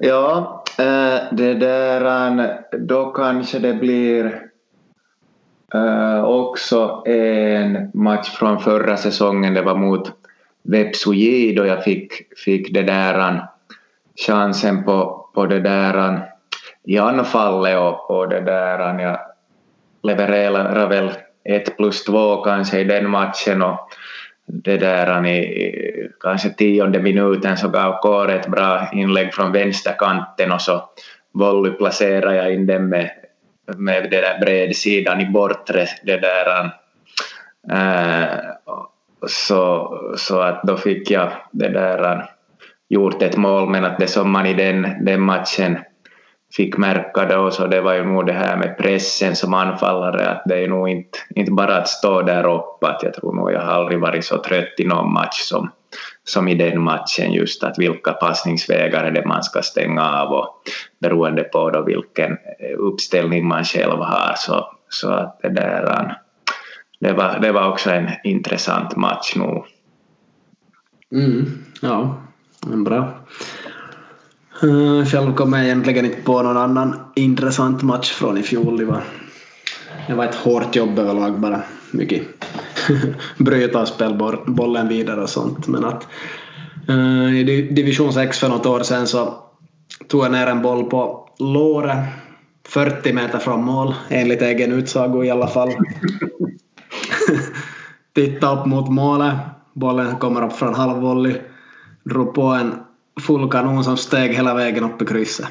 Ja, 0.00 0.64
eh, 0.78 1.18
det 1.32 1.54
där, 1.54 2.60
då 2.78 3.10
kanske 3.10 3.58
det 3.58 3.74
blir 3.74 4.47
Uh, 5.74 6.24
också 6.24 7.02
en 7.06 7.90
match 7.94 8.28
från 8.28 8.60
förra 8.60 8.96
säsongen, 8.96 9.54
det 9.54 9.62
var 9.62 9.74
mot 9.74 10.12
Vepsuji 10.62 11.54
då 11.54 11.66
jag 11.66 11.84
fick, 11.84 12.38
fick 12.38 12.74
det 12.74 12.82
där 12.82 13.18
eh, 13.18 13.42
chansen 14.26 14.84
på, 14.84 15.28
på 15.34 15.46
det 15.46 15.60
där 15.60 16.12
eh, 16.12 16.20
i 16.84 16.98
anfallet 16.98 17.78
och, 17.78 18.10
och 18.10 18.28
det 18.28 18.40
där 18.40 18.98
jag 18.98 19.18
levererade 20.02 20.86
väl 20.86 21.10
ett 21.44 21.76
plus 21.76 22.04
två 22.04 22.36
kanske 22.36 22.80
i 22.80 22.84
den 22.84 23.10
matchen 23.10 23.62
och 23.62 23.88
det 24.46 24.76
där 24.76 25.26
i 25.26 26.08
kanske 26.20 26.50
tionde 26.50 27.02
minuten 27.02 27.56
så 27.56 27.68
gav 27.68 28.00
Kåre 28.00 28.34
ett 28.34 28.48
bra 28.48 28.88
inlägg 28.92 29.34
från 29.34 29.52
vänsterkanten 29.52 30.52
och 30.52 30.60
så 30.60 30.82
volley 31.32 31.72
placerade 31.72 32.36
jag 32.36 32.54
in 32.54 32.66
den 32.66 32.88
med, 32.88 33.10
med 33.76 34.10
det 34.10 34.20
där 34.20 34.40
bredsidan 34.40 35.20
i 35.20 35.26
bortre 35.26 35.86
det 36.02 36.16
där 36.16 36.70
äh, 37.70 38.38
så, 39.26 39.92
så 40.16 40.40
att 40.40 40.62
då 40.62 40.76
fick 40.76 41.10
jag 41.10 41.32
det 41.52 41.68
där 41.68 42.12
äh, 42.12 42.24
gjort 42.88 43.22
ett 43.22 43.36
mål 43.36 43.70
men 43.70 43.84
att 43.84 43.98
det 43.98 44.06
som 44.06 44.30
man 44.30 44.46
i 44.46 44.54
den, 44.54 45.04
den 45.04 45.20
matchen 45.20 45.78
fick 46.56 46.76
märka 46.76 47.24
då 47.24 47.50
så 47.50 47.66
det 47.66 47.80
var 47.80 47.94
ju 47.94 48.04
nog 48.04 48.26
det 48.26 48.32
här 48.32 48.56
med 48.56 48.78
pressen 48.78 49.36
som 49.36 49.54
anfallare 49.54 50.28
att 50.28 50.42
det 50.46 50.64
är 50.64 50.68
nog 50.68 50.88
inte, 50.88 51.18
inte 51.34 51.52
bara 51.52 51.76
att 51.76 51.88
stå 51.88 52.22
där 52.22 52.54
uppe 52.54 52.86
att 52.86 53.02
jag 53.02 53.14
tror 53.14 53.34
nog 53.34 53.52
jag 53.52 53.60
har 53.60 53.72
aldrig 53.72 54.00
varit 54.00 54.24
så 54.24 54.38
trött 54.38 54.74
i 54.78 54.84
någon 54.84 55.12
match 55.12 55.40
som, 55.40 55.70
som 56.24 56.48
i 56.48 56.54
den 56.54 56.82
matchen 56.82 57.32
just 57.32 57.64
att 57.64 57.78
vilka 57.78 58.12
passningsvägar 58.12 59.04
är 59.04 59.10
det 59.10 59.26
man 59.26 59.42
ska 59.42 59.62
stänga 59.62 60.02
av 60.02 60.32
och 60.32 60.62
beroende 61.00 61.42
på 61.42 61.70
då 61.70 61.82
vilken 61.82 62.32
eh, 62.32 62.78
uppställning 62.78 63.48
man 63.48 63.64
själv 63.64 63.98
har 63.98 64.34
så, 64.36 64.72
så 64.88 65.10
att 65.10 65.38
det 65.42 65.48
där 65.48 65.82
eh, 65.82 66.12
det, 67.00 67.12
var, 67.12 67.38
det 67.38 67.52
var 67.52 67.68
också 67.68 67.90
en 67.90 68.08
intressant 68.24 68.96
match 68.96 69.36
nog. 69.36 69.66
Mm, 71.12 71.64
ja, 71.82 72.22
bra. 72.66 73.14
Eh, 74.62 75.06
själv 75.06 75.34
kommer 75.34 75.58
jag 75.58 75.66
egentligen 75.66 76.04
inte 76.04 76.22
på 76.22 76.42
någon 76.42 76.56
annan 76.56 77.00
intressant 77.14 77.82
match 77.82 78.10
från 78.10 78.38
i 78.38 78.42
fjol. 78.42 78.76
Det 78.76 78.84
var, 78.84 79.02
det 80.06 80.14
var 80.14 80.24
ett 80.24 80.34
hårt 80.34 80.76
jobb 80.76 80.98
överlag 80.98 81.40
bara. 81.40 81.62
Mycket 81.90 82.22
bryta 83.38 83.80
och 83.80 83.88
spela 83.88 84.38
bollen 84.46 84.88
vidare 84.88 85.22
och 85.22 85.30
sånt. 85.30 85.66
Men 85.66 85.84
att 85.84 86.06
eh, 86.88 87.38
i 87.38 87.68
division 87.70 88.12
6 88.12 88.38
för 88.38 88.48
något 88.48 88.66
år 88.66 88.80
sedan 88.80 89.06
så 89.06 89.34
tog 90.08 90.24
jag 90.24 90.32
ner 90.32 90.46
en 90.46 90.62
boll 90.62 90.84
på 90.84 91.28
låret 91.38 91.98
40 92.68 93.12
meter 93.12 93.38
från 93.38 93.64
mål, 93.64 93.94
enligt 94.08 94.42
egen 94.42 94.72
utsago 94.72 95.24
i 95.24 95.30
alla 95.30 95.46
fall. 95.46 95.68
Titta 98.14 98.58
upp 98.58 98.66
mot 98.66 98.88
målet, 98.88 99.34
bollen 99.74 100.16
kommer 100.16 100.46
upp 100.46 100.52
från 100.52 100.74
halvvolley, 100.74 101.36
drog 102.04 102.34
på 102.34 102.42
en 102.42 102.74
full 103.20 103.50
kanon 103.50 103.84
som 103.84 103.96
steg 103.96 104.34
hela 104.34 104.54
vägen 104.54 104.84
upp 104.84 105.02
i 105.02 105.06
krysset 105.06 105.46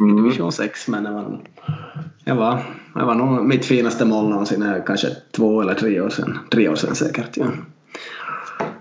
mm. 0.00 0.16
Division 0.16 0.52
6 0.52 0.88
men 0.88 1.04
det 1.04 1.10
var, 1.10 1.40
det 2.24 2.32
var, 2.32 2.62
det 2.94 3.04
var 3.04 3.14
nog 3.14 3.44
mitt 3.44 3.64
finaste 3.64 4.04
mål 4.04 4.28
någonsin, 4.28 4.82
kanske 4.86 5.08
två 5.36 5.62
eller 5.62 5.74
tre 5.74 6.00
år 6.00 6.10
sedan. 6.10 6.38
Tre 6.50 6.68
år 6.68 6.74
sedan 6.74 6.94
säkert. 6.94 7.36
Ja. 7.36 7.46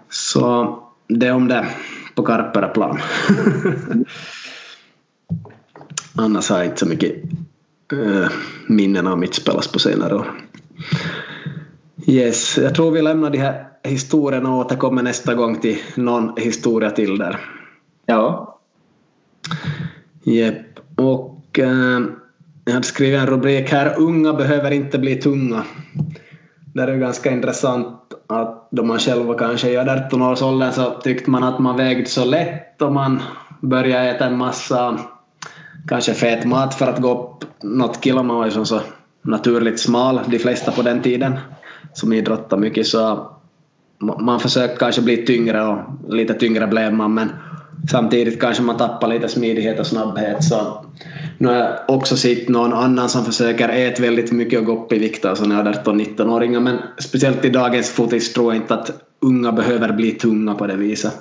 Så 0.10 0.80
det 1.08 1.32
om 1.32 1.48
det 1.48 1.68
på 2.16 2.24
Karpera 2.24 2.68
plan. 2.68 3.00
Annars 6.18 6.50
har 6.50 6.58
jag 6.58 6.66
inte 6.66 6.80
så 6.80 6.86
mycket 6.86 7.16
äh, 7.94 8.30
minnen 8.68 9.08
av 9.08 9.20
mitt 9.20 9.36
spelas 9.36 9.68
på 9.68 9.80
senare 9.80 10.16
år. 10.16 10.32
Yes, 12.08 12.58
jag 12.58 12.76
tror 12.76 12.92
vi 12.92 13.02
lämnar 13.02 13.30
de 13.30 13.38
här 13.38 13.68
historierna 13.84 14.54
och 14.54 14.60
återkommer 14.60 15.04
nästa 15.04 15.34
gång 15.34 15.60
till 15.60 15.78
någon 15.96 16.38
historia 16.38 16.92
till 16.92 17.18
där. 17.18 17.40
Ja. 18.06 18.55
Jep, 20.24 20.80
och 20.96 21.60
eh, 21.60 22.00
jag 22.66 22.74
hade 22.74 22.86
skrivit 22.86 23.20
en 23.20 23.28
rubrik 23.28 23.72
här, 23.72 23.94
unga 23.98 24.34
behöver 24.34 24.72
inte 24.72 25.00
bli 25.00 25.16
tunga. 25.16 25.64
Det 26.74 26.82
är 26.82 26.98
ganska 26.98 27.32
intressant 27.32 28.14
att 28.28 28.68
då 28.72 28.84
man 28.84 29.00
själv 29.00 29.26
var 29.26 29.38
kanske 29.38 29.70
i 29.70 29.78
18-årsåldern 29.78 30.72
så 30.72 30.90
tyckte 30.90 31.30
man 31.30 31.44
att 31.44 31.60
man 31.60 31.78
vägde 31.78 32.06
så 32.06 32.26
lätt 32.26 32.82
och 32.82 32.92
man 32.92 33.22
började 33.62 34.10
äta 34.10 34.26
en 34.26 34.38
massa 34.38 35.00
kanske 35.88 36.14
fet 36.14 36.46
mat 36.46 36.76
för 36.76 36.88
att 36.88 37.02
gå 37.02 37.24
upp 37.24 37.64
något 37.64 38.04
kilo. 38.04 38.24
Man 38.24 38.38
var 38.38 38.46
ju 38.46 38.52
som 38.52 38.66
så 38.66 38.82
naturligt 39.22 39.80
smal, 39.80 40.20
de 40.28 40.40
flesta 40.40 40.72
på 40.72 40.82
den 40.82 41.02
tiden 41.02 41.40
som 41.94 42.14
idrottade 42.14 42.62
mycket 42.62 42.88
så 42.88 43.32
man 44.00 44.40
försökte 44.40 44.78
kanske 44.78 45.02
bli 45.02 45.26
tyngre 45.26 45.68
och 45.68 45.78
lite 46.10 46.34
tyngre 46.34 46.68
blev 46.68 46.94
man 46.94 47.14
men 47.14 47.30
samtidigt 47.92 48.42
kanske 48.42 48.64
man 48.64 48.78
tappar 48.78 49.08
lite 49.08 49.28
smidighet 49.28 49.80
och 49.80 49.88
snabbhet 49.88 50.44
så 50.44 50.86
nu 51.38 51.48
har 51.48 51.56
jag 51.56 51.80
också 51.88 52.18
sett 52.18 52.50
någon 52.50 52.74
annan 52.74 53.10
som 53.10 53.26
försöker 53.26 53.70
äta 53.70 54.02
väldigt 54.02 54.32
mycket 54.32 54.60
och 54.60 54.66
gå 54.66 54.84
upp 54.84 54.94
i 54.94 55.00
vikt, 55.00 55.26
alltså 55.26 55.46
när 55.46 55.64
18-19-åringar 55.64 56.60
men 56.60 56.78
speciellt 56.98 57.46
i 57.46 57.50
dagens 57.50 57.90
fotis 57.90 58.34
tror 58.34 58.54
jag 58.54 58.62
inte 58.62 58.74
att 58.74 58.92
unga 59.20 59.52
behöver 59.52 59.94
bli 59.94 60.12
tunga 60.12 60.56
på 60.56 60.68
det 60.68 60.76
viset. 60.76 61.14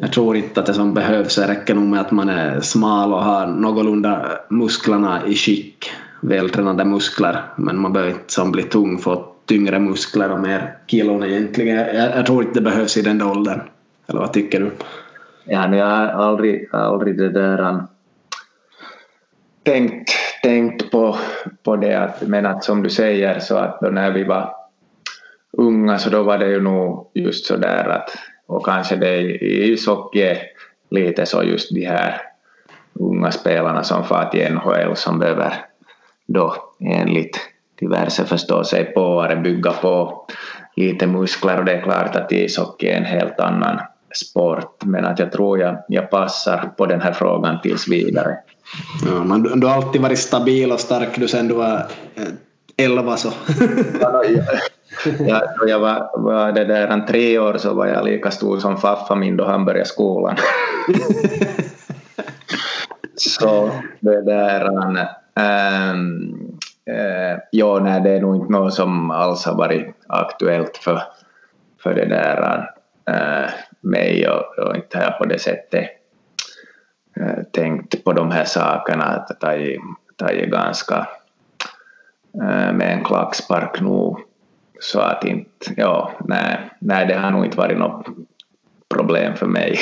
Jag 0.00 0.12
tror 0.12 0.36
inte 0.36 0.60
att 0.60 0.66
det 0.66 0.74
som 0.74 0.94
behövs 0.94 1.36
det 1.36 1.48
räcker 1.48 1.74
nog 1.74 1.84
med 1.84 2.00
att 2.00 2.10
man 2.10 2.28
är 2.28 2.60
smal 2.60 3.12
och 3.12 3.24
har 3.24 3.46
någorlunda 3.46 4.26
musklerna 4.50 5.26
i 5.26 5.34
skick, 5.34 5.90
vältränade 6.20 6.84
muskler 6.84 7.42
men 7.56 7.80
man 7.80 7.92
behöver 7.92 8.12
inte 8.12 8.32
som 8.32 8.52
bli 8.52 8.62
tung 8.62 8.98
för 8.98 9.24
tyngre 9.46 9.78
muskler 9.78 10.30
och 10.32 10.40
mer 10.40 10.78
kilon 10.86 11.24
egentligen. 11.24 11.76
Jag, 11.76 12.16
jag 12.16 12.26
tror 12.26 12.42
inte 12.42 12.60
det 12.60 12.70
behövs 12.70 12.96
i 12.96 13.02
den 13.02 13.22
åldern. 13.22 13.60
Eller 14.06 14.20
vad 14.20 14.32
tycker 14.32 14.60
du? 14.60 14.70
Ja, 15.48 15.76
jag 15.76 15.86
har 15.86 16.06
aldrig, 16.06 16.68
äh, 16.74 16.80
aldrig 16.80 17.18
det 17.18 17.28
där 17.28 17.84
tänkt, 19.62 20.10
tänkt 20.42 20.90
på, 20.90 21.16
på 21.64 21.76
det 21.76 21.94
att, 21.94 22.22
men 22.22 22.46
att 22.46 22.64
som 22.64 22.82
du 22.82 22.90
säger 22.90 23.38
så 23.38 23.56
att 23.56 23.80
då 23.80 23.88
när 23.88 24.10
vi 24.10 24.24
var 24.24 24.54
unga 25.52 25.98
så 25.98 26.10
då 26.10 26.22
var 26.22 26.38
det 26.38 26.48
ju 26.48 26.60
nog 26.60 27.10
just 27.14 27.46
så 27.46 27.56
där 27.56 27.88
att 27.88 28.10
och 28.46 28.64
kanske 28.64 28.96
det 28.96 29.16
i 29.20 29.72
ishockey 29.72 30.36
lite 30.90 31.26
så 31.26 31.42
just 31.42 31.74
de 31.74 31.86
här 31.86 32.20
unga 32.94 33.30
spelarna 33.30 33.82
som 33.82 34.04
far 34.04 34.24
till 34.24 34.54
NHL 34.54 34.96
som 34.96 35.18
behöver 35.18 35.52
då 36.26 36.54
enligt 36.80 37.40
diverse 37.80 38.24
förstå 38.24 38.64
sig 38.64 38.84
på 38.84 39.36
bygga 39.44 39.72
på 39.72 40.26
lite 40.76 41.06
muskler 41.06 41.58
och 41.58 41.64
det 41.64 41.72
är 41.72 41.82
klart 41.82 42.16
att 42.16 42.32
ishockey 42.32 42.86
är 42.86 42.96
en 42.96 43.04
helt 43.04 43.40
annan 43.40 43.80
sport 44.16 44.84
men 44.84 45.04
att 45.04 45.18
jag 45.18 45.32
tror 45.32 45.58
jag, 45.58 45.76
jag 45.88 46.10
passar 46.10 46.70
på 46.76 46.86
den 46.86 47.00
här 47.00 47.12
frågan 47.12 47.60
tills 47.60 47.88
vidare. 47.88 48.36
Ja, 49.06 49.24
men 49.24 49.60
du 49.60 49.66
har 49.66 49.74
alltid 49.74 50.02
varit 50.02 50.18
stabil 50.18 50.72
och 50.72 50.80
stark 50.80 51.08
du 51.16 51.28
sen 51.28 51.48
du 51.48 51.54
var 51.54 51.86
eh, 52.14 52.24
elva 52.76 53.16
så. 53.16 53.32
ja, 55.18 55.42
då 55.60 55.68
jag 55.68 55.78
var, 55.78 56.10
var 56.14 56.52
det 56.52 56.64
där 56.64 57.06
tre 57.06 57.38
år 57.38 57.56
så 57.58 57.74
var 57.74 57.86
jag 57.86 58.04
lika 58.04 58.30
stor 58.30 58.58
som 58.58 58.76
faffa 58.76 59.14
min 59.14 59.36
då 59.36 59.44
han 59.44 59.64
började 59.64 59.88
skolan. 59.88 60.36
så 63.16 63.70
det 64.00 64.22
där 64.22 64.64
um, 64.70 64.96
uh, 66.90 67.38
ja, 67.50 67.78
nej, 67.78 68.00
det 68.00 68.10
är 68.10 68.20
nog 68.20 68.36
inte 68.36 68.52
något 68.52 68.74
som 68.74 69.10
alls 69.10 69.44
har 69.44 69.54
varit 69.54 69.94
aktuellt 70.06 70.76
för, 70.76 71.02
för 71.82 71.94
det 71.94 72.04
där 72.04 72.68
uh, 73.10 73.50
mig 73.86 74.28
och, 74.28 74.58
och 74.58 74.76
inte 74.76 74.98
jag 74.98 75.18
på 75.18 75.24
det 75.24 75.38
sättet 75.38 75.90
uh, 77.20 77.42
tänkt 77.52 78.04
på 78.04 78.12
de 78.12 78.30
här 78.30 78.44
sakerna 78.44 79.04
att 79.04 79.40
ta 79.40 79.54
i, 79.54 79.78
ta 80.16 80.30
i 80.30 80.46
ganska 80.46 81.08
med 82.72 82.92
en 82.92 83.04
klackspark 83.04 83.80
nog 83.80 84.20
så 84.80 85.00
att 85.00 85.24
inte, 85.24 85.74
ja, 85.76 86.12
nej, 86.20 86.70
nej 86.78 87.06
det 87.06 87.14
har 87.14 87.30
nog 87.30 87.44
inte 87.44 87.56
varit 87.56 87.78
något 87.78 88.06
problem 88.88 89.36
för 89.36 89.46
mig. 89.46 89.78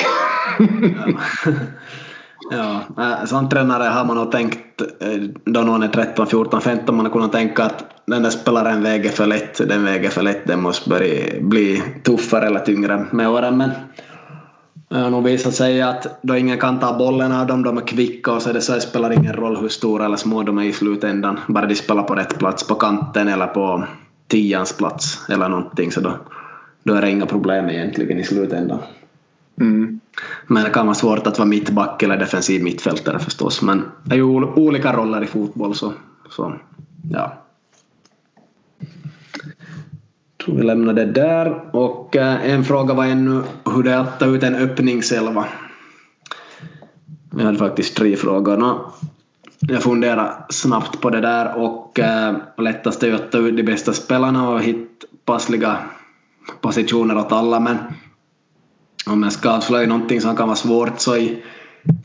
ja, 2.51 2.81
som 3.25 3.49
tränare 3.49 3.83
har 3.83 4.05
man 4.05 4.17
nog 4.17 4.31
tänkt 4.31 4.81
då 5.45 5.61
någon 5.61 5.83
är 5.83 5.87
13, 5.87 6.27
14, 6.27 6.61
15 6.61 6.95
man 6.95 7.05
har 7.05 7.13
kunnat 7.13 7.31
tänka 7.31 7.63
att 7.63 7.85
den 8.05 8.23
där 8.23 8.29
spelaren 8.29 8.83
väger 8.83 9.09
för 9.09 9.25
lätt, 9.25 9.69
den 9.69 9.83
väger 9.83 10.09
för 10.09 10.21
lätt, 10.21 10.47
den 10.47 10.61
måste 10.61 10.89
börja 10.89 11.41
bli 11.41 11.83
tuffare 12.03 12.45
eller 12.47 12.59
tyngre 12.59 13.05
med 13.11 13.29
åren 13.29 13.57
men 13.57 13.71
det 14.89 14.97
har 14.97 15.09
nog 15.09 15.23
visat 15.23 15.53
sig 15.53 15.81
att 15.81 16.19
då 16.21 16.37
ingen 16.37 16.57
kan 16.57 16.79
ta 16.79 16.97
bollen 16.97 17.31
av 17.31 17.47
dem, 17.47 17.63
de 17.63 17.77
är 17.77 17.87
kvicka 17.87 18.31
och 18.31 18.41
så 18.41 18.53
det 18.53 18.61
så 18.61 18.79
spelar 18.79 19.11
ingen 19.11 19.33
roll 19.33 19.57
hur 19.57 19.69
stora 19.69 20.05
eller 20.05 20.17
små 20.17 20.43
de 20.43 20.57
är 20.57 20.63
i 20.63 20.73
slutändan, 20.73 21.39
bara 21.47 21.65
de 21.65 21.75
spelar 21.75 22.03
på 22.03 22.15
rätt 22.15 22.39
plats, 22.39 22.67
på 22.67 22.75
kanten 22.75 23.27
eller 23.27 23.47
på 23.47 23.83
tians 24.27 24.77
plats 24.77 25.29
eller 25.29 25.49
någonting 25.49 25.91
så 25.91 26.01
då, 26.01 26.13
då 26.83 26.93
är 26.93 27.01
det 27.01 27.09
inga 27.09 27.25
problem 27.25 27.69
egentligen 27.69 28.19
i 28.19 28.23
slutändan. 28.23 28.79
Mm. 29.59 29.99
Men 30.47 30.63
det 30.63 30.69
kan 30.69 30.85
vara 30.85 30.95
svårt 30.95 31.27
att 31.27 31.37
vara 31.37 31.47
mittback 31.47 32.03
eller 32.03 32.17
defensiv 32.17 32.63
mittfältare 32.63 33.19
förstås 33.19 33.61
men 33.61 33.83
det 34.03 34.15
är 34.15 34.17
ju 34.17 34.23
olika 34.23 34.93
roller 34.93 35.23
i 35.23 35.27
fotboll 35.27 35.75
så, 35.75 35.93
så 36.29 36.53
ja. 37.11 37.41
Jag 40.37 40.45
tror 40.45 40.55
vi 40.55 40.63
lämnar 40.63 40.93
det 40.93 41.05
där 41.05 41.75
och 41.75 42.15
eh, 42.15 42.51
en 42.51 42.63
fråga 42.63 42.93
var 42.93 43.05
ännu 43.05 43.41
hur 43.75 43.83
det 43.83 43.91
är 43.91 43.97
att 43.97 44.19
ta 44.19 44.25
ut 44.25 44.43
en 44.43 44.55
öppningselva. 44.55 45.45
Vi 47.31 47.43
hade 47.43 47.57
faktiskt 47.57 47.97
tre 47.97 48.15
frågor 48.15 48.57
jag 49.59 49.83
funderade 49.83 50.33
snabbt 50.49 51.01
på 51.01 51.09
det 51.09 51.21
där 51.21 51.57
och 51.57 51.99
eh, 51.99 52.35
lättast 52.57 53.03
är 53.03 53.07
ju 53.07 53.15
att 53.15 53.31
ta 53.31 53.37
ut 53.37 53.57
de 53.57 53.63
bästa 53.63 53.93
spelarna 53.93 54.49
och 54.49 54.61
hitta 54.61 55.07
passliga 55.25 55.77
positioner 56.61 57.17
åt 57.17 57.31
alla 57.31 57.59
men 57.59 57.77
om 59.05 59.23
jag 59.23 59.31
ska 59.31 59.49
avslöja 59.49 59.87
någonting 59.87 60.21
som 60.21 60.35
kan 60.35 60.47
vara 60.47 60.55
svårt 60.55 60.99
så 60.99 61.15
i 61.15 61.43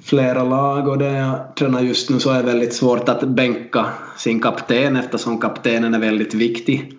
flera 0.05 0.45
lag 0.45 0.89
och 0.89 0.99
det 0.99 1.13
jag 1.13 1.55
tränar 1.57 1.81
just 1.81 2.11
nu 2.11 2.21
så 2.21 2.31
är 2.31 2.39
det 2.39 2.47
väldigt 2.47 2.75
svårt 2.75 3.09
att 3.09 3.23
bänka 3.23 3.87
sin 4.17 4.41
kapten 4.41 4.97
eftersom 4.97 5.39
kaptenen 5.39 5.95
är 5.95 5.99
väldigt 5.99 6.35
viktig. 6.35 6.99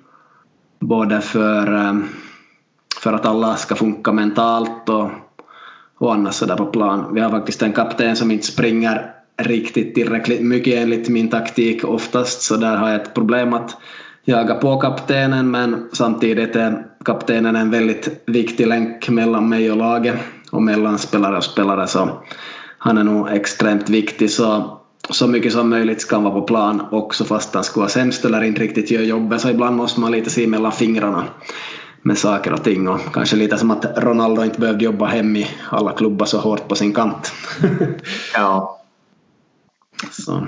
Både 0.79 1.21
för, 1.21 1.73
eh, 1.73 1.93
för 3.01 3.13
att 3.13 3.25
alla 3.25 3.55
ska 3.55 3.75
funka 3.75 4.11
mentalt 4.11 4.89
och, 4.89 5.09
och 5.97 6.13
annars 6.13 6.35
sådär 6.35 6.55
på 6.55 6.65
plan. 6.65 7.13
Vi 7.13 7.21
har 7.21 7.29
faktiskt 7.29 7.61
en 7.61 7.73
kapten 7.73 8.15
som 8.15 8.31
inte 8.31 8.45
springer 8.45 9.13
riktigt 9.37 9.95
tillräckligt 9.95 10.41
mycket 10.41 10.73
enligt 10.73 11.09
min 11.09 11.29
taktik 11.29 11.83
oftast 11.83 12.41
så 12.41 12.57
där 12.57 12.75
har 12.75 12.89
jag 12.89 13.01
ett 13.01 13.13
problem 13.13 13.53
att 13.53 13.77
jaga 14.25 14.55
på 14.55 14.77
kaptenen 14.77 15.51
men 15.51 15.89
samtidigt 15.93 16.55
är 16.55 16.90
kaptenen 17.05 17.55
en 17.55 17.71
väldigt 17.71 18.23
viktig 18.25 18.67
länk 18.67 19.09
mellan 19.09 19.49
mig 19.49 19.71
och 19.71 19.77
laget 19.77 20.15
och 20.51 20.61
mellan 20.61 20.97
spelare 20.97 21.37
och 21.37 21.43
spelare 21.43 21.87
så 21.87 22.09
han 22.77 22.97
är 22.97 23.03
nog 23.03 23.29
extremt 23.29 23.89
viktig 23.89 24.31
så 24.31 24.77
så 25.09 25.27
mycket 25.27 25.53
som 25.53 25.69
möjligt 25.69 26.01
ska 26.01 26.15
han 26.15 26.23
vara 26.23 26.33
på 26.33 26.41
plan 26.41 26.81
också 26.91 27.25
fast 27.25 27.53
han 27.53 27.63
skulle 27.63 27.81
vara 27.81 27.89
sämst 27.89 28.25
eller 28.25 28.43
inte 28.43 28.61
riktigt 28.61 28.91
gör 28.91 29.01
jobbet 29.01 29.41
så 29.41 29.49
ibland 29.49 29.75
måste 29.75 29.99
man 29.99 30.11
lite 30.11 30.29
se 30.29 30.47
mellan 30.47 30.71
fingrarna 30.71 31.23
med 32.01 32.17
saker 32.17 32.53
och 32.53 32.63
ting 32.63 32.87
och 32.87 32.99
kanske 33.13 33.35
lite 33.35 33.57
som 33.57 33.71
att 33.71 33.85
Ronaldo 33.97 34.43
inte 34.43 34.59
behövde 34.59 34.85
jobba 34.85 35.05
hem 35.05 35.35
i 35.35 35.47
alla 35.69 35.91
klubbar 35.91 36.25
så 36.25 36.39
hårt 36.39 36.67
på 36.67 36.75
sin 36.75 36.93
kant. 36.93 37.33
ja. 38.33 38.77
Så. 40.11 40.47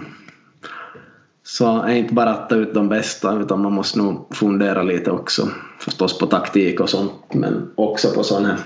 Så 1.53 1.81
är 1.81 1.93
inte 1.93 2.13
bara 2.13 2.29
att 2.29 2.49
ta 2.49 2.55
ut 2.55 2.73
de 2.73 2.89
bästa 2.89 3.39
utan 3.39 3.61
man 3.61 3.73
måste 3.73 3.97
nog 3.97 4.35
fundera 4.35 4.83
lite 4.83 5.11
också. 5.11 5.47
Förstås 5.79 6.19
på 6.19 6.25
taktik 6.25 6.79
och 6.79 6.89
sånt 6.89 7.33
men 7.33 7.71
också 7.75 8.11
på 8.11 8.23
sådana 8.23 8.47
här, 8.47 8.57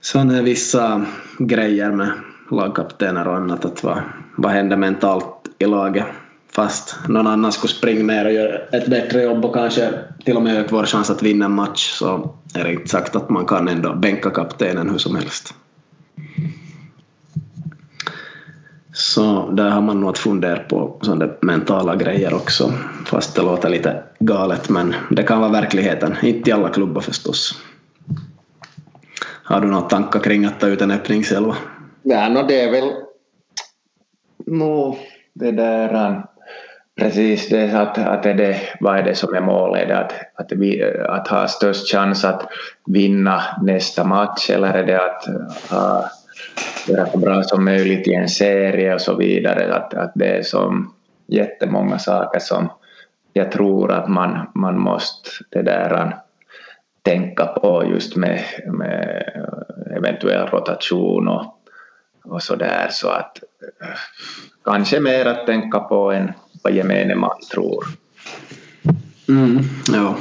sån 0.00 0.30
här 0.30 0.42
vissa 0.42 1.04
grejer 1.38 1.90
med 1.90 2.10
lagkaptener 2.50 3.28
och 3.28 3.36
annat. 3.36 3.64
Att 3.64 3.84
vad, 3.84 4.02
vad 4.36 4.52
händer 4.52 4.76
mentalt 4.76 5.26
i 5.58 5.66
laget? 5.66 6.04
Fast 6.52 6.96
någon 7.08 7.26
annan 7.26 7.52
skulle 7.52 7.72
springa 7.72 8.04
mer 8.04 8.24
och 8.24 8.32
göra 8.32 8.58
ett 8.72 8.86
bättre 8.86 9.22
jobb 9.22 9.44
och 9.44 9.54
kanske 9.54 9.90
till 10.24 10.36
och 10.36 10.42
med 10.42 10.56
öka 10.56 10.76
vår 10.76 10.84
chans 10.84 11.10
att 11.10 11.22
vinna 11.22 11.44
en 11.44 11.54
match 11.54 11.90
så 11.90 12.34
är 12.54 12.64
det 12.64 12.72
inte 12.72 12.88
sagt 12.88 13.16
att 13.16 13.30
man 13.30 13.46
kan 13.46 13.68
ändå 13.68 13.94
bänka 13.94 14.30
kaptenen 14.30 14.90
hur 14.90 14.98
som 14.98 15.16
helst. 15.16 15.54
Så 18.98 19.50
där 19.50 19.70
har 19.70 19.82
man 19.82 20.00
nog 20.00 20.10
att 20.10 20.18
fundera 20.18 20.58
på 20.58 20.98
sådana 21.02 21.32
mentala 21.40 21.96
grejer 21.96 22.34
också 22.34 22.72
fast 23.06 23.36
det 23.36 23.42
låter 23.42 23.68
lite 23.68 24.02
galet 24.18 24.68
men 24.68 24.94
det 25.10 25.22
kan 25.22 25.40
vara 25.40 25.50
verkligheten, 25.50 26.16
inte 26.22 26.50
i 26.50 26.52
alla 26.52 26.68
klubbar 26.68 27.00
förstås. 27.00 27.54
Har 29.42 29.60
du 29.60 29.66
några 29.66 29.88
tankar 29.88 30.20
kring 30.20 30.44
att 30.44 30.60
ta 30.60 30.66
ut 30.66 30.80
en 30.80 30.90
öppning 30.90 31.22
själva? 31.22 31.56
Ja, 32.02 32.28
no, 32.28 32.42
det 32.42 32.60
är 32.60 32.70
väl 32.70 32.90
no, 34.46 34.98
det 35.34 35.50
där 35.50 36.06
ähm, 36.06 36.22
Precis, 37.00 37.48
det 37.48 37.58
är 37.58 37.76
att, 37.76 37.98
att 37.98 38.26
är 38.26 38.34
det, 38.34 38.56
vad 38.80 38.98
är 38.98 39.02
det 39.02 39.14
som 39.14 39.34
är 39.34 39.40
målet? 39.40 39.82
Är 39.82 39.86
det 39.86 39.98
att, 39.98 40.12
att, 40.34 40.52
vi, 40.52 40.82
att 41.08 41.28
ha 41.28 41.48
störst 41.48 41.92
chans 41.92 42.24
att 42.24 42.48
vinna 42.86 43.42
nästa 43.62 44.04
match 44.04 44.50
eller 44.50 44.74
är 44.74 44.86
det 44.86 45.04
att 45.04 45.24
ha, 45.70 46.10
göra 46.88 47.06
så 47.06 47.18
bra 47.18 47.42
som 47.42 47.64
möjligt 47.64 48.08
i 48.08 48.14
en 48.14 48.28
serie 48.28 48.94
och 48.94 49.00
så 49.00 49.14
vidare? 49.14 49.74
Att, 49.74 49.94
att 49.94 50.12
det 50.14 50.38
är 50.38 50.42
som 50.42 50.94
jättemånga 51.26 51.98
saker 51.98 52.40
som 52.40 52.68
jag 53.32 53.52
tror 53.52 53.92
att 53.92 54.08
man, 54.08 54.46
man 54.54 54.80
måste 54.80 55.30
det 55.50 55.62
där, 55.62 55.94
äh, 55.94 56.12
tänka 57.02 57.46
på 57.46 57.84
just 57.90 58.16
med, 58.16 58.44
med 58.66 59.22
eventuell 59.96 60.46
rotation 60.46 61.28
och, 61.28 61.58
och 62.24 62.42
så 62.42 62.56
där 62.56 62.88
så 62.90 63.08
att 63.08 63.38
äh, 63.82 63.88
kanske 64.64 65.00
mer 65.00 65.26
att 65.26 65.46
tänka 65.46 65.80
på 65.80 66.12
än 66.12 66.32
vad 66.62 66.72
gemene 66.72 67.14
man 67.14 67.40
tror. 67.52 67.84
Mm, 69.28 69.58
ja. 69.92 70.16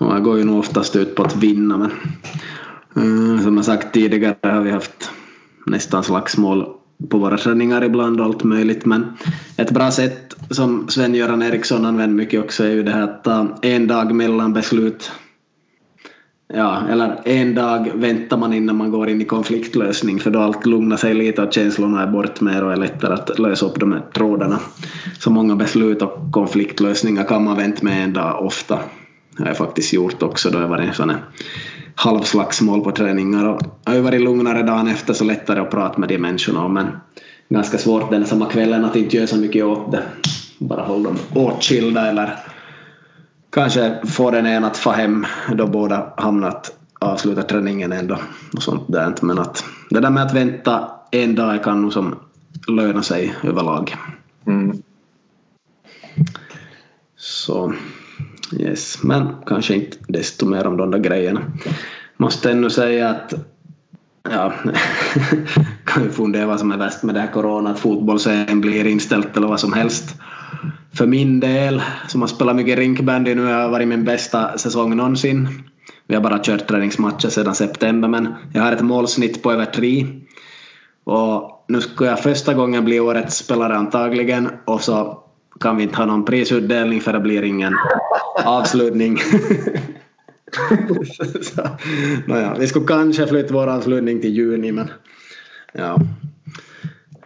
Man 0.00 0.22
går 0.22 0.38
ju 0.38 0.44
nog 0.44 0.58
oftast 0.58 0.96
ut 0.96 1.14
på 1.14 1.22
att 1.22 1.36
vinna 1.36 1.76
men 1.76 1.90
Mm, 2.96 3.42
som 3.42 3.56
jag 3.56 3.64
sagt 3.64 3.94
tidigare 3.94 4.36
har 4.42 4.60
vi 4.60 4.70
haft 4.70 5.10
nästan 5.66 6.04
slagsmål 6.04 6.66
på 7.08 7.18
våra 7.18 7.36
träningar 7.36 7.84
ibland 7.84 8.20
och 8.20 8.26
allt 8.26 8.44
möjligt 8.44 8.84
men 8.84 9.06
ett 9.56 9.70
bra 9.70 9.90
sätt 9.90 10.36
som 10.50 10.88
Sven-Göran 10.88 11.42
Eriksson 11.42 11.86
använder 11.86 12.16
mycket 12.16 12.44
också 12.44 12.64
är 12.64 12.70
ju 12.70 12.82
det 12.82 12.90
här 12.90 13.02
att 13.02 13.24
ta 13.24 13.58
en 13.62 13.86
dag 13.86 14.14
mellan 14.14 14.52
beslut 14.52 15.10
ja, 16.54 16.82
eller 16.88 17.20
en 17.24 17.54
dag 17.54 17.90
väntar 17.94 18.36
man 18.36 18.52
innan 18.52 18.76
man 18.76 18.90
går 18.90 19.08
in 19.08 19.20
i 19.20 19.24
konfliktlösning 19.24 20.20
för 20.20 20.30
då 20.30 20.40
allt 20.40 20.66
lugnar 20.66 20.96
sig 20.96 21.14
lite 21.14 21.42
och 21.42 21.52
känslorna 21.52 22.02
är 22.02 22.06
bort 22.06 22.40
mer 22.40 22.64
och 22.64 22.72
är 22.72 22.76
lättare 22.76 23.14
att 23.14 23.38
lösa 23.38 23.66
upp 23.66 23.80
de 23.80 23.92
här 23.92 24.02
trådarna. 24.14 24.58
Så 25.18 25.30
många 25.30 25.56
beslut 25.56 26.02
och 26.02 26.32
konfliktlösningar 26.32 27.24
kan 27.24 27.44
man 27.44 27.56
vänta 27.56 27.84
med 27.84 28.04
en 28.04 28.12
dag 28.12 28.44
ofta. 28.44 28.78
Har 29.38 29.46
jag 29.46 29.56
faktiskt 29.56 29.92
gjort 29.92 30.22
också 30.22 30.50
då 30.50 30.60
jag 30.60 30.68
varit 30.68 30.88
en 30.88 30.94
sån 30.94 31.10
här 31.10 31.24
halvslagsmål 31.94 32.84
på 32.84 32.92
träningar 32.92 33.48
och 33.48 33.60
har 33.84 33.94
ju 33.94 34.00
varit 34.00 34.20
lugnare 34.20 34.62
dagen 34.62 34.88
efter 34.88 35.14
så 35.14 35.24
lättare 35.24 35.60
att 35.60 35.70
prata 35.70 35.98
med 35.98 36.08
de 36.08 36.18
människorna 36.18 36.68
men 36.68 36.86
ganska 37.48 37.78
svårt 37.78 38.10
den 38.10 38.26
samma 38.26 38.46
kvällen 38.46 38.84
att 38.84 38.96
inte 38.96 39.16
göra 39.16 39.26
så 39.26 39.36
mycket 39.36 39.64
åt 39.64 39.92
det. 39.92 40.02
Bara 40.58 40.82
hålla 40.82 41.08
dem 41.08 41.18
åtskilda 41.34 42.06
eller 42.06 42.38
kanske 43.50 44.06
få 44.06 44.30
den 44.30 44.46
ena 44.46 44.66
att 44.66 44.76
få 44.76 44.90
hem 44.90 45.26
då 45.52 45.66
båda 45.66 46.14
hamnat 46.16 46.78
avsluta 46.98 47.42
träningen 47.42 47.92
ändå 47.92 48.18
och 48.56 48.62
sånt 48.62 48.84
där. 48.92 49.14
Men 49.22 49.38
att 49.38 49.64
det 49.90 50.00
där 50.00 50.10
med 50.10 50.22
att 50.22 50.34
vänta 50.34 50.90
en 51.10 51.34
dag 51.34 51.64
kan 51.64 51.82
nog 51.82 51.92
som 51.92 52.14
löna 52.68 53.02
sig 53.02 53.34
överlag. 53.42 53.94
Mm. 54.46 54.82
Så 57.16 57.72
yes, 58.60 59.02
men 59.02 59.28
kanske 59.46 59.74
inte 59.74 59.96
desto 60.08 60.46
mer 60.46 60.66
om 60.66 60.76
de 60.76 60.90
där 60.90 60.98
grejerna. 60.98 61.40
Måste 62.16 62.50
ännu 62.50 62.70
säga 62.70 63.08
att 63.08 63.34
ja, 64.30 64.52
kan 65.84 66.02
ju 66.02 66.10
fundera 66.10 66.46
vad 66.46 66.60
som 66.60 66.72
är 66.72 66.76
värst 66.76 67.02
med 67.02 67.14
det 67.14 67.20
här 67.20 67.32
corona, 67.32 67.70
att 67.70 67.78
fotboll 67.78 68.18
blir 68.52 68.86
inställt 68.86 69.36
eller 69.36 69.48
vad 69.48 69.60
som 69.60 69.72
helst 69.72 70.16
för 70.94 71.06
min 71.06 71.40
del, 71.40 71.82
som 72.08 72.20
har 72.20 72.28
spelat 72.28 72.56
mycket 72.56 72.78
rinkbandy 72.78 73.34
nu, 73.34 73.44
har 73.44 73.68
varit 73.68 73.88
min 73.88 74.04
bästa 74.04 74.58
säsong 74.58 74.96
någonsin. 74.96 75.48
Vi 76.06 76.14
har 76.14 76.22
bara 76.22 76.38
kört 76.42 76.68
träningsmatcher 76.68 77.28
sedan 77.28 77.54
september 77.54 78.08
men 78.08 78.34
jag 78.52 78.62
har 78.62 78.72
ett 78.72 78.82
målsnitt 78.82 79.42
på 79.42 79.52
över 79.52 79.64
tre. 79.64 80.06
Och 81.04 81.64
nu 81.68 81.80
ska 81.80 82.04
jag 82.04 82.22
första 82.22 82.54
gången 82.54 82.84
bli 82.84 83.00
årets 83.00 83.36
spelare 83.36 83.76
antagligen 83.76 84.48
och 84.64 84.80
så 84.80 85.23
kan 85.60 85.76
vi 85.76 85.82
inte 85.82 85.96
ha 85.96 86.04
någon 86.04 86.24
prisutdelning 86.24 87.00
för 87.00 87.12
det 87.12 87.20
blir 87.20 87.42
ingen 87.42 87.74
avslutning. 88.44 89.18
så, 91.42 91.68
naja, 92.26 92.56
vi 92.58 92.66
skulle 92.66 92.86
kanske 92.86 93.26
flytta 93.26 93.54
vår 93.54 93.66
avslutning 93.66 94.20
till 94.20 94.30
juni 94.30 94.72
men 94.72 94.90
ja. 95.72 95.98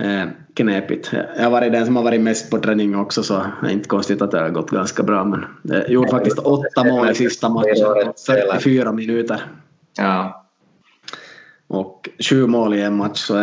Eh, 0.00 0.28
knepigt. 0.54 1.12
Jag 1.36 1.44
har 1.44 1.50
varit 1.50 1.72
den 1.72 1.86
som 1.86 1.96
har 1.96 2.02
varit 2.02 2.20
mest 2.20 2.50
på 2.50 2.58
träning 2.58 2.96
också 2.96 3.22
så 3.22 3.44
det 3.62 3.68
är 3.68 3.72
inte 3.72 3.88
konstigt 3.88 4.22
att 4.22 4.30
det 4.30 4.40
har 4.40 4.50
gått 4.50 4.70
ganska 4.70 5.02
bra 5.02 5.24
men 5.24 5.44
jag 5.62 5.90
gjorde 5.90 6.10
faktiskt 6.10 6.38
åtta 6.38 6.84
mål 6.84 7.10
i 7.10 7.14
sista 7.14 7.48
matchen 7.48 8.12
44 8.26 8.92
minuter. 8.92 9.42
Ja. 9.96 10.47
Och 11.68 12.08
sju 12.18 12.46
mål 12.46 12.74
i 12.74 12.82
en 12.82 12.96
match 12.96 13.18
så 13.18 13.34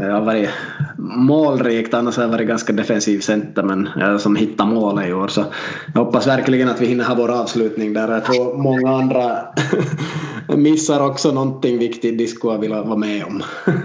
jag 0.00 0.12
har 0.12 0.20
varit 0.20 0.50
målrikt 0.98 1.94
annars 1.94 2.16
har 2.16 2.24
jag 2.24 2.30
varit 2.30 2.48
ganska 2.48 2.72
defensiv 2.72 3.20
center 3.20 3.62
men 3.62 3.88
jag 3.96 4.20
som 4.20 4.36
hittar 4.36 4.66
mål 4.66 5.04
i 5.04 5.12
år 5.12 5.28
så 5.28 5.44
jag 5.94 6.04
hoppas 6.04 6.26
verkligen 6.26 6.68
att 6.68 6.80
vi 6.80 6.86
hinner 6.86 7.04
ha 7.04 7.14
vår 7.14 7.30
avslutning 7.30 7.92
där. 7.92 8.12
Jag 8.12 8.24
tror 8.24 8.56
många 8.56 8.90
andra 8.90 9.38
missar 10.56 11.06
också 11.06 11.32
någonting 11.32 11.78
viktigt 11.78 12.18
de 12.18 12.26
skulle 12.26 12.58
vilja 12.58 12.82
vara 12.82 12.96
med 12.96 13.24
om. 13.24 13.42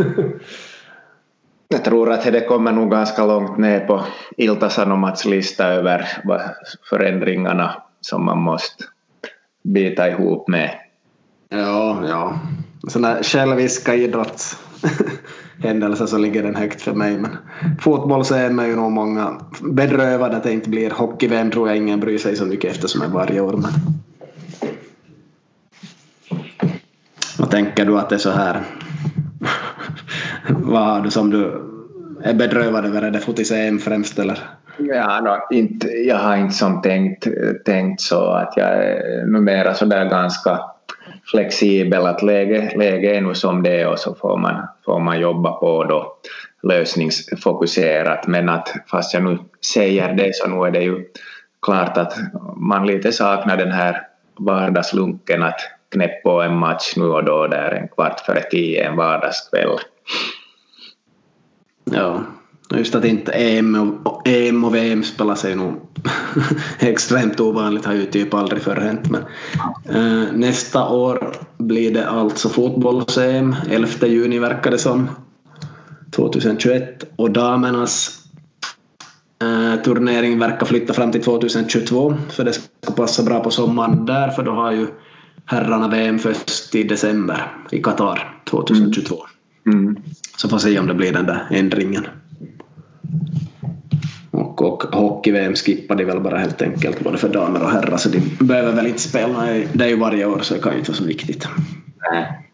Jag 1.67 1.85
tror 1.85 2.11
att 2.11 2.23
det 2.23 2.47
kommer 2.47 2.71
nog 2.71 2.91
ganska 2.91 3.25
långt 3.25 3.57
ner 3.57 3.79
på 3.79 4.01
Ilta-Sanomats 4.37 5.25
lista 5.25 5.67
över 5.67 6.05
förändringarna 6.89 7.81
som 8.01 8.25
man 8.25 8.41
måste 8.41 8.83
bita 9.63 10.09
ihop 10.09 10.47
med. 10.47 10.71
Ja, 11.49 12.03
ja. 12.07 12.39
Sådana 12.87 13.23
själviska 13.23 13.95
idrottshändelser 13.95 16.05
så 16.05 16.17
ligger 16.17 16.43
den 16.43 16.55
högt 16.55 16.81
för 16.81 16.93
mig. 16.93 17.17
Men 17.17 17.37
fotbolls-EM 17.79 18.59
är 18.59 18.67
ju 18.67 18.75
nog 18.75 18.91
många 18.91 19.41
bedrövade 19.61 20.37
att 20.37 20.43
det 20.43 20.51
inte 20.51 20.69
blir 20.69 20.89
hockey-VM 20.89 21.51
tror 21.51 21.67
jag 21.67 21.77
ingen 21.77 21.99
bryr 21.99 22.17
sig 22.17 22.35
så 22.35 22.45
mycket 22.45 22.71
eftersom 22.71 23.01
det 23.01 23.07
är 23.07 23.11
varje 23.11 23.41
år. 23.41 23.53
Men... 23.53 23.71
Vad 27.37 27.51
tänker 27.51 27.85
du 27.85 27.97
att 27.97 28.09
det 28.09 28.15
är 28.15 28.19
så 28.19 28.31
här 28.31 28.61
vad 30.49 30.81
har 30.81 31.01
du 31.01 31.11
som 31.11 31.29
du 31.29 31.61
är 32.23 32.33
bedrövad 32.33 32.85
över? 32.85 33.01
Är 33.01 33.11
det 33.11 33.19
fotis-EM 33.19 33.79
främst 33.79 34.19
eller? 34.19 34.39
Ja, 34.77 35.21
no, 35.21 35.55
inte, 35.55 35.87
jag 35.87 36.17
har 36.17 36.37
inte 36.37 36.55
som 36.55 36.81
tänkt, 36.81 37.27
tänkt 37.65 38.01
så 38.01 38.25
att 38.25 38.53
jag 38.57 38.67
är 38.67 39.25
numera 39.25 39.73
sådär 39.73 40.09
ganska 40.09 40.59
flexibel 41.31 42.05
att 42.05 42.21
läge, 42.21 42.71
läge 42.77 43.15
är 43.15 43.21
nu 43.21 43.33
som 43.33 43.63
det 43.63 43.81
är 43.81 43.87
och 43.87 43.99
så 43.99 44.15
får 44.15 44.37
man, 44.37 44.67
får 44.85 44.99
man 44.99 45.19
jobba 45.19 45.51
på 45.51 45.83
då 45.83 46.17
lösningsfokuserat 46.63 48.27
men 48.27 48.49
att 48.49 48.73
fast 48.91 49.13
jag 49.13 49.23
nu 49.23 49.37
säger 49.73 50.13
det 50.13 50.35
så 50.35 50.47
nu 50.47 50.67
är 50.67 50.71
det 50.71 50.83
ju 50.83 51.05
klart 51.61 51.97
att 51.97 52.13
man 52.55 52.87
lite 52.87 53.11
saknar 53.11 53.57
den 53.57 53.71
här 53.71 54.07
vardagslunken 54.37 55.43
att 55.43 55.59
knäppa 55.91 56.29
på 56.29 56.41
en 56.41 56.55
match 56.55 56.93
nu 56.95 57.05
och 57.05 57.23
då 57.23 57.47
där 57.47 57.71
en 57.71 57.87
kvart 57.87 58.19
före 58.19 58.41
tio 58.41 58.87
en 58.87 58.95
vardagskväll. 58.95 59.77
Ja, 61.83 62.21
just 62.77 62.95
att 62.95 63.05
inte 63.05 63.31
EM 63.31 63.97
och, 64.03 64.27
EM 64.27 64.63
och 64.63 64.75
VM 64.75 65.03
spelar 65.03 65.35
sig 65.35 65.55
nog 65.55 65.73
extremt 66.79 67.39
ovanligt 67.39 67.85
har 67.85 67.93
ju 67.93 68.05
typ 68.05 68.33
aldrig 68.33 68.61
förr 68.61 68.75
hänt. 68.75 69.09
Men, 69.09 69.23
äh, 69.89 70.33
nästa 70.33 70.87
år 70.87 71.35
blir 71.57 71.93
det 71.93 72.09
alltså 72.09 72.49
fotbolls-EM, 72.49 73.55
11 73.69 74.07
juni 74.07 74.39
verkar 74.39 74.71
det 74.71 74.77
som. 74.77 75.09
2021 76.11 77.03
och 77.15 77.31
damernas 77.31 78.21
eh, 79.41 79.83
turnering 79.83 80.39
verkar 80.39 80.65
flytta 80.65 80.93
fram 80.93 81.11
till 81.11 81.23
2022 81.23 82.17
för 82.29 82.43
det 82.43 82.53
ska 82.53 82.93
passa 82.95 83.23
bra 83.23 83.39
på 83.43 83.51
sommaren 83.51 84.05
där 84.05 84.29
för 84.29 84.43
då 84.43 84.51
har 84.51 84.71
ju 84.71 84.87
herrarna 85.45 85.87
VM 85.87 86.19
först 86.19 86.75
i 86.75 86.83
december 86.83 87.51
i 87.71 87.81
Qatar 87.81 88.41
2022. 88.49 89.15
Mm. 89.65 89.79
Mm. 89.79 90.03
Så 90.37 90.49
får 90.49 90.57
se 90.57 90.79
om 90.79 90.87
det 90.87 90.93
blir 90.93 91.13
den 91.13 91.25
där 91.25 91.47
ändringen. 91.51 92.07
Och, 94.31 94.61
och 94.61 94.83
hockey-VM 94.83 95.55
skippar 95.55 95.95
de 95.95 96.05
väl 96.05 96.19
bara 96.19 96.37
helt 96.37 96.61
enkelt 96.61 96.99
både 96.99 97.17
för 97.17 97.29
damer 97.29 97.63
och 97.63 97.71
herrar 97.71 97.97
så 97.97 98.09
de 98.09 98.45
behöver 98.45 98.71
väl 98.71 98.87
inte 98.87 99.01
spela. 99.01 99.45
Det 99.73 99.83
är 99.83 99.89
ju 99.89 99.95
varje 99.95 100.25
år 100.25 100.39
så 100.39 100.53
det 100.53 100.59
kan 100.59 100.71
ju 100.71 100.79
inte 100.79 100.91
vara 100.91 100.97
så 100.97 101.05
viktigt. 101.05 101.47
Nej. 102.11 102.49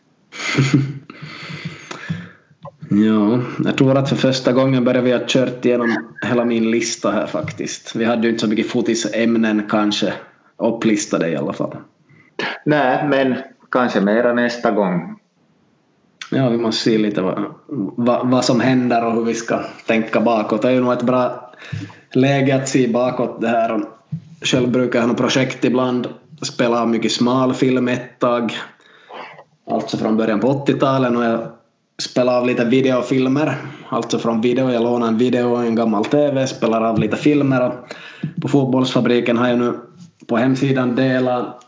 ja, 3.06 3.40
jag 3.66 3.78
tror 3.78 3.98
att 3.98 4.10
för 4.10 4.16
första 4.16 4.52
gången 4.52 4.84
börjar 4.84 5.02
vi 5.02 5.12
ha 5.12 5.20
kört 5.28 5.66
igenom 5.66 6.14
hela 6.22 6.46
min 6.46 6.72
lista 6.72 7.12
här 7.12 7.28
faktiskt. 7.28 7.96
Vi 7.96 8.06
hade 8.06 8.24
ju 8.24 8.30
inte 8.30 8.42
så 8.42 8.48
mycket 8.48 8.68
fotisämnen 8.68 9.64
kanske 9.70 10.14
upplistade 10.58 11.30
i 11.30 11.36
alla 11.36 11.54
fall. 11.54 11.76
Nej, 12.66 13.08
men 13.10 13.36
kanske 13.72 14.02
mera 14.02 14.34
nästa 14.34 14.72
gång. 14.72 15.17
Ja, 16.32 16.50
vi 16.50 16.58
måste 16.58 16.84
se 16.84 16.98
lite 16.98 17.22
vad, 17.22 17.44
vad, 17.96 18.30
vad 18.30 18.46
som 18.46 18.60
händer 18.60 19.06
och 19.06 19.14
hur 19.14 19.24
vi 19.24 19.34
ska 19.34 19.60
tänka 19.86 20.22
bakåt. 20.22 20.62
Det 20.62 20.68
är 20.68 20.72
ju 20.72 20.82
nog 20.82 20.94
ett 20.94 21.04
bra 21.04 21.52
läge 22.14 22.56
att 22.56 22.70
se 22.70 22.88
bakåt 22.88 23.42
det 23.42 23.48
här. 23.48 23.82
Själv 24.42 24.72
brukar 24.72 25.00
jag 25.00 25.08
ha 25.08 25.14
projekt 25.14 25.66
ibland, 25.66 26.08
spela 26.42 26.86
mycket 26.86 27.12
smalfilm 27.12 27.88
ett 27.88 28.20
tag, 28.20 28.54
alltså 29.72 29.98
från 29.98 30.18
början 30.18 30.40
på 30.40 30.48
80-talet 30.48 31.16
och 31.16 31.24
jag 31.24 31.40
spelar 32.02 32.38
av 32.38 32.48
lite 32.48 32.66
videofilmer, 32.66 33.56
alltså 33.90 34.20
från 34.20 34.42
video. 34.42 34.72
Jag 34.72 34.84
lånar 34.84 35.08
en 35.08 35.18
video 35.18 35.52
och 35.52 35.66
en 35.66 35.76
gammal 35.76 36.06
TV, 36.06 36.48
spelar 36.48 36.82
av 36.82 37.00
lite 37.00 37.16
filmer 37.16 37.68
och 37.68 37.74
på 38.42 38.48
fotbollsfabriken 38.48 39.38
har 39.38 39.48
jag 39.48 39.60
nu 39.60 39.74
på 40.28 40.38
hemsidan 40.38 40.96
delat 40.96 41.67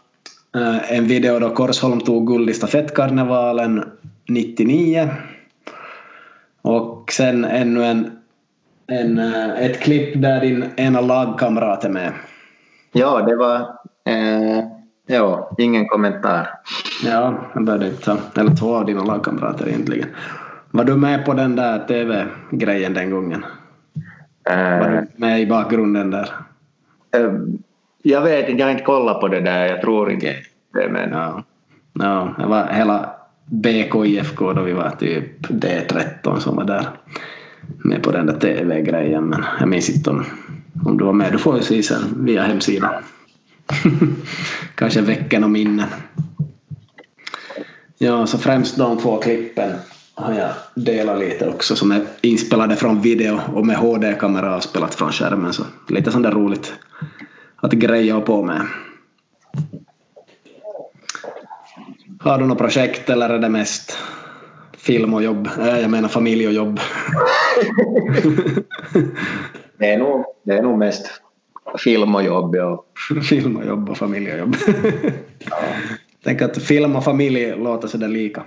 en 0.89 1.07
video 1.07 1.39
då 1.39 1.49
Korsholm 1.49 1.99
tog 2.01 2.27
guld 2.27 2.49
i 2.49 2.53
stafettkarnevalen 2.53 3.83
99 4.27 5.09
och 6.61 7.11
sen 7.11 7.45
ännu 7.45 7.85
en 7.85 8.19
en, 8.89 9.19
eh, 9.19 9.65
ett 9.65 9.79
klipp 9.79 10.21
där 10.21 10.41
din 10.41 10.65
ena 10.75 11.01
lagkamrat 11.01 11.85
är 11.85 11.89
med. 11.89 12.11
Ja, 12.91 13.21
det 13.21 13.35
var... 13.35 13.55
Eh, 14.05 14.63
ja, 15.07 15.51
ingen 15.57 15.87
kommentar. 15.87 16.49
Ja, 17.05 17.33
jag 17.53 17.63
började 17.63 17.87
inte 17.87 18.01
ta... 18.01 18.17
Eller 18.35 18.55
två 18.55 18.75
av 18.75 18.85
dina 18.85 19.03
lagkamrater 19.03 19.67
egentligen. 19.67 20.09
Var 20.71 20.83
du 20.83 20.95
med 20.95 21.25
på 21.25 21.33
den 21.33 21.55
där 21.55 21.79
TV-grejen 21.87 22.93
den 22.93 23.09
gången? 23.09 23.45
Eh, 24.49 24.79
var 24.79 24.89
du 24.89 25.07
med 25.15 25.41
i 25.41 25.47
bakgrunden 25.47 26.11
där? 26.11 26.29
Eh, 27.15 27.31
jag 28.03 28.21
vet 28.21 28.49
inte, 28.49 28.59
jag 28.59 28.67
har 28.67 28.71
inte 28.71 28.83
kollat 28.83 29.19
på 29.19 29.27
det 29.27 29.41
där. 29.41 29.65
Jag 29.65 29.81
tror 29.81 30.11
inte 30.11 30.35
det. 30.73 30.89
Men... 30.89 31.11
Ja. 31.11 31.43
ja, 31.93 32.35
det 32.37 32.45
var 32.45 32.67
hela 32.67 33.09
BKIFK 33.45 34.39
då 34.39 34.61
vi 34.61 34.73
var 34.73 34.89
typ 34.89 35.47
D13 35.47 36.39
som 36.39 36.55
var 36.55 36.63
där 36.63 36.87
med 37.77 38.03
på 38.03 38.11
den 38.11 38.25
där 38.25 38.39
TV-grejen 38.39 39.23
men 39.23 39.43
jag 39.59 39.69
minns 39.69 39.89
inte 39.89 40.09
om, 40.09 40.25
om 40.85 40.97
du 40.97 41.05
var 41.05 41.13
med. 41.13 41.31
Du 41.31 41.37
får 41.37 41.55
ju 41.57 41.61
se 41.61 41.83
sen 41.83 42.25
via 42.25 42.43
hemsidan. 42.43 42.93
Kanske 44.75 45.01
väcker 45.01 45.39
några 45.39 45.51
minnen. 45.51 45.87
Ja, 47.97 48.27
så 48.27 48.37
främst 48.37 48.77
de 48.77 48.97
två 48.97 49.17
klippen 49.17 49.71
har 50.13 50.33
jag 50.33 50.49
delat 50.75 51.19
lite 51.19 51.49
också 51.49 51.75
som 51.75 51.91
är 51.91 52.01
inspelade 52.21 52.75
från 52.75 53.01
video 53.01 53.39
och 53.53 53.65
med 53.65 53.75
HD-kamera 53.75 54.61
spelat 54.61 54.95
från 54.95 55.11
skärmen 55.11 55.53
så 55.53 55.63
lite 55.87 56.11
sånt 56.11 56.23
där 56.23 56.31
roligt 56.31 56.73
att 57.61 57.71
greja 57.71 58.21
på 58.21 58.43
med. 58.43 58.67
Har 62.19 62.37
du 62.37 62.45
något 62.45 62.57
projekt 62.57 63.09
eller 63.09 63.29
är 63.29 63.39
det 63.39 63.49
mest 63.49 63.97
film 64.79 65.13
och 65.13 65.23
jobb. 65.23 65.49
Jag 65.57 65.89
menar 65.89 66.09
familj 66.09 66.47
och 66.47 66.53
jobb. 66.53 66.79
det, 69.77 69.93
är 69.93 69.97
nog, 69.97 70.25
det 70.43 70.57
är 70.57 70.61
nog 70.61 70.77
mest 70.77 71.21
film 71.77 72.15
och 72.15 72.23
jobb. 72.23 72.55
Ja. 72.55 72.85
film 73.29 73.57
och 73.57 73.65
jobb 73.65 73.89
och 73.89 73.97
familj 73.97 74.31
och 74.31 74.39
jobb. 74.39 74.55
ja. 75.49 75.57
Tänk 76.23 76.41
att 76.41 76.57
film 76.57 76.95
och 76.95 77.03
familj 77.03 77.55
låter 77.55 77.87
sådär 77.87 78.07
lika. 78.07 78.43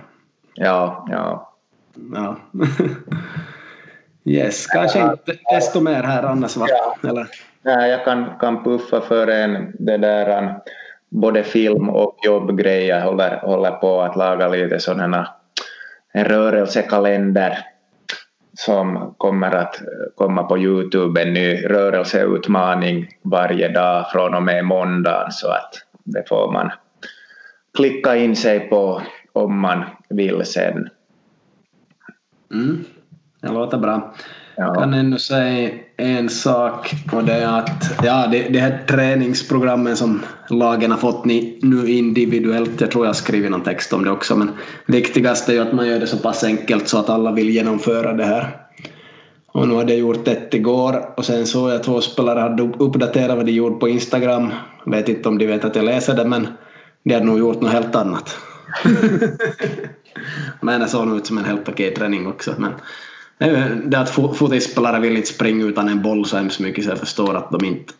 Ja, 0.55 1.07
ja. 1.09 1.53
ja. 2.13 2.37
yes, 4.31 4.67
kanske 4.67 5.01
inte 5.01 5.37
desto 5.51 5.81
mer 5.81 6.03
här 6.03 6.23
annars 6.23 6.57
va? 6.57 6.67
Eller? 7.03 7.27
Nej, 7.65 7.89
jag 7.89 8.05
kan, 8.05 8.39
kan 8.39 8.63
puffa 8.63 9.01
för 9.01 9.27
en 9.27 9.75
det 9.79 9.97
där 9.97 10.43
um, 10.43 10.49
både 11.09 11.43
film 11.43 11.89
och 11.89 12.17
jobbgrejer 12.25 13.01
håller, 13.01 13.37
håller 13.37 13.71
på 13.71 14.01
att 14.01 14.15
laga 14.15 14.47
lite 14.47 14.79
sådana 14.79 15.27
en 16.13 16.25
rörelsekalender 16.25 17.57
som 18.53 19.15
kommer 19.17 19.55
att 19.55 19.81
eh, 19.81 19.87
komma 20.15 20.43
på 20.43 20.57
Youtube, 20.57 21.21
en 21.21 21.33
ny 21.33 21.65
rörelseutmaning 21.65 23.07
varje 23.21 23.69
dag 23.69 24.11
från 24.11 24.33
och 24.33 24.43
med 24.43 24.65
måndag 24.65 25.27
så 25.31 25.47
att 25.47 25.73
det 26.03 26.29
får 26.29 26.51
man 26.51 26.71
klicka 27.77 28.15
in 28.15 28.35
sig 28.35 28.59
på 28.59 29.01
om 29.33 29.59
man 29.59 29.83
vill 30.09 30.45
sen. 30.45 30.89
Mm, 32.53 32.83
det 33.41 33.47
låter 33.47 33.77
bra. 33.77 34.13
Jag 34.57 34.75
kan 34.75 34.93
ännu 34.93 35.19
säga 35.19 35.69
en 35.97 36.29
sak 36.29 36.95
och 37.11 37.23
det 37.23 37.33
är 37.33 37.59
att 37.59 37.99
ja, 38.03 38.27
det, 38.31 38.47
det 38.49 38.59
här 38.59 38.83
träningsprogrammen 38.87 39.97
som 39.97 40.21
lagen 40.49 40.91
har 40.91 40.97
fått 40.97 41.25
ni, 41.25 41.59
nu 41.61 41.87
individuellt, 41.87 42.81
jag 42.81 42.91
tror 42.91 43.05
jag 43.05 43.09
har 43.09 43.13
skrivit 43.13 43.51
någon 43.51 43.63
text 43.63 43.93
om 43.93 44.03
det 44.03 44.11
också, 44.11 44.35
men 44.35 44.51
viktigast 44.85 45.49
är 45.49 45.53
ju 45.53 45.59
att 45.59 45.73
man 45.73 45.87
gör 45.87 45.99
det 45.99 46.07
så 46.07 46.17
pass 46.17 46.43
enkelt 46.43 46.87
så 46.87 46.99
att 46.99 47.09
alla 47.09 47.31
vill 47.31 47.49
genomföra 47.49 48.13
det 48.13 48.25
här. 48.25 48.57
Och 49.47 49.67
nu 49.67 49.75
hade 49.75 49.91
jag 49.91 49.99
gjort 49.99 50.27
ett 50.27 50.53
igår 50.53 51.13
och 51.17 51.25
sen 51.25 51.45
såg 51.45 51.71
jag 51.71 51.83
två 51.83 52.01
spelare 52.01 52.39
hade 52.39 52.63
uppdaterat 52.63 53.37
vad 53.37 53.45
de 53.45 53.51
gjorde 53.51 53.79
på 53.79 53.89
Instagram. 53.89 54.51
Vet 54.85 55.09
inte 55.09 55.29
om 55.29 55.37
de 55.37 55.47
vet 55.47 55.65
att 55.65 55.75
jag 55.75 55.85
läser 55.85 56.15
det 56.15 56.25
men 56.25 56.47
de 57.03 57.13
hade 57.13 57.25
nog 57.25 57.39
gjort 57.39 57.61
något 57.61 57.71
helt 57.71 57.95
annat. 57.95 58.37
men 60.61 60.81
det 60.81 60.87
såg 60.87 61.07
nog 61.07 61.17
ut 61.17 61.25
som 61.25 61.37
en 61.37 61.45
helt 61.45 61.69
okej 61.69 61.93
träning 61.93 62.27
också. 62.27 62.53
Men 62.57 62.71
det 63.83 63.99
att 63.99 64.09
fotbollsspelare 64.09 64.99
vill 64.99 65.17
inte 65.17 65.29
springa 65.29 65.65
utan 65.65 65.89
en 65.89 66.01
boll 66.01 66.25
så 66.25 66.37
hemskt 66.37 66.59
mycket 66.59 66.83
så 66.83 66.89
jag 66.89 66.99
förstår 66.99 67.35
att 67.35 67.51
de 67.51 67.65
inte 67.65 67.93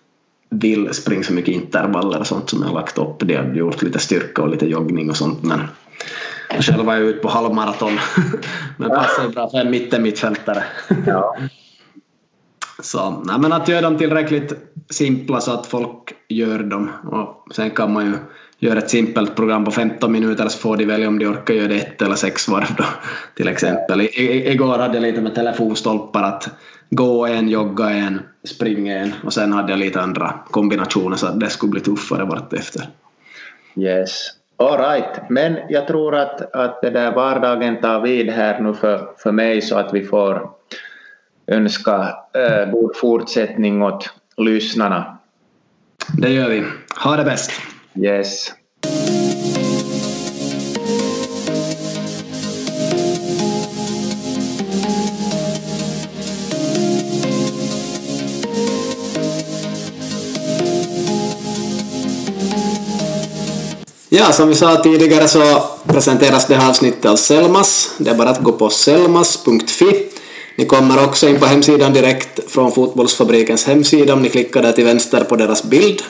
vill 0.49 0.93
springa 0.93 1.23
så 1.23 1.33
mycket 1.33 1.55
intervaller 1.55 2.19
och 2.19 2.27
sånt 2.27 2.49
som 2.49 2.61
jag 2.61 2.67
har 2.67 2.75
lagt 2.75 2.97
upp. 2.97 3.19
De 3.19 3.35
har 3.35 3.43
gjort 3.43 3.81
lite 3.81 3.99
styrka 3.99 4.41
och 4.41 4.49
lite 4.49 4.65
joggning 4.65 5.09
och 5.09 5.17
sånt 5.17 5.43
men 5.43 5.59
själv 6.59 6.85
var 6.85 6.93
jag 6.93 7.03
ute 7.03 7.19
på 7.19 7.29
halvmaraton. 7.29 7.99
men 8.77 8.89
passar 8.89 9.29
bra 9.29 9.49
för 9.49 9.57
en 9.57 9.71
mittenmittfältare. 9.71 10.63
ja. 11.05 11.37
Så 12.79 13.23
nej, 13.25 13.39
men 13.39 13.53
att 13.53 13.67
göra 13.67 13.81
dem 13.81 13.97
tillräckligt 13.97 14.53
simpla 14.89 15.41
så 15.41 15.51
att 15.51 15.65
folk 15.65 16.13
gör 16.27 16.59
dem 16.59 16.89
och 17.11 17.55
sen 17.55 17.71
kan 17.71 17.93
man 17.93 18.05
ju 18.05 18.13
gör 18.63 18.75
ett 18.75 18.89
simpelt 18.89 19.35
program 19.35 19.65
på 19.65 19.71
15 19.71 20.11
minuter 20.11 20.47
så 20.47 20.59
får 20.59 20.77
de 20.77 20.85
välja 20.85 21.07
om 21.07 21.19
de 21.19 21.25
orkar 21.25 21.53
göra 21.53 21.67
det 21.67 21.75
ett 21.75 22.01
eller 22.01 22.15
sex 22.15 22.47
varv 22.47 22.75
då, 22.77 22.83
till 23.35 23.47
exempel. 23.47 24.01
I, 24.01 24.05
i, 24.05 24.51
igår 24.51 24.77
hade 24.77 24.93
jag 24.93 25.01
lite 25.01 25.21
med 25.21 25.35
telefonstolpar 25.35 26.23
att 26.23 26.49
gå 26.89 27.25
en, 27.25 27.49
jogga 27.49 27.89
en, 27.89 28.21
springa 28.43 28.97
en 28.97 29.13
och 29.23 29.33
sen 29.33 29.53
hade 29.53 29.71
jag 29.71 29.79
lite 29.79 30.01
andra 30.01 30.33
kombinationer 30.51 31.15
så 31.15 31.27
att 31.27 31.39
det 31.39 31.49
skulle 31.49 31.71
bli 31.71 31.81
tuffare 31.81 32.25
vartefter. 32.25 32.89
Yes. 33.75 34.29
All 34.57 34.77
right. 34.77 35.29
Men 35.29 35.57
jag 35.69 35.87
tror 35.87 36.15
att, 36.15 36.55
att 36.55 36.81
det 36.81 36.89
där 36.89 37.11
vardagen 37.11 37.81
tar 37.81 38.01
vid 38.01 38.29
här 38.29 38.59
nu 38.59 38.73
för, 38.73 39.09
för 39.17 39.31
mig 39.31 39.61
så 39.61 39.77
att 39.77 39.93
vi 39.93 40.03
får 40.05 40.49
önska 41.47 42.15
eh, 42.33 42.71
god 42.71 42.95
fortsättning 42.95 43.81
åt 43.81 44.09
lyssnarna. 44.37 45.17
Det 46.17 46.29
gör 46.29 46.49
vi. 46.49 46.63
Ha 47.03 47.15
det 47.15 47.23
bäst. 47.23 47.72
Yes. 47.95 48.51
Ja, 64.09 64.31
som 64.31 64.49
vi 64.49 64.55
sa 64.55 64.75
tidigare 64.75 65.27
så 65.27 65.63
presenteras 65.87 66.47
det 66.47 66.55
här 66.55 66.69
avsnittet 66.69 67.05
av 67.05 67.15
Selmas. 67.15 67.91
Det 67.97 68.09
är 68.09 68.15
bara 68.15 68.29
att 68.29 68.43
gå 68.43 68.51
på 68.51 68.69
selmas.fi. 68.69 70.09
Ni 70.55 70.65
kommer 70.65 71.03
också 71.05 71.27
in 71.27 71.39
på 71.39 71.45
hemsidan 71.45 71.93
direkt 71.93 72.51
från 72.51 72.71
Fotbollsfabrikens 72.71 73.65
hemsida 73.65 74.13
om 74.13 74.21
ni 74.21 74.29
klickar 74.29 74.61
där 74.61 74.71
till 74.71 74.85
vänster 74.85 75.23
på 75.23 75.35
deras 75.35 75.63
bild. 75.63 76.01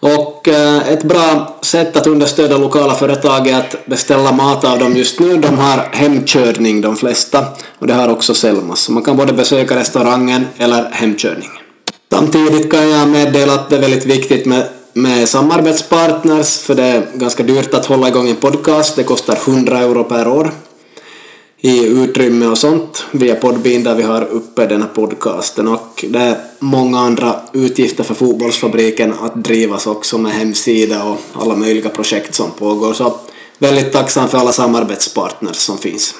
Och 0.00 0.48
eh, 0.48 0.88
ett 0.88 1.04
bra 1.04 1.58
sätt 1.62 1.96
att 1.96 2.06
understödja 2.06 2.58
lokala 2.58 2.94
företag 2.94 3.48
är 3.48 3.58
att 3.58 3.86
beställa 3.86 4.32
mat 4.32 4.64
av 4.64 4.78
dem 4.78 4.96
just 4.96 5.20
nu. 5.20 5.36
De 5.36 5.58
har 5.58 5.88
hemkörning 5.92 6.80
de 6.80 6.96
flesta 6.96 7.44
och 7.78 7.86
det 7.86 7.94
har 7.94 8.08
också 8.08 8.34
Selmas. 8.34 8.80
Så 8.80 8.92
man 8.92 9.02
kan 9.02 9.16
både 9.16 9.32
besöka 9.32 9.76
restaurangen 9.76 10.46
eller 10.58 10.90
hemkörning. 10.90 11.50
Samtidigt 12.12 12.70
kan 12.70 12.90
jag 12.90 13.08
meddela 13.08 13.54
att 13.54 13.70
det 13.70 13.76
är 13.76 13.80
väldigt 13.80 14.06
viktigt 14.06 14.46
med, 14.46 14.68
med 14.92 15.28
samarbetspartners 15.28 16.58
för 16.58 16.74
det 16.74 16.84
är 16.84 17.06
ganska 17.14 17.42
dyrt 17.42 17.74
att 17.74 17.86
hålla 17.86 18.08
igång 18.08 18.28
en 18.28 18.36
podcast. 18.36 18.96
Det 18.96 19.04
kostar 19.04 19.38
100 19.46 19.78
euro 19.78 20.04
per 20.04 20.28
år 20.28 20.50
i 21.60 21.86
utrymme 21.86 22.46
och 22.46 22.58
sånt 22.58 23.04
via 23.12 23.34
Podbean 23.34 23.82
där 23.82 23.94
vi 23.94 24.02
har 24.02 24.24
uppe 24.24 24.66
den 24.66 24.82
här 24.82 24.88
podcasten 24.88 25.68
och 25.68 26.04
det 26.08 26.18
är 26.18 26.36
många 26.58 27.00
andra 27.00 27.40
utgifter 27.52 28.04
för 28.04 28.14
fotbollsfabriken 28.14 29.14
att 29.20 29.44
drivas 29.44 29.86
också 29.86 30.18
med 30.18 30.32
hemsida 30.32 31.04
och 31.04 31.18
alla 31.32 31.56
möjliga 31.56 31.88
projekt 31.88 32.34
som 32.34 32.50
pågår 32.50 32.92
så 32.92 33.14
väldigt 33.58 33.92
tacksam 33.92 34.28
för 34.28 34.38
alla 34.38 34.52
samarbetspartners 34.52 35.56
som 35.56 35.78
finns. 35.78 36.14